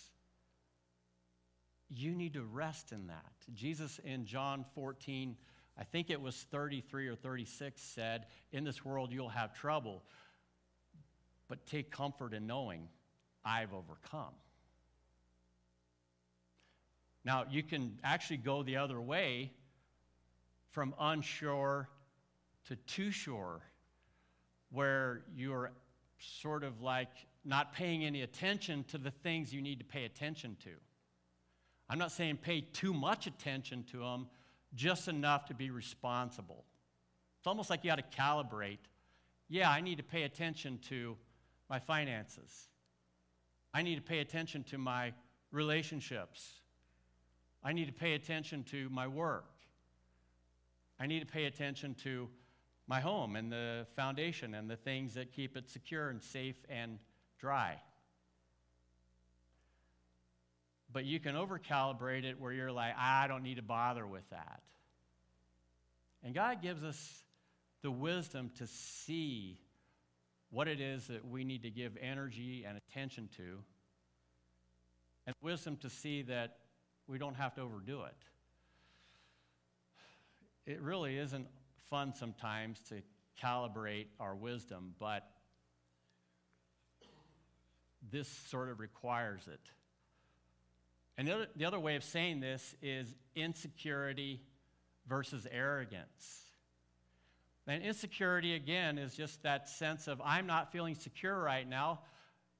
you 1.90 2.14
need 2.14 2.34
to 2.34 2.42
rest 2.42 2.92
in 2.92 3.08
that. 3.08 3.32
Jesus 3.52 4.00
in 4.04 4.24
John 4.24 4.64
14, 4.74 5.36
I 5.78 5.84
think 5.84 6.10
it 6.10 6.20
was 6.20 6.36
33 6.50 7.08
or 7.08 7.16
36, 7.16 7.80
said, 7.82 8.26
In 8.52 8.64
this 8.64 8.84
world 8.84 9.12
you'll 9.12 9.28
have 9.28 9.54
trouble. 9.54 10.02
but 11.48 11.66
take 11.66 11.90
comfort 11.90 12.32
in 12.32 12.46
knowing 12.46 12.88
I've 13.44 13.74
overcome. 13.74 14.34
Now, 17.24 17.44
you 17.50 17.62
can 17.62 17.98
actually 18.02 18.38
go 18.38 18.62
the 18.62 18.76
other 18.76 19.00
way 19.00 19.52
from 20.70 20.94
unsure 20.98 21.88
to 22.68 22.76
too 22.76 23.10
sure, 23.10 23.60
where 24.70 25.22
you're 25.34 25.70
sort 26.18 26.64
of 26.64 26.80
like 26.80 27.10
not 27.44 27.72
paying 27.72 28.04
any 28.04 28.22
attention 28.22 28.84
to 28.84 28.98
the 28.98 29.10
things 29.10 29.52
you 29.52 29.62
need 29.62 29.78
to 29.78 29.84
pay 29.84 30.04
attention 30.04 30.56
to. 30.64 30.70
I'm 31.88 31.98
not 31.98 32.12
saying 32.12 32.38
pay 32.38 32.62
too 32.62 32.94
much 32.94 33.26
attention 33.26 33.84
to 33.92 33.98
them, 33.98 34.26
just 34.74 35.08
enough 35.08 35.46
to 35.46 35.54
be 35.54 35.70
responsible. 35.70 36.64
It's 37.38 37.46
almost 37.46 37.70
like 37.70 37.84
you 37.84 37.90
got 37.90 37.96
to 37.96 38.20
calibrate. 38.20 38.78
Yeah, 39.48 39.70
I 39.70 39.80
need 39.80 39.98
to 39.98 40.02
pay 40.02 40.22
attention 40.22 40.78
to 40.88 41.16
my 41.68 41.78
finances. 41.78 42.68
I 43.72 43.82
need 43.82 43.96
to 43.96 44.02
pay 44.02 44.20
attention 44.20 44.64
to 44.64 44.78
my 44.78 45.12
relationships. 45.50 46.60
I 47.62 47.72
need 47.72 47.86
to 47.86 47.92
pay 47.92 48.14
attention 48.14 48.64
to 48.64 48.88
my 48.90 49.06
work. 49.06 49.46
I 50.98 51.06
need 51.06 51.20
to 51.20 51.26
pay 51.26 51.44
attention 51.44 51.94
to 52.04 52.28
my 52.86 53.00
home 53.00 53.36
and 53.36 53.50
the 53.50 53.86
foundation 53.96 54.54
and 54.54 54.70
the 54.70 54.76
things 54.76 55.14
that 55.14 55.32
keep 55.32 55.56
it 55.56 55.68
secure 55.68 56.10
and 56.10 56.22
safe 56.22 56.56
and 56.68 56.98
dry. 57.38 57.80
But 60.94 61.04
you 61.04 61.18
can 61.18 61.34
overcalibrate 61.34 62.24
it 62.24 62.40
where 62.40 62.52
you're 62.52 62.70
like, 62.70 62.94
I 62.96 63.26
don't 63.26 63.42
need 63.42 63.56
to 63.56 63.62
bother 63.62 64.06
with 64.06 64.22
that. 64.30 64.62
And 66.22 66.32
God 66.32 66.62
gives 66.62 66.84
us 66.84 67.24
the 67.82 67.90
wisdom 67.90 68.52
to 68.58 68.66
see 68.68 69.58
what 70.50 70.68
it 70.68 70.80
is 70.80 71.08
that 71.08 71.26
we 71.26 71.42
need 71.42 71.64
to 71.64 71.70
give 71.70 71.96
energy 72.00 72.64
and 72.66 72.78
attention 72.78 73.28
to, 73.36 73.58
and 75.26 75.34
wisdom 75.42 75.76
to 75.78 75.90
see 75.90 76.22
that 76.22 76.58
we 77.08 77.18
don't 77.18 77.34
have 77.34 77.56
to 77.56 77.62
overdo 77.62 78.04
it. 78.04 78.16
It 80.64 80.80
really 80.80 81.18
isn't 81.18 81.48
fun 81.90 82.14
sometimes 82.14 82.78
to 82.88 83.02
calibrate 83.42 84.06
our 84.20 84.36
wisdom, 84.36 84.94
but 85.00 85.28
this 88.12 88.28
sort 88.28 88.70
of 88.70 88.78
requires 88.78 89.48
it. 89.48 89.72
And 91.16 91.28
the 91.28 91.34
other, 91.34 91.46
the 91.56 91.64
other 91.64 91.78
way 91.78 91.96
of 91.96 92.04
saying 92.04 92.40
this 92.40 92.74
is 92.82 93.14
insecurity 93.34 94.40
versus 95.06 95.46
arrogance. 95.50 96.42
And 97.66 97.82
insecurity, 97.82 98.54
again, 98.54 98.98
is 98.98 99.14
just 99.14 99.42
that 99.42 99.68
sense 99.68 100.06
of 100.06 100.20
I'm 100.24 100.46
not 100.46 100.72
feeling 100.72 100.94
secure 100.94 101.38
right 101.38 101.68
now, 101.68 102.00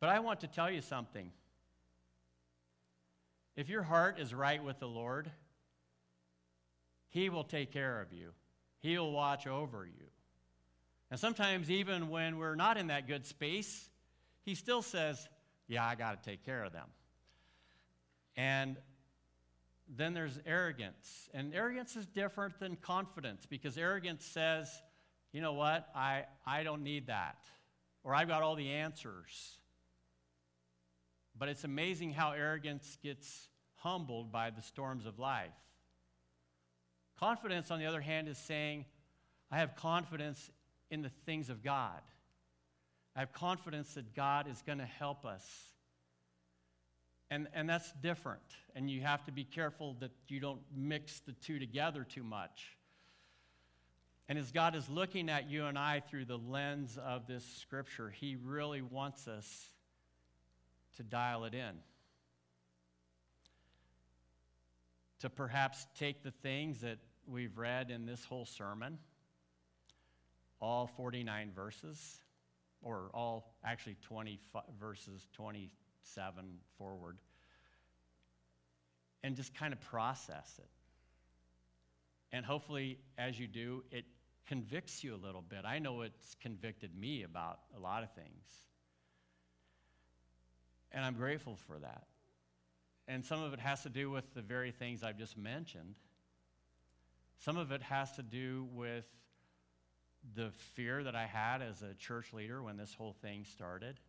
but 0.00 0.09
I 0.09 0.20
want 0.20 0.40
to 0.40 0.46
tell 0.46 0.70
you 0.70 0.80
something. 0.80 1.30
If 3.57 3.68
your 3.68 3.82
heart 3.82 4.18
is 4.18 4.34
right 4.34 4.62
with 4.62 4.78
the 4.78 4.88
Lord, 4.88 5.30
He 7.11 7.28
will 7.28 7.44
take 7.44 7.72
care 7.72 8.00
of 8.00 8.12
you, 8.12 8.30
He 8.80 8.96
will 8.98 9.12
watch 9.12 9.46
over 9.46 9.84
you. 9.84 10.07
And 11.11 11.20
sometimes, 11.20 11.70
even 11.70 12.09
when 12.09 12.38
we're 12.38 12.57
not 12.57 12.76
in 12.78 12.86
that 12.86 13.07
good 13.07 13.26
space, 13.26 13.88
He 14.44 14.55
still 14.55 14.82
says, 14.82 15.28
Yeah, 15.68 15.84
I 15.84 15.96
got 15.96 16.22
to 16.22 16.30
take 16.30 16.44
care 16.44 16.64
of 16.64 16.72
them. 16.72 16.86
And 18.37 18.76
then 19.89 20.14
there's 20.14 20.39
arrogance. 20.47 21.28
And 21.35 21.55
arrogance 21.55 21.97
is 21.97 22.07
different 22.07 22.59
than 22.59 22.76
confidence 22.76 23.47
because 23.47 23.76
arrogance 23.76 24.24
says, 24.24 24.70
you 25.32 25.41
know 25.41 25.53
what, 25.53 25.89
I, 25.95 26.24
I 26.47 26.62
don't 26.62 26.82
need 26.82 27.09
that. 27.09 27.39
Or 28.03 28.14
I've 28.14 28.28
got 28.28 28.43
all 28.43 28.57
the 28.57 28.70
answers. 28.70 29.59
But 31.37 31.49
it's 31.49 31.64
amazing 31.64 32.12
how 32.12 32.32
arrogance 32.32 32.99
gets 33.03 33.49
humbled 33.76 34.30
by 34.30 34.51
the 34.51 34.62
storms 34.62 35.07
of 35.07 35.18
life. 35.18 35.51
Confidence, 37.18 37.70
on 37.70 37.78
the 37.78 37.87
other 37.87 38.01
hand, 38.01 38.28
is 38.28 38.39
saying, 38.39 38.85
I 39.51 39.59
have 39.59 39.76
confidence 39.76 40.51
in 40.91 41.03
the 41.03 41.11
things 41.26 41.51
of 41.51 41.62
God. 41.62 42.01
I 43.16 43.20
have 43.20 43.32
confidence 43.32 43.95
that 43.95 44.14
God 44.14 44.49
is 44.49 44.62
going 44.62 44.78
to 44.78 44.87
help 44.87 45.24
us. 45.24 45.45
And, 47.31 47.49
and 47.55 47.68
that's 47.68 47.91
different. 48.03 48.43
And 48.75 48.91
you 48.91 49.01
have 49.01 49.25
to 49.25 49.33
be 49.33 49.45
careful 49.45 49.97
that 50.01 50.11
you 50.29 50.41
don't 50.41 50.61
mix 50.75 51.20
the 51.20 51.33
two 51.33 51.59
together 51.59 52.05
too 52.05 52.22
much. 52.22 52.77
And 54.29 54.39
as 54.39 54.53
God 54.53 54.75
is 54.75 54.89
looking 54.89 55.29
at 55.29 55.51
you 55.51 55.66
and 55.66 55.79
I 55.79 56.01
through 56.01 56.25
the 56.25 56.39
lens 56.39 56.99
of 57.03 57.27
this 57.27 57.45
scripture, 57.61 58.11
He 58.11 58.37
really 58.37 58.81
wants 58.81 59.29
us 59.29 59.68
to 60.97 61.03
dial 61.03 61.45
it 61.45 61.55
in. 61.55 61.75
To 65.20 65.31
perhaps 65.31 65.87
take 65.99 66.22
the 66.22 66.31
things 66.31 66.81
that 66.81 66.99
we've 67.27 67.57
read 67.57 67.91
in 67.91 68.07
this 68.07 68.25
whole 68.25 68.47
sermon, 68.47 68.99
all 70.61 70.87
49 70.87 71.53
verses, 71.55 72.18
or 72.83 73.11
all 73.12 73.55
actually 73.64 73.97
20 74.03 74.39
verses 74.79 75.27
27 76.05 76.59
forward, 76.78 77.18
and 79.22 79.36
just 79.36 79.55
kind 79.55 79.72
of 79.72 79.80
process 79.80 80.59
it. 80.59 80.68
And 82.32 82.44
hopefully, 82.44 82.98
as 83.16 83.38
you 83.38 83.46
do, 83.46 83.84
it 83.90 84.05
convicts 84.46 85.02
you 85.05 85.14
a 85.14 85.16
little 85.16 85.42
bit. 85.42 85.61
I 85.64 85.78
know 85.78 86.02
it's 86.02 86.34
convicted 86.42 86.96
me 86.96 87.22
about 87.22 87.61
a 87.76 87.80
lot 87.80 88.02
of 88.02 88.12
things. 88.12 88.44
And 90.92 91.05
I'm 91.05 91.14
grateful 91.14 91.57
for 91.66 91.78
that. 91.78 92.05
And 93.07 93.24
some 93.24 93.42
of 93.42 93.52
it 93.52 93.61
has 93.61 93.82
to 93.82 93.88
do 93.88 94.11
with 94.11 94.34
the 94.34 94.42
very 94.42 94.70
things 94.72 95.02
I've 95.02 95.18
just 95.18 95.36
mentioned. 95.36 95.94
Some 97.38 97.57
of 97.57 97.72
it 97.72 97.82
has 97.82 98.12
to 98.12 98.22
do 98.22 98.66
with 98.72 99.05
the 100.34 100.50
fear 100.74 101.02
that 101.05 101.14
I 101.14 101.26
had 101.26 101.62
as 101.62 101.82
a 101.82 101.94
church 101.94 102.32
leader 102.32 102.62
when 102.62 102.76
this 102.76 102.94
whole 102.94 103.14
thing 103.22 103.44
started. 103.44 104.00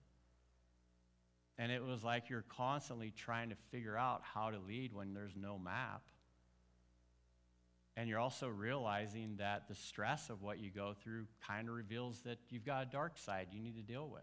And 1.57 1.71
it 1.71 1.83
was 1.83 2.03
like 2.03 2.29
you're 2.29 2.45
constantly 2.49 3.13
trying 3.15 3.49
to 3.49 3.55
figure 3.71 3.97
out 3.97 4.21
how 4.23 4.49
to 4.49 4.57
lead 4.59 4.93
when 4.93 5.13
there's 5.13 5.35
no 5.35 5.57
map. 5.57 6.01
And 7.97 8.09
you're 8.09 8.19
also 8.19 8.49
realizing 8.49 9.37
that 9.37 9.69
the 9.69 9.75
stress 9.75 10.29
of 10.29 10.41
what 10.41 10.59
you 10.59 10.69
go 10.69 10.93
through 11.01 11.27
kind 11.47 11.69
of 11.69 11.75
reveals 11.75 12.19
that 12.21 12.39
you've 12.49 12.65
got 12.65 12.83
a 12.83 12.91
dark 12.91 13.17
side 13.17 13.47
you 13.51 13.61
need 13.61 13.77
to 13.77 13.81
deal 13.81 14.09
with. 14.11 14.21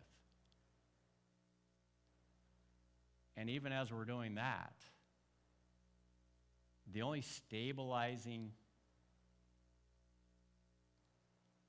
And 3.36 3.48
even 3.48 3.72
as 3.72 3.90
we're 3.90 4.04
doing 4.04 4.34
that, 4.34 4.74
the 6.92 7.00
only 7.00 7.22
stabilizing 7.22 8.50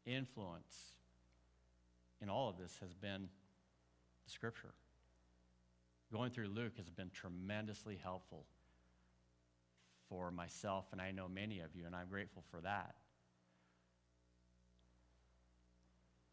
influence 0.05 0.75
in 2.21 2.29
all 2.29 2.49
of 2.49 2.57
this 2.57 2.77
has 2.81 2.93
been 2.93 3.29
the 4.25 4.31
scripture. 4.31 4.73
Going 6.13 6.29
through 6.29 6.49
Luke 6.49 6.73
has 6.77 6.91
been 6.91 7.09
tremendously 7.09 7.99
helpful 8.01 8.45
for 10.09 10.29
myself, 10.29 10.85
and 10.91 11.01
I 11.01 11.09
know 11.09 11.27
many 11.27 11.61
of 11.61 11.75
you, 11.75 11.87
and 11.87 11.95
I'm 11.95 12.07
grateful 12.07 12.43
for 12.51 12.61
that. 12.61 12.93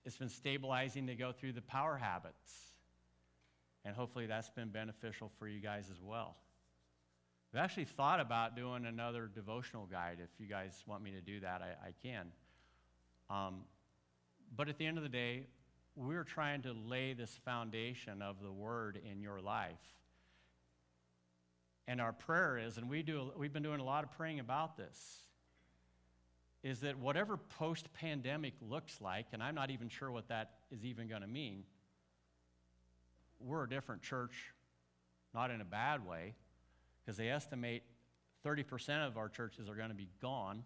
It's 0.05 0.19
been 0.19 0.29
stabilizing 0.29 1.07
to 1.07 1.15
go 1.15 1.33
through 1.33 1.55
the 1.55 1.63
power 1.63 1.97
habits, 1.97 2.75
and 3.87 3.97
hopefully 3.97 4.27
that's 4.27 4.51
been 4.51 4.69
beneficial 4.69 5.31
for 5.39 5.49
you 5.49 5.61
guys 5.61 5.87
as 5.91 6.03
well. 6.03 6.37
I've 7.55 7.61
actually 7.61 7.87
thought 7.87 8.21
about 8.21 8.55
doing 8.55 8.85
another 8.85 9.31
devotional 9.35 9.87
guide. 9.87 10.19
If 10.23 10.29
you 10.39 10.47
guys 10.47 10.85
want 10.87 11.03
me 11.03 11.13
to 11.13 11.23
do 11.23 11.41
that, 11.41 11.63
I, 11.63 11.89
I 11.89 11.93
can. 12.03 12.27
Um, 13.31 13.63
but 14.55 14.69
at 14.69 14.77
the 14.77 14.85
end 14.85 14.99
of 14.99 15.05
the 15.05 15.09
day, 15.09 15.47
we're 15.97 16.25
trying 16.25 16.63
to 16.63 16.73
lay 16.73 17.13
this 17.13 17.39
foundation 17.45 18.23
of 18.23 18.37
the 18.43 18.53
Word 18.53 19.01
in 19.11 19.21
your 19.21 19.41
life. 19.41 19.79
And 21.87 22.01
our 22.01 22.13
prayer 22.13 22.59
is, 22.59 22.79
and 22.79 22.89
we 22.89 23.03
do, 23.03 23.33
we've 23.37 23.53
been 23.53 23.63
doing 23.63 23.81
a 23.81 23.85
lot 23.85 24.05
of 24.05 24.13
praying 24.13 24.39
about 24.39 24.77
this, 24.77 25.25
is 26.63 26.81
that 26.81 26.99
whatever 26.99 27.37
post 27.37 27.93
pandemic 27.95 28.55
looks 28.61 29.01
like, 29.01 29.27
and 29.33 29.43
I'm 29.43 29.55
not 29.55 29.71
even 29.71 29.89
sure 29.89 30.11
what 30.11 30.29
that 30.29 30.51
is 30.71 30.85
even 30.85 31.09
going 31.09 31.23
to 31.23 31.29
mean, 31.29 31.65
we're 33.41 33.65
a 33.65 33.69
different 33.69 34.03
church, 34.03 34.53
not 35.35 35.51
in 35.51 35.61
a 35.61 35.65
bad 35.65 36.07
way, 36.07 36.35
because 37.05 37.17
they 37.17 37.29
estimate 37.29 37.83
30% 38.47 39.07
of 39.07 39.17
our 39.17 39.29
churches 39.29 39.69
are 39.69 39.75
going 39.75 39.89
to 39.89 39.95
be 39.95 40.09
gone, 40.21 40.63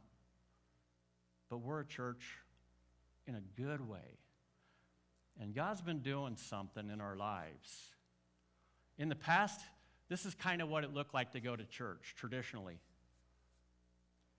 but 1.49 1.59
we're 1.59 1.81
a 1.81 1.87
church 1.87 2.23
in 3.27 3.35
a 3.35 3.41
good 3.57 3.89
way. 3.89 4.19
And 5.41 5.55
God's 5.55 5.81
been 5.81 6.01
doing 6.01 6.37
something 6.37 6.91
in 6.91 7.01
our 7.01 7.17
lives. 7.17 7.91
In 8.99 9.09
the 9.09 9.17
past, 9.17 9.61
this 10.09 10.25
is 10.25 10.35
kind 10.35 10.63
of 10.63 10.69
what 10.69 10.85
it 10.85 10.93
looked 10.93 11.15
like 11.15 11.33
to 11.33 11.41
go 11.41 11.57
to 11.57 11.65
church 11.65 12.15
traditionally. 12.17 12.79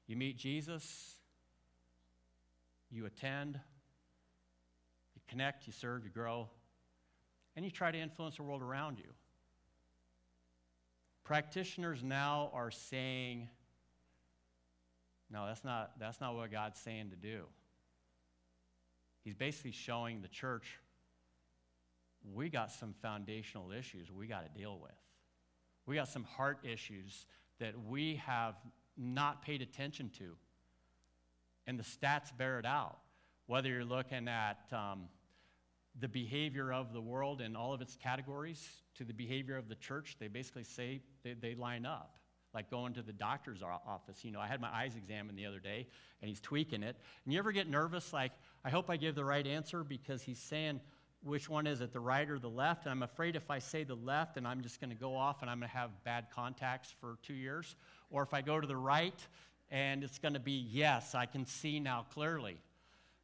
You 0.07 0.15
meet 0.15 0.37
Jesus, 0.37 1.15
you 2.91 3.05
attend, 3.05 3.59
you 5.15 5.21
connect, 5.27 5.67
you 5.67 5.73
serve, 5.73 6.05
you 6.05 6.11
grow, 6.11 6.47
and 7.55 7.65
you 7.65 7.71
try 7.71 7.91
to 7.91 7.97
influence 7.97 8.37
the 8.37 8.43
world 8.43 8.61
around 8.61 8.99
you. 8.99 9.11
Practitioners 11.23 12.03
now 12.03 12.51
are 12.53 12.69
saying, 12.69 13.49
no, 15.31 15.47
that's 15.47 15.63
not, 15.63 15.93
that's 15.99 16.21
not 16.21 16.35
what 16.35 16.51
God's 16.51 16.79
saying 16.79 17.09
to 17.09 17.15
do. 17.15 17.45
He's 19.23 19.33
basically 19.33 19.71
showing 19.71 20.21
the 20.21 20.27
church 20.27 20.79
we 22.33 22.49
got 22.49 22.71
some 22.71 22.93
foundational 23.01 23.71
issues 23.71 24.11
we 24.11 24.27
got 24.27 24.43
to 24.43 24.59
deal 24.59 24.79
with. 24.81 24.91
We 25.85 25.95
got 25.95 26.07
some 26.07 26.23
heart 26.23 26.59
issues 26.63 27.25
that 27.59 27.73
we 27.87 28.15
have 28.25 28.55
not 28.97 29.41
paid 29.41 29.61
attention 29.61 30.09
to. 30.17 30.35
And 31.67 31.79
the 31.79 31.83
stats 31.83 32.35
bear 32.35 32.59
it 32.59 32.65
out. 32.65 32.97
Whether 33.47 33.69
you're 33.69 33.85
looking 33.85 34.27
at 34.27 34.57
um, 34.71 35.03
the 35.99 36.07
behavior 36.07 36.73
of 36.73 36.93
the 36.93 37.01
world 37.01 37.41
in 37.41 37.55
all 37.55 37.73
of 37.73 37.81
its 37.81 37.95
categories 37.95 38.67
to 38.95 39.03
the 39.03 39.13
behavior 39.13 39.57
of 39.57 39.69
the 39.69 39.75
church, 39.75 40.17
they 40.19 40.27
basically 40.27 40.63
say 40.63 41.01
they, 41.23 41.33
they 41.33 41.55
line 41.55 41.85
up. 41.85 42.17
Like 42.53 42.71
going 42.71 42.93
to 42.93 43.01
the 43.01 43.11
doctor's 43.11 43.61
office. 43.61 44.23
You 44.23 44.31
know, 44.31 44.39
I 44.39 44.47
had 44.47 44.61
my 44.61 44.73
eyes 44.73 44.95
examined 44.95 45.37
the 45.37 45.45
other 45.45 45.59
day 45.59 45.87
and 46.21 46.29
he's 46.29 46.39
tweaking 46.39 46.83
it. 46.83 46.95
And 47.25 47.33
you 47.33 47.37
ever 47.37 47.51
get 47.51 47.69
nervous, 47.69 48.13
like, 48.13 48.31
I 48.63 48.69
hope 48.69 48.89
I 48.89 48.95
give 48.95 49.13
the 49.13 49.25
right 49.25 49.45
answer 49.45 49.83
because 49.83 50.21
he's 50.21 50.39
saying, 50.39 50.79
which 51.25 51.49
one 51.49 51.65
is 51.65 51.81
it, 51.81 51.91
the 51.91 51.99
right 51.99 52.29
or 52.29 52.37
the 52.37 52.49
left? 52.49 52.83
And 52.85 52.91
I'm 52.91 53.01
afraid 53.01 53.35
if 53.35 53.49
I 53.49 53.57
say 53.57 53.83
the 53.83 53.95
left, 53.95 54.37
and 54.37 54.47
I'm 54.47 54.61
just 54.61 54.79
going 54.79 54.91
to 54.91 54.95
go 54.95 55.15
off 55.15 55.41
and 55.41 55.49
I'm 55.49 55.59
going 55.59 55.69
to 55.69 55.75
have 55.75 55.89
bad 56.03 56.27
contacts 56.33 56.93
for 57.01 57.17
two 57.23 57.33
years. 57.33 57.75
Or 58.11 58.21
if 58.21 58.33
I 58.33 58.41
go 58.41 58.61
to 58.61 58.67
the 58.67 58.77
right, 58.77 59.19
and 59.71 60.03
it's 60.03 60.19
going 60.19 60.35
to 60.35 60.39
be 60.39 60.67
yes, 60.71 61.15
I 61.15 61.25
can 61.25 61.47
see 61.47 61.79
now 61.79 62.05
clearly. 62.13 62.57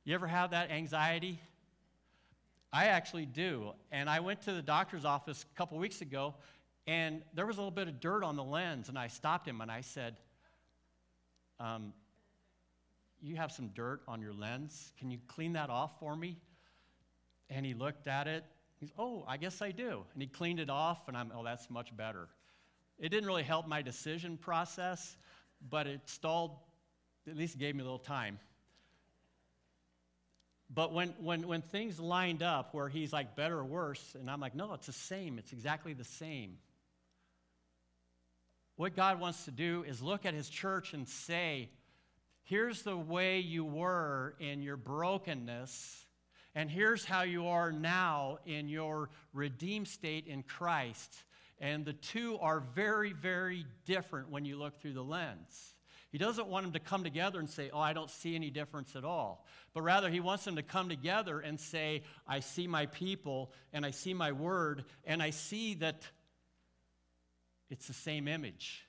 You 0.04 0.16
ever 0.16 0.26
have 0.26 0.50
that 0.50 0.72
anxiety? 0.72 1.40
I 2.74 2.86
actually 2.86 3.28
do. 3.28 3.74
And 3.92 4.10
I 4.10 4.20
went 4.20 4.42
to 4.44 4.54
the 4.54 4.64
doctor's 4.64 5.06
office 5.06 5.46
a 5.54 5.58
couple 5.58 5.78
weeks 5.78 6.02
ago, 6.02 6.34
and 6.88 7.22
there 7.36 7.46
was 7.46 7.58
a 7.58 7.60
little 7.60 7.70
bit 7.70 7.88
of 7.88 8.00
dirt 8.00 8.24
on 8.24 8.36
the 8.36 8.44
lens, 8.44 8.90
and 8.90 8.98
I 8.98 9.10
stopped 9.10 9.48
him 9.48 9.62
and 9.62 9.72
I 9.72 9.82
said, 9.82 10.18
um, 11.60 11.94
You 13.22 13.36
have 13.36 13.52
some 13.52 13.68
dirt 13.76 14.02
on 14.08 14.24
your 14.24 14.34
lens. 14.34 14.92
Can 14.98 15.12
you 15.12 15.20
clean 15.28 15.54
that 15.54 15.70
off 15.70 16.00
for 16.00 16.16
me? 16.16 16.38
And 17.52 17.66
he 17.66 17.76
looked 17.76 18.08
at 18.08 18.28
it. 18.28 18.44
He's, 18.80 18.92
oh, 18.98 19.24
I 19.28 19.38
guess 19.38 19.62
I 19.62 19.70
do. 19.70 20.04
And 20.14 20.22
he 20.22 20.28
cleaned 20.28 20.60
it 20.60 20.70
off, 20.70 21.08
and 21.08 21.16
I'm, 21.16 21.32
oh, 21.36 21.44
that's 21.44 21.70
much 21.70 21.96
better. 21.96 22.30
It 22.98 23.10
didn't 23.10 23.28
really 23.28 23.44
help 23.44 23.68
my 23.68 23.84
decision 23.84 24.38
process, 24.38 25.18
but 25.70 25.86
it 25.86 26.02
stalled, 26.06 26.58
at 27.30 27.38
least 27.38 27.60
gave 27.60 27.76
me 27.76 27.82
a 27.82 27.84
little 27.84 28.00
time. 28.00 28.40
But 30.74 30.94
when, 30.94 31.10
when, 31.20 31.48
when 31.48 31.62
things 31.62 32.00
lined 32.00 32.42
up 32.42 32.74
where 32.74 32.88
he's 32.88 33.12
like 33.12 33.36
better 33.36 33.60
or 33.60 33.66
worse, 33.66 34.16
and 34.18 34.32
I'm 34.32 34.40
like, 34.40 34.56
no, 34.56 34.74
it's 34.74 34.88
the 34.88 34.94
same. 34.94 35.38
It's 35.38 35.52
exactly 35.52 35.94
the 35.94 36.06
same. 36.06 36.58
What 38.78 38.96
God 38.96 39.20
wants 39.20 39.46
to 39.46 39.52
do 39.52 39.84
is 39.86 40.02
look 40.02 40.26
at 40.26 40.34
his 40.34 40.50
church 40.50 40.94
and 40.94 41.08
say, 41.08 41.70
here's 42.44 42.84
the 42.84 42.96
way 42.96 43.40
you 43.40 43.66
were 43.66 44.36
in 44.40 44.62
your 44.62 44.78
brokenness 44.78 46.06
and 46.54 46.70
here's 46.70 47.06
how 47.06 47.22
you 47.22 47.48
are 47.48 47.72
now 47.72 48.40
in 48.46 48.68
your 48.68 49.10
redeemed 49.34 49.88
state 49.88 50.28
in 50.28 50.44
Christ. 50.44 51.24
And 51.60 51.86
the 51.86 51.94
two 51.94 52.38
are 52.42 52.62
very, 52.76 53.14
very 53.14 53.66
different 53.86 54.30
when 54.30 54.46
you 54.46 54.58
look 54.58 54.82
through 54.82 54.94
the 54.94 55.04
lens. 55.04 55.76
He 56.12 56.18
doesn't 56.18 56.48
want 56.48 56.66
them 56.66 56.74
to 56.74 56.80
come 56.80 57.04
together 57.06 57.40
and 57.40 57.50
say, 57.50 57.70
Oh, 57.72 57.80
I 57.80 57.94
don't 57.94 58.10
see 58.10 58.36
any 58.36 58.50
difference 58.50 58.96
at 58.98 59.06
all. 59.06 59.46
But 59.74 59.84
rather, 59.84 60.10
he 60.10 60.20
wants 60.20 60.44
them 60.44 60.58
to 60.58 60.64
come 60.64 60.90
together 60.90 61.40
and 61.40 61.58
say, 61.58 62.04
I 62.28 62.42
see 62.42 62.68
my 62.68 62.88
people, 62.88 63.54
and 63.72 63.86
I 63.86 63.92
see 63.92 64.14
my 64.14 64.34
word, 64.34 64.84
and 65.06 65.24
I 65.24 65.30
see 65.30 65.76
that 65.76 66.06
it's 67.70 67.88
the 67.88 67.94
same 67.94 68.28
image. 68.28 68.86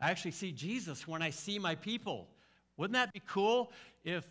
I 0.00 0.10
actually 0.10 0.32
see 0.32 0.50
Jesus 0.50 1.06
when 1.06 1.22
I 1.22 1.30
see 1.30 1.60
my 1.60 1.76
people. 1.76 2.26
Wouldn't 2.76 2.94
that 2.94 3.12
be 3.12 3.22
cool 3.24 3.70
if 4.04 4.24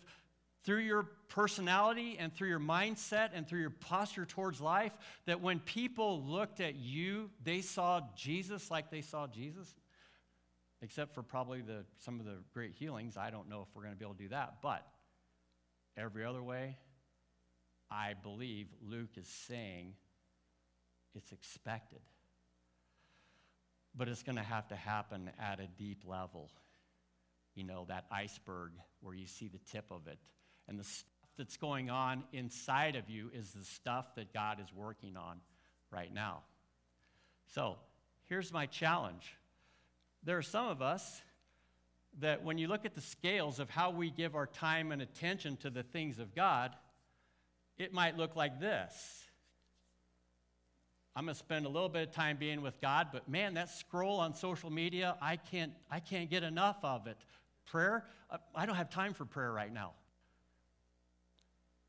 through 0.64 0.80
your 0.80 1.08
personality 1.28 2.16
and 2.18 2.34
through 2.34 2.48
your 2.48 2.60
mindset 2.60 3.30
and 3.34 3.46
through 3.46 3.60
your 3.60 3.70
posture 3.70 4.24
towards 4.24 4.60
life 4.60 4.92
that 5.26 5.40
when 5.40 5.60
people 5.60 6.22
looked 6.22 6.60
at 6.60 6.76
you, 6.76 7.30
they 7.44 7.60
saw 7.60 8.00
Jesus 8.16 8.70
like 8.70 8.90
they 8.90 9.02
saw 9.02 9.26
Jesus? 9.26 9.74
Except 10.82 11.14
for 11.14 11.22
probably 11.22 11.62
the, 11.62 11.84
some 11.98 12.20
of 12.20 12.26
the 12.26 12.36
great 12.52 12.72
healings. 12.72 13.16
I 13.16 13.30
don't 13.30 13.48
know 13.48 13.62
if 13.62 13.68
we're 13.74 13.82
going 13.82 13.94
to 13.94 13.98
be 13.98 14.04
able 14.04 14.14
to 14.14 14.22
do 14.22 14.28
that. 14.28 14.56
But 14.62 14.86
every 15.96 16.24
other 16.24 16.42
way, 16.42 16.76
I 17.90 18.14
believe 18.22 18.66
Luke 18.82 19.16
is 19.16 19.28
saying 19.48 19.94
it's 21.14 21.32
expected. 21.32 22.00
But 23.94 24.08
it's 24.08 24.22
going 24.22 24.36
to 24.36 24.42
have 24.42 24.68
to 24.68 24.76
happen 24.76 25.30
at 25.40 25.60
a 25.60 25.66
deep 25.66 26.02
level. 26.06 26.50
You 27.54 27.64
know, 27.64 27.86
that 27.88 28.04
iceberg 28.10 28.72
where 29.00 29.14
you 29.14 29.26
see 29.26 29.48
the 29.48 29.60
tip 29.72 29.86
of 29.90 30.06
it 30.08 30.18
and 30.68 30.78
the 30.78 30.86
that's 31.36 31.56
going 31.56 31.90
on 31.90 32.24
inside 32.32 32.96
of 32.96 33.08
you 33.08 33.30
is 33.34 33.50
the 33.52 33.64
stuff 33.64 34.14
that 34.16 34.32
God 34.32 34.60
is 34.60 34.66
working 34.74 35.16
on 35.16 35.40
right 35.90 36.12
now. 36.12 36.40
So 37.54 37.76
here's 38.28 38.52
my 38.52 38.66
challenge. 38.66 39.36
There 40.24 40.36
are 40.36 40.42
some 40.42 40.66
of 40.66 40.82
us 40.82 41.22
that 42.20 42.42
when 42.42 42.58
you 42.58 42.68
look 42.68 42.84
at 42.84 42.94
the 42.94 43.00
scales 43.00 43.60
of 43.60 43.70
how 43.70 43.90
we 43.90 44.10
give 44.10 44.34
our 44.34 44.46
time 44.46 44.92
and 44.92 45.02
attention 45.02 45.56
to 45.58 45.70
the 45.70 45.82
things 45.82 46.18
of 46.18 46.34
God, 46.34 46.74
it 47.78 47.92
might 47.92 48.16
look 48.16 48.36
like 48.36 48.58
this. 48.58 49.22
I'm 51.14 51.24
going 51.24 51.34
to 51.34 51.38
spend 51.38 51.64
a 51.64 51.68
little 51.68 51.88
bit 51.88 52.08
of 52.08 52.14
time 52.14 52.36
being 52.36 52.60
with 52.60 52.78
God, 52.80 53.08
but 53.12 53.28
man, 53.28 53.54
that 53.54 53.70
scroll 53.70 54.20
on 54.20 54.34
social 54.34 54.70
media, 54.70 55.16
I 55.20 55.36
can't, 55.36 55.72
I 55.90 56.00
can't 56.00 56.28
get 56.28 56.42
enough 56.42 56.76
of 56.82 57.06
it. 57.06 57.16
Prayer, 57.64 58.04
I 58.54 58.66
don't 58.66 58.76
have 58.76 58.90
time 58.90 59.14
for 59.14 59.24
prayer 59.24 59.52
right 59.52 59.72
now. 59.72 59.92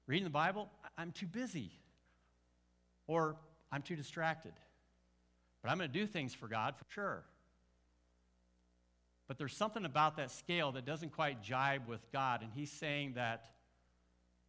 Reading 0.08 0.24
the 0.24 0.30
Bible, 0.30 0.70
I'm 0.98 1.12
too 1.12 1.28
busy. 1.28 1.72
Or 3.06 3.36
I'm 3.72 3.82
too 3.82 3.96
distracted. 3.96 4.54
But 5.62 5.70
I'm 5.70 5.78
going 5.78 5.92
to 5.92 6.00
do 6.00 6.08
things 6.08 6.34
for 6.34 6.48
God 6.48 6.76
for 6.78 6.86
sure. 6.94 7.24
But 9.28 9.38
there's 9.38 9.56
something 9.56 9.84
about 9.84 10.18
that 10.18 10.32
scale 10.32 10.72
that 10.72 10.86
doesn't 10.86 11.12
quite 11.12 11.44
jibe 11.44 11.88
with 11.88 12.10
God. 12.12 12.42
And 12.42 12.52
He's 12.56 12.72
saying 12.72 13.14
that, 13.16 13.46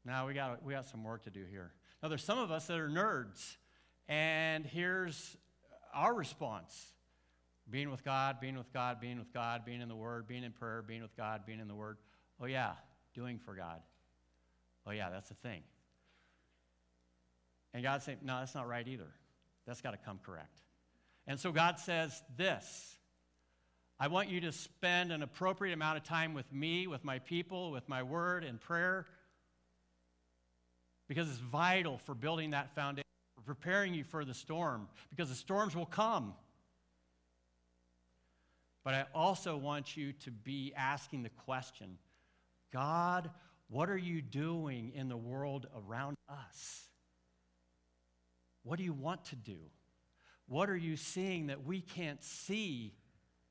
now 0.05 0.27
we 0.27 0.35
got, 0.35 0.65
we 0.65 0.73
got 0.75 0.87
some 0.87 1.03
work 1.03 1.25
to 1.25 1.31
do 1.31 1.45
here. 1.51 1.73
Now, 2.03 2.09
there's 2.09 2.23
some 2.23 2.39
of 2.39 2.53
us 2.53 2.69
that 2.69 2.79
are 2.79 2.89
nerds. 2.89 3.57
And 4.09 4.65
here's 4.65 5.37
our 5.93 6.15
response 6.15 6.93
being 7.69 7.91
with 7.91 8.05
God, 8.05 8.41
being 8.41 8.57
with 8.57 8.73
God, 8.73 9.01
being 9.01 9.19
with 9.19 9.33
God, 9.35 9.65
being 9.65 9.83
in 9.83 9.89
the 9.89 9.97
Word, 9.97 10.27
being 10.27 10.45
in 10.45 10.53
prayer, 10.53 10.83
being 10.87 11.03
with 11.03 11.17
God, 11.17 11.43
being 11.45 11.61
in 11.61 11.69
the 11.69 11.75
Word. 11.75 11.99
Oh, 12.41 12.47
yeah, 12.47 12.73
doing 13.15 13.39
for 13.39 13.55
God. 13.55 13.81
Oh, 14.89 14.93
yeah, 14.93 15.11
that's 15.11 15.29
the 15.29 15.35
thing. 15.35 15.61
And 17.75 17.83
God 17.83 18.03
saying, 18.03 18.19
no, 18.23 18.39
that's 18.39 18.55
not 18.55 18.67
right 18.67 18.87
either. 18.87 19.13
That's 19.67 19.83
got 19.83 19.91
to 19.91 19.99
come 19.99 20.19
correct. 20.25 20.63
And 21.27 21.39
so 21.39 21.53
God 21.53 21.79
says 21.79 22.23
this 22.37 22.97
I 24.01 24.09
want 24.09 24.31
you 24.31 24.41
to 24.43 24.53
spend 24.53 25.13
an 25.13 25.23
appropriate 25.23 25.75
amount 25.75 25.99
of 25.99 26.05
time 26.05 26.33
with 26.33 26.51
me, 26.53 26.87
with 26.87 27.05
my 27.05 27.19
people, 27.19 27.71
with 27.71 27.89
my 27.89 28.03
word 28.03 28.45
and 28.45 28.61
prayer, 28.61 29.07
because 31.09 31.29
it's 31.29 31.39
vital 31.39 31.99
for 31.99 32.15
building 32.15 32.53
that 32.53 32.75
foundation, 32.75 33.05
for 33.37 33.43
preparing 33.43 33.93
you 33.93 34.05
for 34.05 34.25
the 34.25 34.35
storm, 34.35 34.89
because 35.11 35.29
the 35.29 35.35
storms 35.35 35.77
will 35.77 35.87
come. 35.87 36.33
But 38.85 38.95
I 38.95 39.05
also 39.15 39.57
want 39.59 39.97
you 39.99 40.13
to 40.25 40.31
be 40.31 40.73
asking 40.75 41.25
the 41.25 41.31
question 41.45 41.99
God, 42.73 43.31
what 43.69 43.91
are 43.91 43.99
you 43.99 44.23
doing 44.23 44.93
in 44.95 45.09
the 45.09 45.17
world 45.17 45.67
around 45.77 46.17
us? 46.29 46.89
What 48.63 48.79
do 48.79 48.85
you 48.85 48.93
want 48.93 49.25
to 49.27 49.37
do? 49.37 49.59
What 50.47 50.71
are 50.71 50.77
you 50.77 50.97
seeing 50.97 51.49
that 51.49 51.65
we 51.65 51.81
can't 51.81 52.23
see 52.23 52.95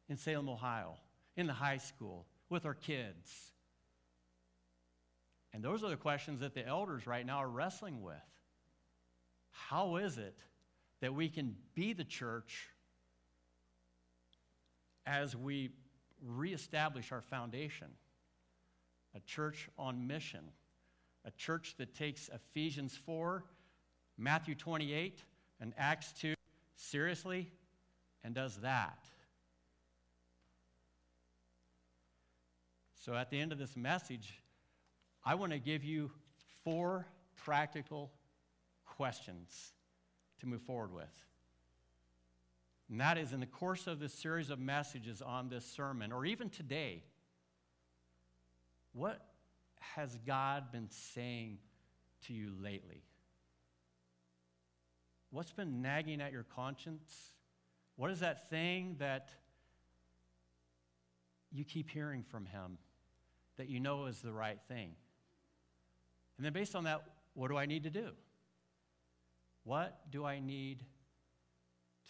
in 0.09 0.17
Salem, 0.17 0.49
Ohio, 0.49 0.95
in 1.35 1.45
the 1.45 1.53
high 1.53 1.77
school, 1.77 2.25
with 2.49 2.65
our 2.65 2.73
kids? 2.73 3.51
And 5.53 5.63
those 5.63 5.83
are 5.83 5.89
the 5.89 5.95
questions 5.95 6.39
that 6.41 6.55
the 6.55 6.65
elders 6.65 7.05
right 7.05 7.25
now 7.25 7.37
are 7.37 7.49
wrestling 7.49 8.01
with. 8.01 8.15
How 9.51 9.97
is 9.97 10.17
it 10.17 10.37
that 11.01 11.13
we 11.13 11.29
can 11.29 11.55
be 11.75 11.93
the 11.93 12.03
church 12.03 12.69
as 15.05 15.35
we 15.35 15.69
reestablish 16.23 17.11
our 17.11 17.21
foundation? 17.21 17.87
A 19.15 19.19
church 19.21 19.69
on 19.77 20.07
mission, 20.07 20.51
a 21.25 21.31
church 21.31 21.75
that 21.77 21.95
takes 21.95 22.29
Ephesians 22.29 22.97
4, 23.05 23.43
Matthew 24.17 24.55
28, 24.55 25.23
and 25.59 25.73
Acts 25.77 26.13
2 26.21 26.33
seriously 26.75 27.49
and 28.23 28.33
does 28.33 28.57
that. 28.57 29.05
So 32.95 33.13
at 33.13 33.29
the 33.29 33.39
end 33.39 33.51
of 33.51 33.57
this 33.57 33.77
message, 33.77 34.41
I 35.23 35.35
want 35.35 35.53
to 35.53 35.59
give 35.59 35.83
you 35.83 36.11
four 36.63 37.05
practical 37.37 38.11
questions 38.85 39.71
to 40.39 40.45
move 40.45 40.61
forward 40.61 40.93
with. 40.93 41.05
And 42.89 42.99
that 43.01 43.17
is 43.17 43.33
in 43.33 43.39
the 43.39 43.45
course 43.45 43.87
of 43.87 43.99
this 43.99 44.13
series 44.13 44.49
of 44.49 44.59
messages 44.59 45.21
on 45.21 45.49
this 45.49 45.65
sermon, 45.65 46.11
or 46.11 46.25
even 46.25 46.49
today, 46.49 47.03
what 48.97 49.21
has 49.79 50.17
God 50.25 50.71
been 50.71 50.89
saying 50.89 51.59
to 52.25 52.33
you 52.33 52.51
lately? 52.59 53.03
What's 55.29 55.51
been 55.51 55.81
nagging 55.81 56.19
at 56.19 56.31
your 56.31 56.45
conscience? 56.55 57.31
What 57.95 58.09
is 58.09 58.21
that 58.21 58.49
thing 58.49 58.95
that 58.97 59.29
you 61.51 61.63
keep 61.63 61.89
hearing 61.89 62.23
from 62.23 62.45
Him 62.47 62.79
that 63.57 63.69
you 63.69 63.79
know 63.79 64.05
is 64.05 64.19
the 64.21 64.33
right 64.33 64.59
thing? 64.67 64.95
And 66.37 66.45
then, 66.45 66.53
based 66.53 66.75
on 66.75 66.85
that, 66.85 67.03
what 67.33 67.49
do 67.49 67.57
I 67.57 67.67
need 67.67 67.83
to 67.83 67.89
do? 67.91 68.09
What 69.63 69.99
do 70.11 70.25
I 70.25 70.39
need 70.39 70.83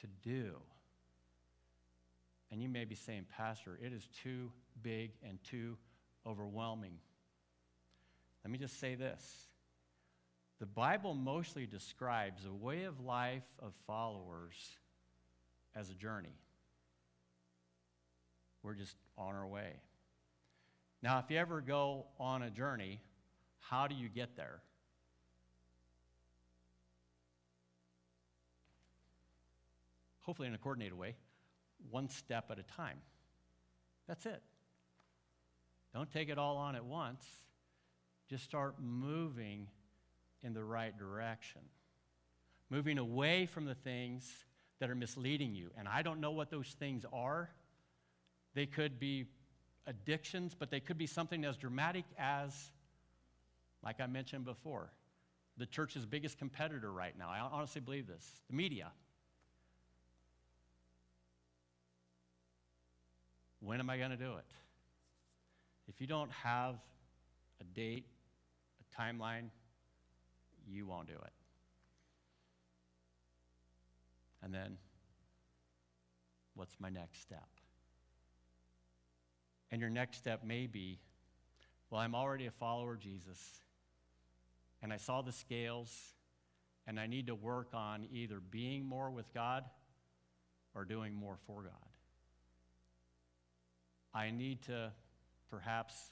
to 0.02 0.08
do? 0.24 0.54
And 2.50 2.62
you 2.62 2.70
may 2.70 2.86
be 2.86 2.96
saying, 2.96 3.26
Pastor, 3.36 3.78
it 3.84 3.92
is 3.92 4.08
too 4.24 4.52
big 4.82 5.12
and 5.28 5.38
too 5.44 5.78
overwhelming. 6.28 7.00
Let 8.44 8.52
me 8.52 8.58
just 8.58 8.80
say 8.80 8.96
this 8.96 9.48
the 10.60 10.66
Bible 10.66 11.14
mostly 11.14 11.66
describes 11.66 12.46
a 12.46 12.54
way 12.54 12.86
of 12.86 13.00
life 13.00 13.44
of 13.60 13.74
followers 13.86 14.56
as 15.76 15.90
a 15.90 15.94
journey. 15.94 16.36
We're 18.64 18.74
just 18.74 18.96
on 19.18 19.36
our 19.36 19.48
way. 19.48 19.80
Now, 21.04 21.20
if 21.20 21.30
you 21.30 21.38
ever 21.38 21.62
go 21.62 22.08
on 22.20 22.42
a 22.42 22.50
journey, 22.50 23.00
how 23.60 23.88
do 23.88 23.94
you 23.94 24.10
get 24.10 24.36
there? 24.36 24.62
Hopefully, 30.22 30.48
in 30.48 30.56
a 30.56 30.58
coordinated 30.58 30.98
way, 30.98 31.16
one 31.92 32.10
step 32.10 32.46
at 32.50 32.60
a 32.60 32.64
time. 32.64 32.98
That's 34.08 34.26
it. 34.26 34.42
Don't 35.94 36.12
take 36.12 36.30
it 36.30 36.38
all 36.38 36.58
on 36.58 36.76
at 36.76 36.86
once. 36.86 37.26
Just 38.30 38.44
start 38.44 38.76
moving 38.82 39.68
in 40.44 40.54
the 40.54 40.64
right 40.64 40.98
direction. 40.98 41.62
Moving 42.70 42.98
away 42.98 43.46
from 43.46 43.66
the 43.66 43.76
things 43.76 44.30
that 44.80 44.90
are 44.90 44.96
misleading 44.96 45.56
you. 45.56 45.72
And 45.78 45.88
I 45.88 46.02
don't 46.02 46.20
know 46.20 46.32
what 46.32 46.52
those 46.52 46.76
things 46.80 47.06
are. 47.12 47.50
They 48.54 48.66
could 48.66 49.00
be 49.00 49.26
addictions, 49.88 50.56
but 50.58 50.70
they 50.70 50.80
could 50.80 50.98
be 50.98 51.08
something 51.08 51.46
as 51.46 51.58
dramatic 51.58 52.06
as, 52.18 52.72
like 53.84 54.00
I 54.02 54.08
mentioned 54.08 54.46
before, 54.46 54.92
the 55.58 55.66
church's 55.66 56.06
biggest 56.06 56.38
competitor 56.38 56.92
right 56.92 57.18
now. 57.18 57.30
I 57.30 57.40
honestly 57.40 57.82
believe 57.82 58.08
this 58.08 58.26
the 58.50 58.56
media. 58.56 58.92
When 63.60 63.80
am 63.80 63.90
I 63.90 63.98
going 63.98 64.12
to 64.12 64.18
do 64.18 64.34
it? 64.38 64.46
If 65.88 66.02
you 66.02 66.08
don't 66.08 66.32
have 66.32 66.76
a 67.62 67.64
date, 67.64 68.06
a 68.82 69.02
timeline, 69.02 69.50
you 70.68 70.86
won't 70.86 71.08
do 71.08 71.14
it. 71.14 71.34
And 74.44 74.54
then, 74.54 74.78
what's 76.56 76.76
my 76.80 76.90
next 76.90 77.22
step? 77.22 77.48
And 79.72 79.82
your 79.82 79.90
next 79.90 80.18
step 80.18 80.44
may 80.44 80.68
be 80.68 81.00
well, 81.90 82.02
I'm 82.02 82.16
already 82.16 82.48
a 82.48 82.52
follower 82.52 82.94
of 82.94 83.00
Jesus, 83.00 83.40
and 84.82 84.92
I 84.92 84.98
saw 84.98 85.22
the 85.22 85.32
scales, 85.32 85.90
and 86.86 87.00
I 87.00 87.08
need 87.08 87.28
to 87.28 87.36
work 87.36 87.70
on 87.74 88.08
either 88.12 88.42
being 88.42 88.86
more 88.86 89.10
with 89.10 89.34
God 89.34 89.64
or 90.76 90.84
doing 90.84 91.14
more 91.14 91.38
for 91.48 91.64
God. 91.64 91.72
I 94.14 94.32
need 94.32 94.64
to 94.64 94.92
perhaps 95.50 96.12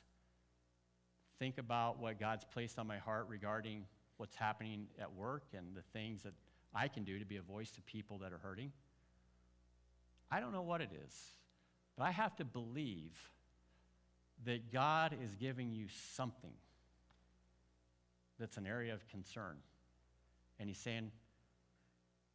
think 1.39 1.57
about 1.57 1.99
what 1.99 2.19
God's 2.19 2.45
placed 2.45 2.79
on 2.79 2.87
my 2.87 2.97
heart 2.97 3.27
regarding 3.29 3.85
what's 4.17 4.35
happening 4.35 4.87
at 4.99 5.13
work 5.13 5.43
and 5.53 5.75
the 5.75 5.81
things 5.93 6.23
that 6.23 6.33
I 6.73 6.87
can 6.87 7.03
do 7.03 7.19
to 7.19 7.25
be 7.25 7.37
a 7.37 7.41
voice 7.41 7.71
to 7.71 7.81
people 7.81 8.19
that 8.19 8.31
are 8.31 8.37
hurting. 8.37 8.71
I 10.31 10.39
don't 10.39 10.51
know 10.51 10.61
what 10.61 10.81
it 10.81 10.89
is, 11.05 11.13
but 11.97 12.05
I 12.05 12.11
have 12.11 12.35
to 12.37 12.45
believe 12.45 13.17
that 14.45 14.71
God 14.71 15.15
is 15.23 15.33
giving 15.35 15.71
you 15.71 15.87
something 16.15 16.53
that's 18.39 18.57
an 18.57 18.67
area 18.67 18.93
of 18.93 19.07
concern. 19.07 19.57
And 20.59 20.67
He's 20.67 20.77
saying, 20.77 21.11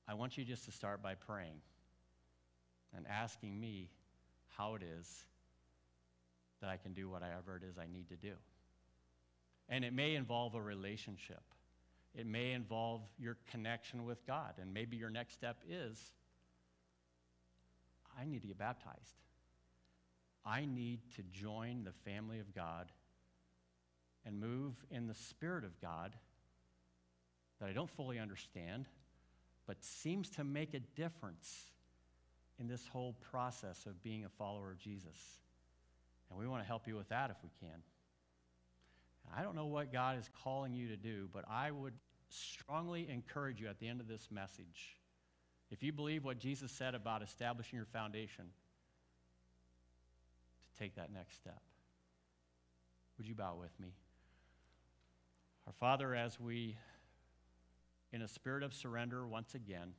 I 0.08 0.14
want 0.14 0.38
you 0.38 0.44
just 0.44 0.64
to 0.64 0.72
start 0.72 1.02
by 1.02 1.14
praying 1.14 1.60
and 2.96 3.06
asking 3.06 3.58
me 3.58 3.90
how 4.56 4.74
it 4.74 4.82
is 4.82 5.24
that 6.60 6.70
I 6.70 6.76
can 6.76 6.92
do 6.92 7.08
whatever 7.08 7.56
it 7.56 7.62
is 7.68 7.78
I 7.78 7.86
need 7.92 8.08
to 8.08 8.16
do. 8.16 8.32
And 9.68 9.84
it 9.84 9.92
may 9.92 10.14
involve 10.14 10.54
a 10.54 10.62
relationship. 10.62 11.42
It 12.14 12.26
may 12.26 12.52
involve 12.52 13.02
your 13.18 13.36
connection 13.50 14.04
with 14.04 14.26
God. 14.26 14.54
And 14.60 14.74
maybe 14.74 14.96
your 14.96 15.10
next 15.10 15.34
step 15.34 15.58
is 15.68 16.12
I 18.18 18.24
need 18.24 18.42
to 18.42 18.48
get 18.48 18.58
baptized. 18.58 19.20
I 20.44 20.64
need 20.64 21.00
to 21.16 21.22
join 21.32 21.84
the 21.84 21.92
family 22.10 22.40
of 22.40 22.54
God 22.54 22.90
and 24.26 24.40
move 24.40 24.74
in 24.90 25.06
the 25.06 25.14
Spirit 25.14 25.64
of 25.64 25.80
God 25.80 26.14
that 27.60 27.68
I 27.68 27.72
don't 27.72 27.90
fully 27.90 28.18
understand, 28.18 28.86
but 29.66 29.82
seems 29.84 30.30
to 30.30 30.44
make 30.44 30.74
a 30.74 30.80
difference 30.80 31.66
in 32.58 32.66
this 32.66 32.86
whole 32.86 33.14
process 33.30 33.86
of 33.86 34.02
being 34.02 34.24
a 34.24 34.28
follower 34.28 34.70
of 34.70 34.78
Jesus. 34.78 35.16
And 36.30 36.38
we 36.38 36.46
want 36.46 36.62
to 36.62 36.66
help 36.66 36.86
you 36.86 36.96
with 36.96 37.08
that 37.08 37.30
if 37.30 37.36
we 37.42 37.50
can. 37.60 37.82
I 39.36 39.42
don't 39.42 39.54
know 39.54 39.66
what 39.66 39.92
God 39.92 40.18
is 40.18 40.30
calling 40.42 40.72
you 40.72 40.88
to 40.88 40.96
do, 40.96 41.28
but 41.32 41.44
I 41.48 41.70
would 41.70 41.94
strongly 42.28 43.08
encourage 43.10 43.60
you 43.60 43.68
at 43.68 43.78
the 43.78 43.88
end 43.88 44.00
of 44.00 44.08
this 44.08 44.28
message, 44.30 44.96
if 45.70 45.82
you 45.82 45.92
believe 45.92 46.24
what 46.24 46.38
Jesus 46.38 46.72
said 46.72 46.94
about 46.94 47.22
establishing 47.22 47.76
your 47.76 47.86
foundation, 47.86 48.46
to 50.72 50.82
take 50.82 50.94
that 50.96 51.12
next 51.12 51.36
step. 51.36 51.60
Would 53.18 53.28
you 53.28 53.34
bow 53.34 53.56
with 53.60 53.78
me? 53.78 53.88
Our 55.66 55.72
Father, 55.72 56.14
as 56.14 56.40
we, 56.40 56.76
in 58.12 58.22
a 58.22 58.28
spirit 58.28 58.62
of 58.62 58.72
surrender 58.72 59.26
once 59.26 59.54
again, 59.54 59.92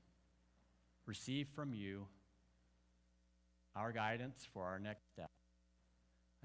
receive 1.05 1.47
from 1.49 1.73
you 1.73 2.07
our 3.75 3.91
guidance 3.91 4.47
for 4.53 4.63
our 4.65 4.79
next 4.79 5.07
step. 5.09 5.29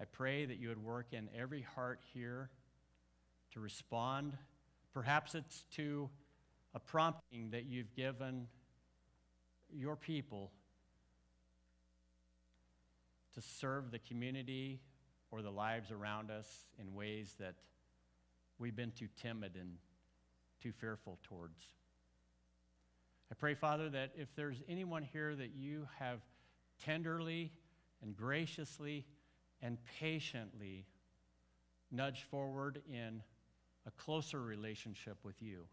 I 0.00 0.04
pray 0.04 0.44
that 0.44 0.58
you 0.58 0.68
would 0.68 0.82
work 0.82 1.12
in 1.12 1.28
every 1.36 1.62
heart 1.62 2.00
here 2.12 2.50
to 3.52 3.60
respond. 3.60 4.36
Perhaps 4.92 5.34
it's 5.34 5.64
to 5.76 6.10
a 6.74 6.78
prompting 6.78 7.50
that 7.50 7.64
you've 7.64 7.94
given 7.94 8.46
your 9.72 9.96
people 9.96 10.52
to 13.34 13.40
serve 13.40 13.90
the 13.90 13.98
community 13.98 14.80
or 15.30 15.40
the 15.42 15.50
lives 15.50 15.90
around 15.90 16.30
us 16.30 16.66
in 16.78 16.94
ways 16.94 17.34
that 17.38 17.54
we've 18.58 18.76
been 18.76 18.92
too 18.92 19.08
timid 19.20 19.56
and 19.56 19.76
too 20.62 20.72
fearful 20.72 21.18
towards. 21.22 21.62
I 23.30 23.34
pray, 23.34 23.54
Father, 23.54 23.88
that 23.90 24.12
if 24.16 24.34
there's 24.36 24.62
anyone 24.68 25.02
here 25.02 25.34
that 25.34 25.54
you 25.54 25.88
have 25.98 26.20
tenderly 26.82 27.50
and 28.02 28.16
graciously 28.16 29.04
and 29.62 29.78
patiently 30.00 30.86
nudge 31.90 32.24
forward 32.30 32.82
in 32.88 33.22
a 33.86 33.90
closer 33.92 34.40
relationship 34.40 35.16
with 35.24 35.40
you. 35.40 35.64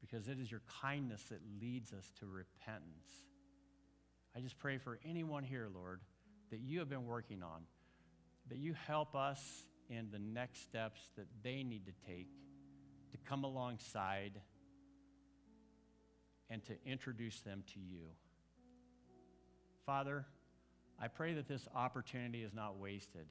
Because 0.00 0.28
it 0.28 0.38
is 0.38 0.50
your 0.50 0.62
kindness 0.82 1.22
that 1.30 1.40
leads 1.60 1.92
us 1.92 2.12
to 2.20 2.26
repentance. 2.26 3.10
I 4.36 4.40
just 4.40 4.58
pray 4.58 4.78
for 4.78 4.98
anyone 5.08 5.44
here, 5.44 5.68
Lord, 5.72 6.00
that 6.50 6.60
you 6.60 6.80
have 6.80 6.88
been 6.88 7.06
working 7.06 7.42
on, 7.42 7.62
that 8.48 8.58
you 8.58 8.74
help 8.86 9.14
us 9.14 9.64
in 9.88 10.08
the 10.10 10.18
next 10.18 10.62
steps 10.62 11.00
that 11.16 11.26
they 11.42 11.62
need 11.62 11.86
to 11.86 11.92
take 12.06 12.28
to 13.12 13.18
come 13.28 13.44
alongside 13.44 14.40
and 16.50 16.62
to 16.64 16.74
introduce 16.84 17.40
them 17.40 17.62
to 17.72 17.80
you. 17.80 18.08
Father, 19.86 20.26
I 21.00 21.08
pray 21.08 21.34
that 21.34 21.48
this 21.48 21.66
opportunity 21.74 22.42
is 22.42 22.54
not 22.54 22.78
wasted 22.78 23.26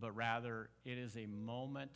but 0.00 0.14
rather 0.14 0.70
it 0.84 0.98
is 0.98 1.16
a 1.16 1.26
moment 1.26 1.90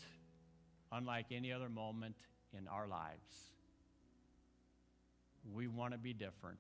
unlike 0.91 1.27
any 1.31 1.53
other 1.53 1.69
moment 1.69 2.17
in 2.57 2.69
our 2.69 2.87
lives. 2.87 3.53
We 5.53 5.67
want 5.67 5.93
to 5.93 5.99
be 5.99 6.13
different. 6.13 6.59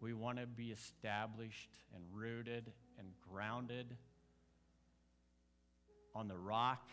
We 0.00 0.14
want 0.14 0.38
to 0.38 0.46
be 0.46 0.70
established 0.70 1.70
and 1.94 2.04
rooted 2.12 2.70
and 2.98 3.08
grounded 3.28 3.96
on 6.14 6.28
the 6.28 6.36
rock 6.36 6.88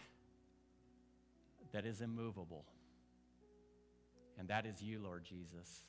that 1.72 1.86
is 1.86 2.02
immovable. 2.02 2.66
and 4.38 4.50
that 4.50 4.66
is 4.66 4.82
you, 4.82 5.00
Lord 5.00 5.24
Jesus. 5.24 5.86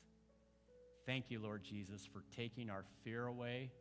Thank 1.07 1.31
you, 1.31 1.39
Lord 1.39 1.63
Jesus, 1.63 2.05
for 2.05 2.21
taking 2.35 2.69
our 2.69 2.83
fear 3.05 3.27
away 3.27 3.71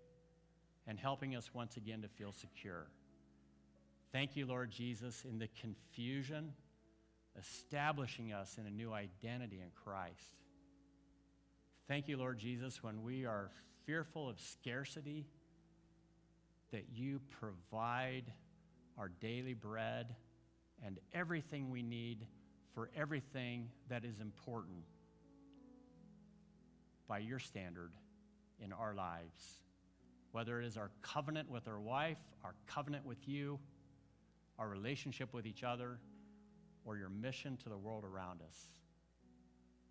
and 0.86 0.96
helping 0.96 1.34
us 1.34 1.50
once 1.52 1.76
again 1.76 2.02
to 2.02 2.08
feel 2.08 2.30
secure. 2.30 2.86
Thank 4.12 4.36
you, 4.36 4.46
Lord 4.46 4.70
Jesus, 4.70 5.24
in 5.28 5.40
the 5.40 5.48
confusion, 5.60 6.52
establishing 7.36 8.32
us 8.32 8.58
in 8.58 8.66
a 8.68 8.70
new 8.70 8.92
identity 8.92 9.56
in 9.56 9.70
Christ. 9.74 10.36
Thank 11.88 12.06
you, 12.06 12.16
Lord 12.16 12.38
Jesus, 12.38 12.80
when 12.84 13.02
we 13.02 13.26
are 13.26 13.50
fearful 13.86 14.28
of 14.28 14.38
scarcity, 14.38 15.26
that 16.70 16.86
you 16.94 17.20
provide 17.40 18.32
our 18.96 19.10
daily 19.20 19.54
bread 19.54 20.14
and 20.84 21.00
everything 21.12 21.70
we 21.70 21.82
need 21.82 22.28
for 22.72 22.88
everything 22.96 23.68
that 23.88 24.04
is 24.04 24.20
important 24.20 24.84
by 27.08 27.18
your 27.18 27.38
standard 27.38 27.92
in 28.62 28.72
our 28.72 28.94
lives. 28.94 29.60
Whether 30.32 30.60
it 30.60 30.66
is 30.66 30.76
our 30.76 30.90
covenant 31.02 31.50
with 31.50 31.68
our 31.68 31.80
wife, 31.80 32.18
our 32.44 32.54
covenant 32.66 33.06
with 33.06 33.26
you, 33.28 33.58
our 34.58 34.68
relationship 34.68 35.32
with 35.32 35.46
each 35.46 35.62
other, 35.64 35.98
or 36.84 36.96
your 36.96 37.08
mission 37.08 37.56
to 37.58 37.68
the 37.68 37.76
world 37.76 38.04
around 38.04 38.40
us. 38.42 38.68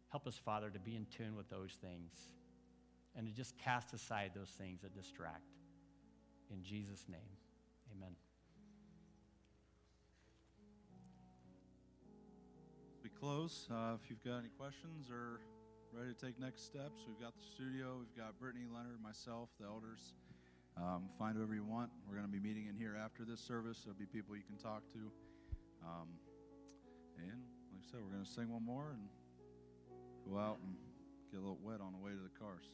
Help 0.10 0.28
us, 0.28 0.40
Father, 0.44 0.70
to 0.70 0.80
be 0.80 0.96
in 0.96 1.06
tune 1.06 1.36
with 1.36 1.50
those 1.50 1.74
things 1.82 2.12
and 3.16 3.28
to 3.28 3.34
just 3.34 3.58
cast 3.58 3.94
aside 3.94 4.32
those 4.34 4.50
things 4.50 4.82
that 4.82 4.94
distract. 4.94 5.52
In 6.52 6.64
Jesus' 6.64 7.06
name, 7.10 7.20
amen. 7.96 8.16
We 13.04 13.10
close. 13.10 13.68
Uh, 13.70 13.96
if 14.02 14.10
you've 14.10 14.24
got 14.24 14.40
any 14.40 14.50
questions 14.58 15.10
or 15.12 15.40
ready 15.96 16.12
to 16.12 16.20
take 16.20 16.38
next 16.40 16.66
steps, 16.66 17.08
we've 17.08 17.20
got 17.20 17.32
the 17.40 17.46
studio, 17.56 17.96
we've 17.96 18.12
got 18.20 18.38
Brittany, 18.38 18.66
Leonard, 18.68 19.00
myself, 19.02 19.48
the 19.60 19.66
elders. 19.66 20.12
Um, 20.76 21.08
find 21.18 21.38
whoever 21.38 21.56
you 21.56 21.64
want. 21.64 21.90
We're 22.04 22.20
going 22.20 22.28
to 22.28 22.32
be 22.32 22.44
meeting 22.44 22.68
in 22.68 22.76
here 22.76 23.00
after 23.00 23.24
this 23.24 23.40
service. 23.40 23.80
There'll 23.86 23.98
be 23.98 24.06
people 24.06 24.36
you 24.36 24.44
can 24.44 24.60
talk 24.60 24.84
to. 24.92 25.00
Um, 25.80 26.20
and 27.16 27.40
like 27.72 27.80
I 27.80 27.86
said, 27.88 28.04
we're 28.04 28.12
going 28.12 28.26
to 28.26 28.30
sing 28.30 28.52
one 28.52 28.66
more 28.66 28.92
and 28.92 29.08
go 30.28 30.36
out 30.38 30.60
and 30.68 30.76
get 31.32 31.40
a 31.40 31.44
little 31.48 31.64
wet 31.64 31.80
on 31.80 31.94
the 31.96 32.02
way 32.04 32.12
to 32.12 32.20
the 32.20 32.36
cars. 32.36 32.68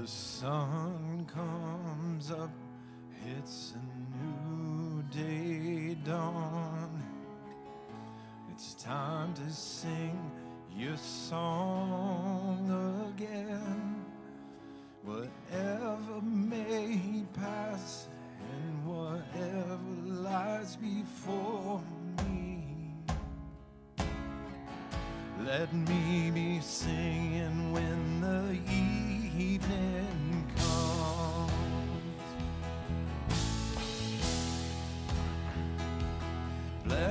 The 0.00 0.06
sun 0.06 1.26
comes 1.26 2.30
up, 2.30 2.52
it's 3.36 3.74
a 3.74 3.82
new 4.16 5.02
day 5.10 5.96
dawn. 6.04 7.02
It's 8.52 8.74
time 8.74 9.34
to 9.34 9.50
sing 9.50 10.30
your 10.76 10.96
song 10.98 12.70
again. 13.12 14.04
Whatever 15.02 16.22
may 16.22 17.24
pass 17.34 18.06
and 18.38 18.86
whatever 18.86 19.80
lies 20.04 20.76
before 20.76 21.82
me. 22.24 22.94
Let 25.44 25.72
me 25.72 26.30
be 26.30 26.60
singing 26.60 27.27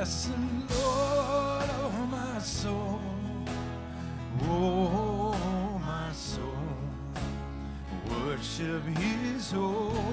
Bless 0.07 0.29
Lord, 0.69 1.69
oh 1.69 2.07
my 2.09 2.39
soul, 2.39 3.01
oh 4.43 5.81
my 5.85 6.13
soul, 6.13 6.79
worship 8.09 8.85
His 8.85 9.51
holy 9.51 10.06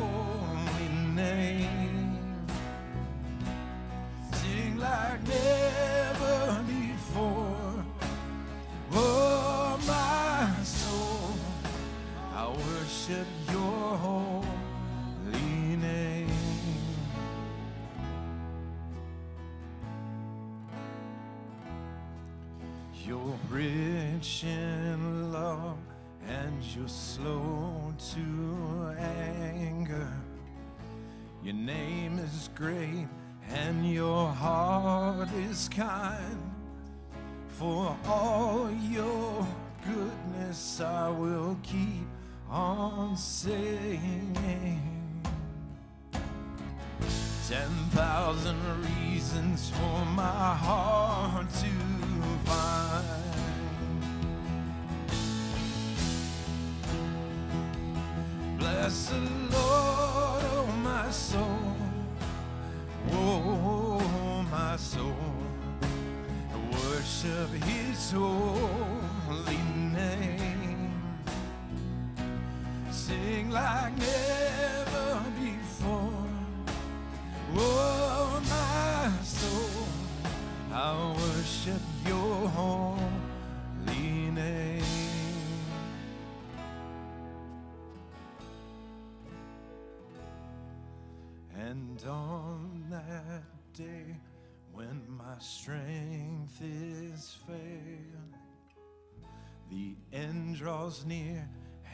draws 100.84 101.06
near 101.06 101.48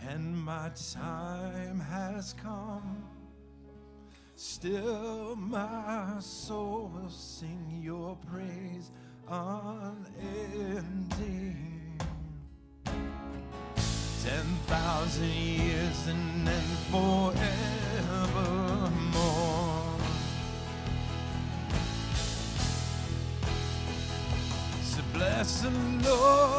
and 0.08 0.36
my 0.36 0.68
time 0.92 1.78
has 1.78 2.34
come. 2.42 3.04
Still, 4.34 5.36
my 5.36 6.16
soul 6.18 6.90
will 6.92 7.08
sing 7.08 7.80
your 7.80 8.16
praise 8.32 8.90
unending. 9.28 9.96
ten 14.24 14.46
thousand 14.66 15.28
years 15.28 16.06
and 16.08 16.46
then 16.48 16.62
forevermore. 16.90 17.36
So 24.82 25.00
bless 25.12 25.60
the 25.60 25.70
Lord, 25.70 26.49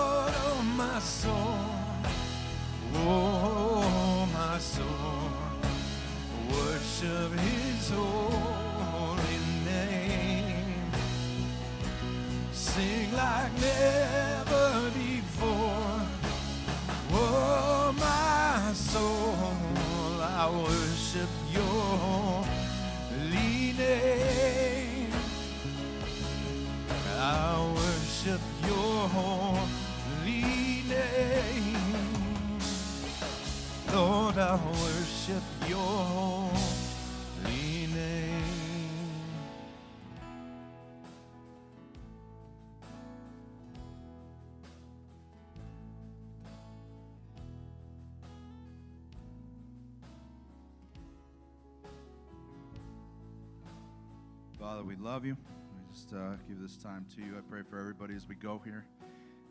uh, 56.14 56.36
give 56.48 56.62
this 56.62 56.78
time 56.78 57.06
to 57.16 57.22
you. 57.22 57.38
I 57.38 57.42
pray 57.50 57.62
for 57.68 57.80
everybody 57.80 58.16
as 58.16 58.28
we 58.28 58.36
go 58.36 58.62
here 58.64 58.86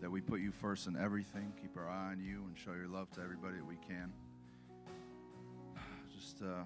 that 0.01 0.11
we 0.11 0.21
put 0.21 0.41
you 0.41 0.51
first 0.51 0.87
in 0.87 0.97
everything, 0.97 1.53
keep 1.61 1.77
our 1.77 1.89
eye 1.89 2.13
on 2.13 2.21
you, 2.21 2.43
and 2.47 2.57
show 2.57 2.73
your 2.73 2.89
love 2.89 3.11
to 3.13 3.21
everybody 3.21 3.57
that 3.57 3.67
we 3.67 3.77
can. 3.77 4.13
Just 6.15 6.43
uh, 6.43 6.65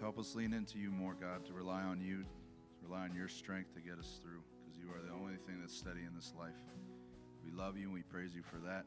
help 0.00 0.18
us 0.18 0.34
lean 0.34 0.52
into 0.52 0.78
you 0.78 0.90
more, 0.90 1.14
God, 1.20 1.44
to 1.46 1.52
rely 1.52 1.82
on 1.82 2.00
you, 2.00 2.22
to 2.22 2.88
rely 2.88 3.04
on 3.04 3.14
your 3.14 3.28
strength 3.28 3.74
to 3.74 3.80
get 3.80 3.98
us 3.98 4.20
through, 4.22 4.42
because 4.64 4.78
you 4.78 4.86
are 4.94 5.02
the 5.02 5.12
only 5.12 5.36
thing 5.46 5.56
that's 5.60 5.76
steady 5.76 6.00
in 6.00 6.14
this 6.14 6.32
life. 6.38 6.54
We 7.44 7.50
love 7.52 7.76
you 7.76 7.84
and 7.84 7.94
we 7.94 8.02
praise 8.02 8.34
you 8.34 8.42
for 8.42 8.58
that. 8.66 8.84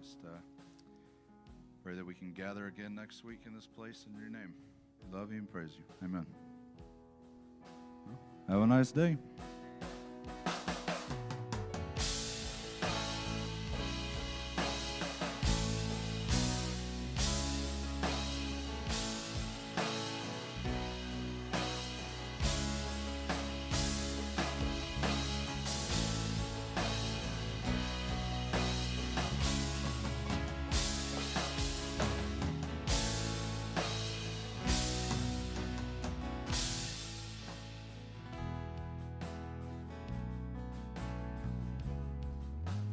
Just 0.00 0.18
uh, 0.24 0.38
pray 1.82 1.94
that 1.94 2.06
we 2.06 2.14
can 2.14 2.32
gather 2.32 2.66
again 2.66 2.94
next 2.94 3.24
week 3.24 3.40
in 3.46 3.54
this 3.54 3.66
place 3.66 4.06
in 4.08 4.20
your 4.20 4.30
name. 4.30 4.54
We 5.04 5.18
love 5.18 5.32
you 5.32 5.38
and 5.38 5.50
praise 5.50 5.70
you. 5.76 5.84
Amen. 6.04 6.26
Have 8.48 8.62
a 8.62 8.66
nice 8.66 8.90
day. 8.90 9.18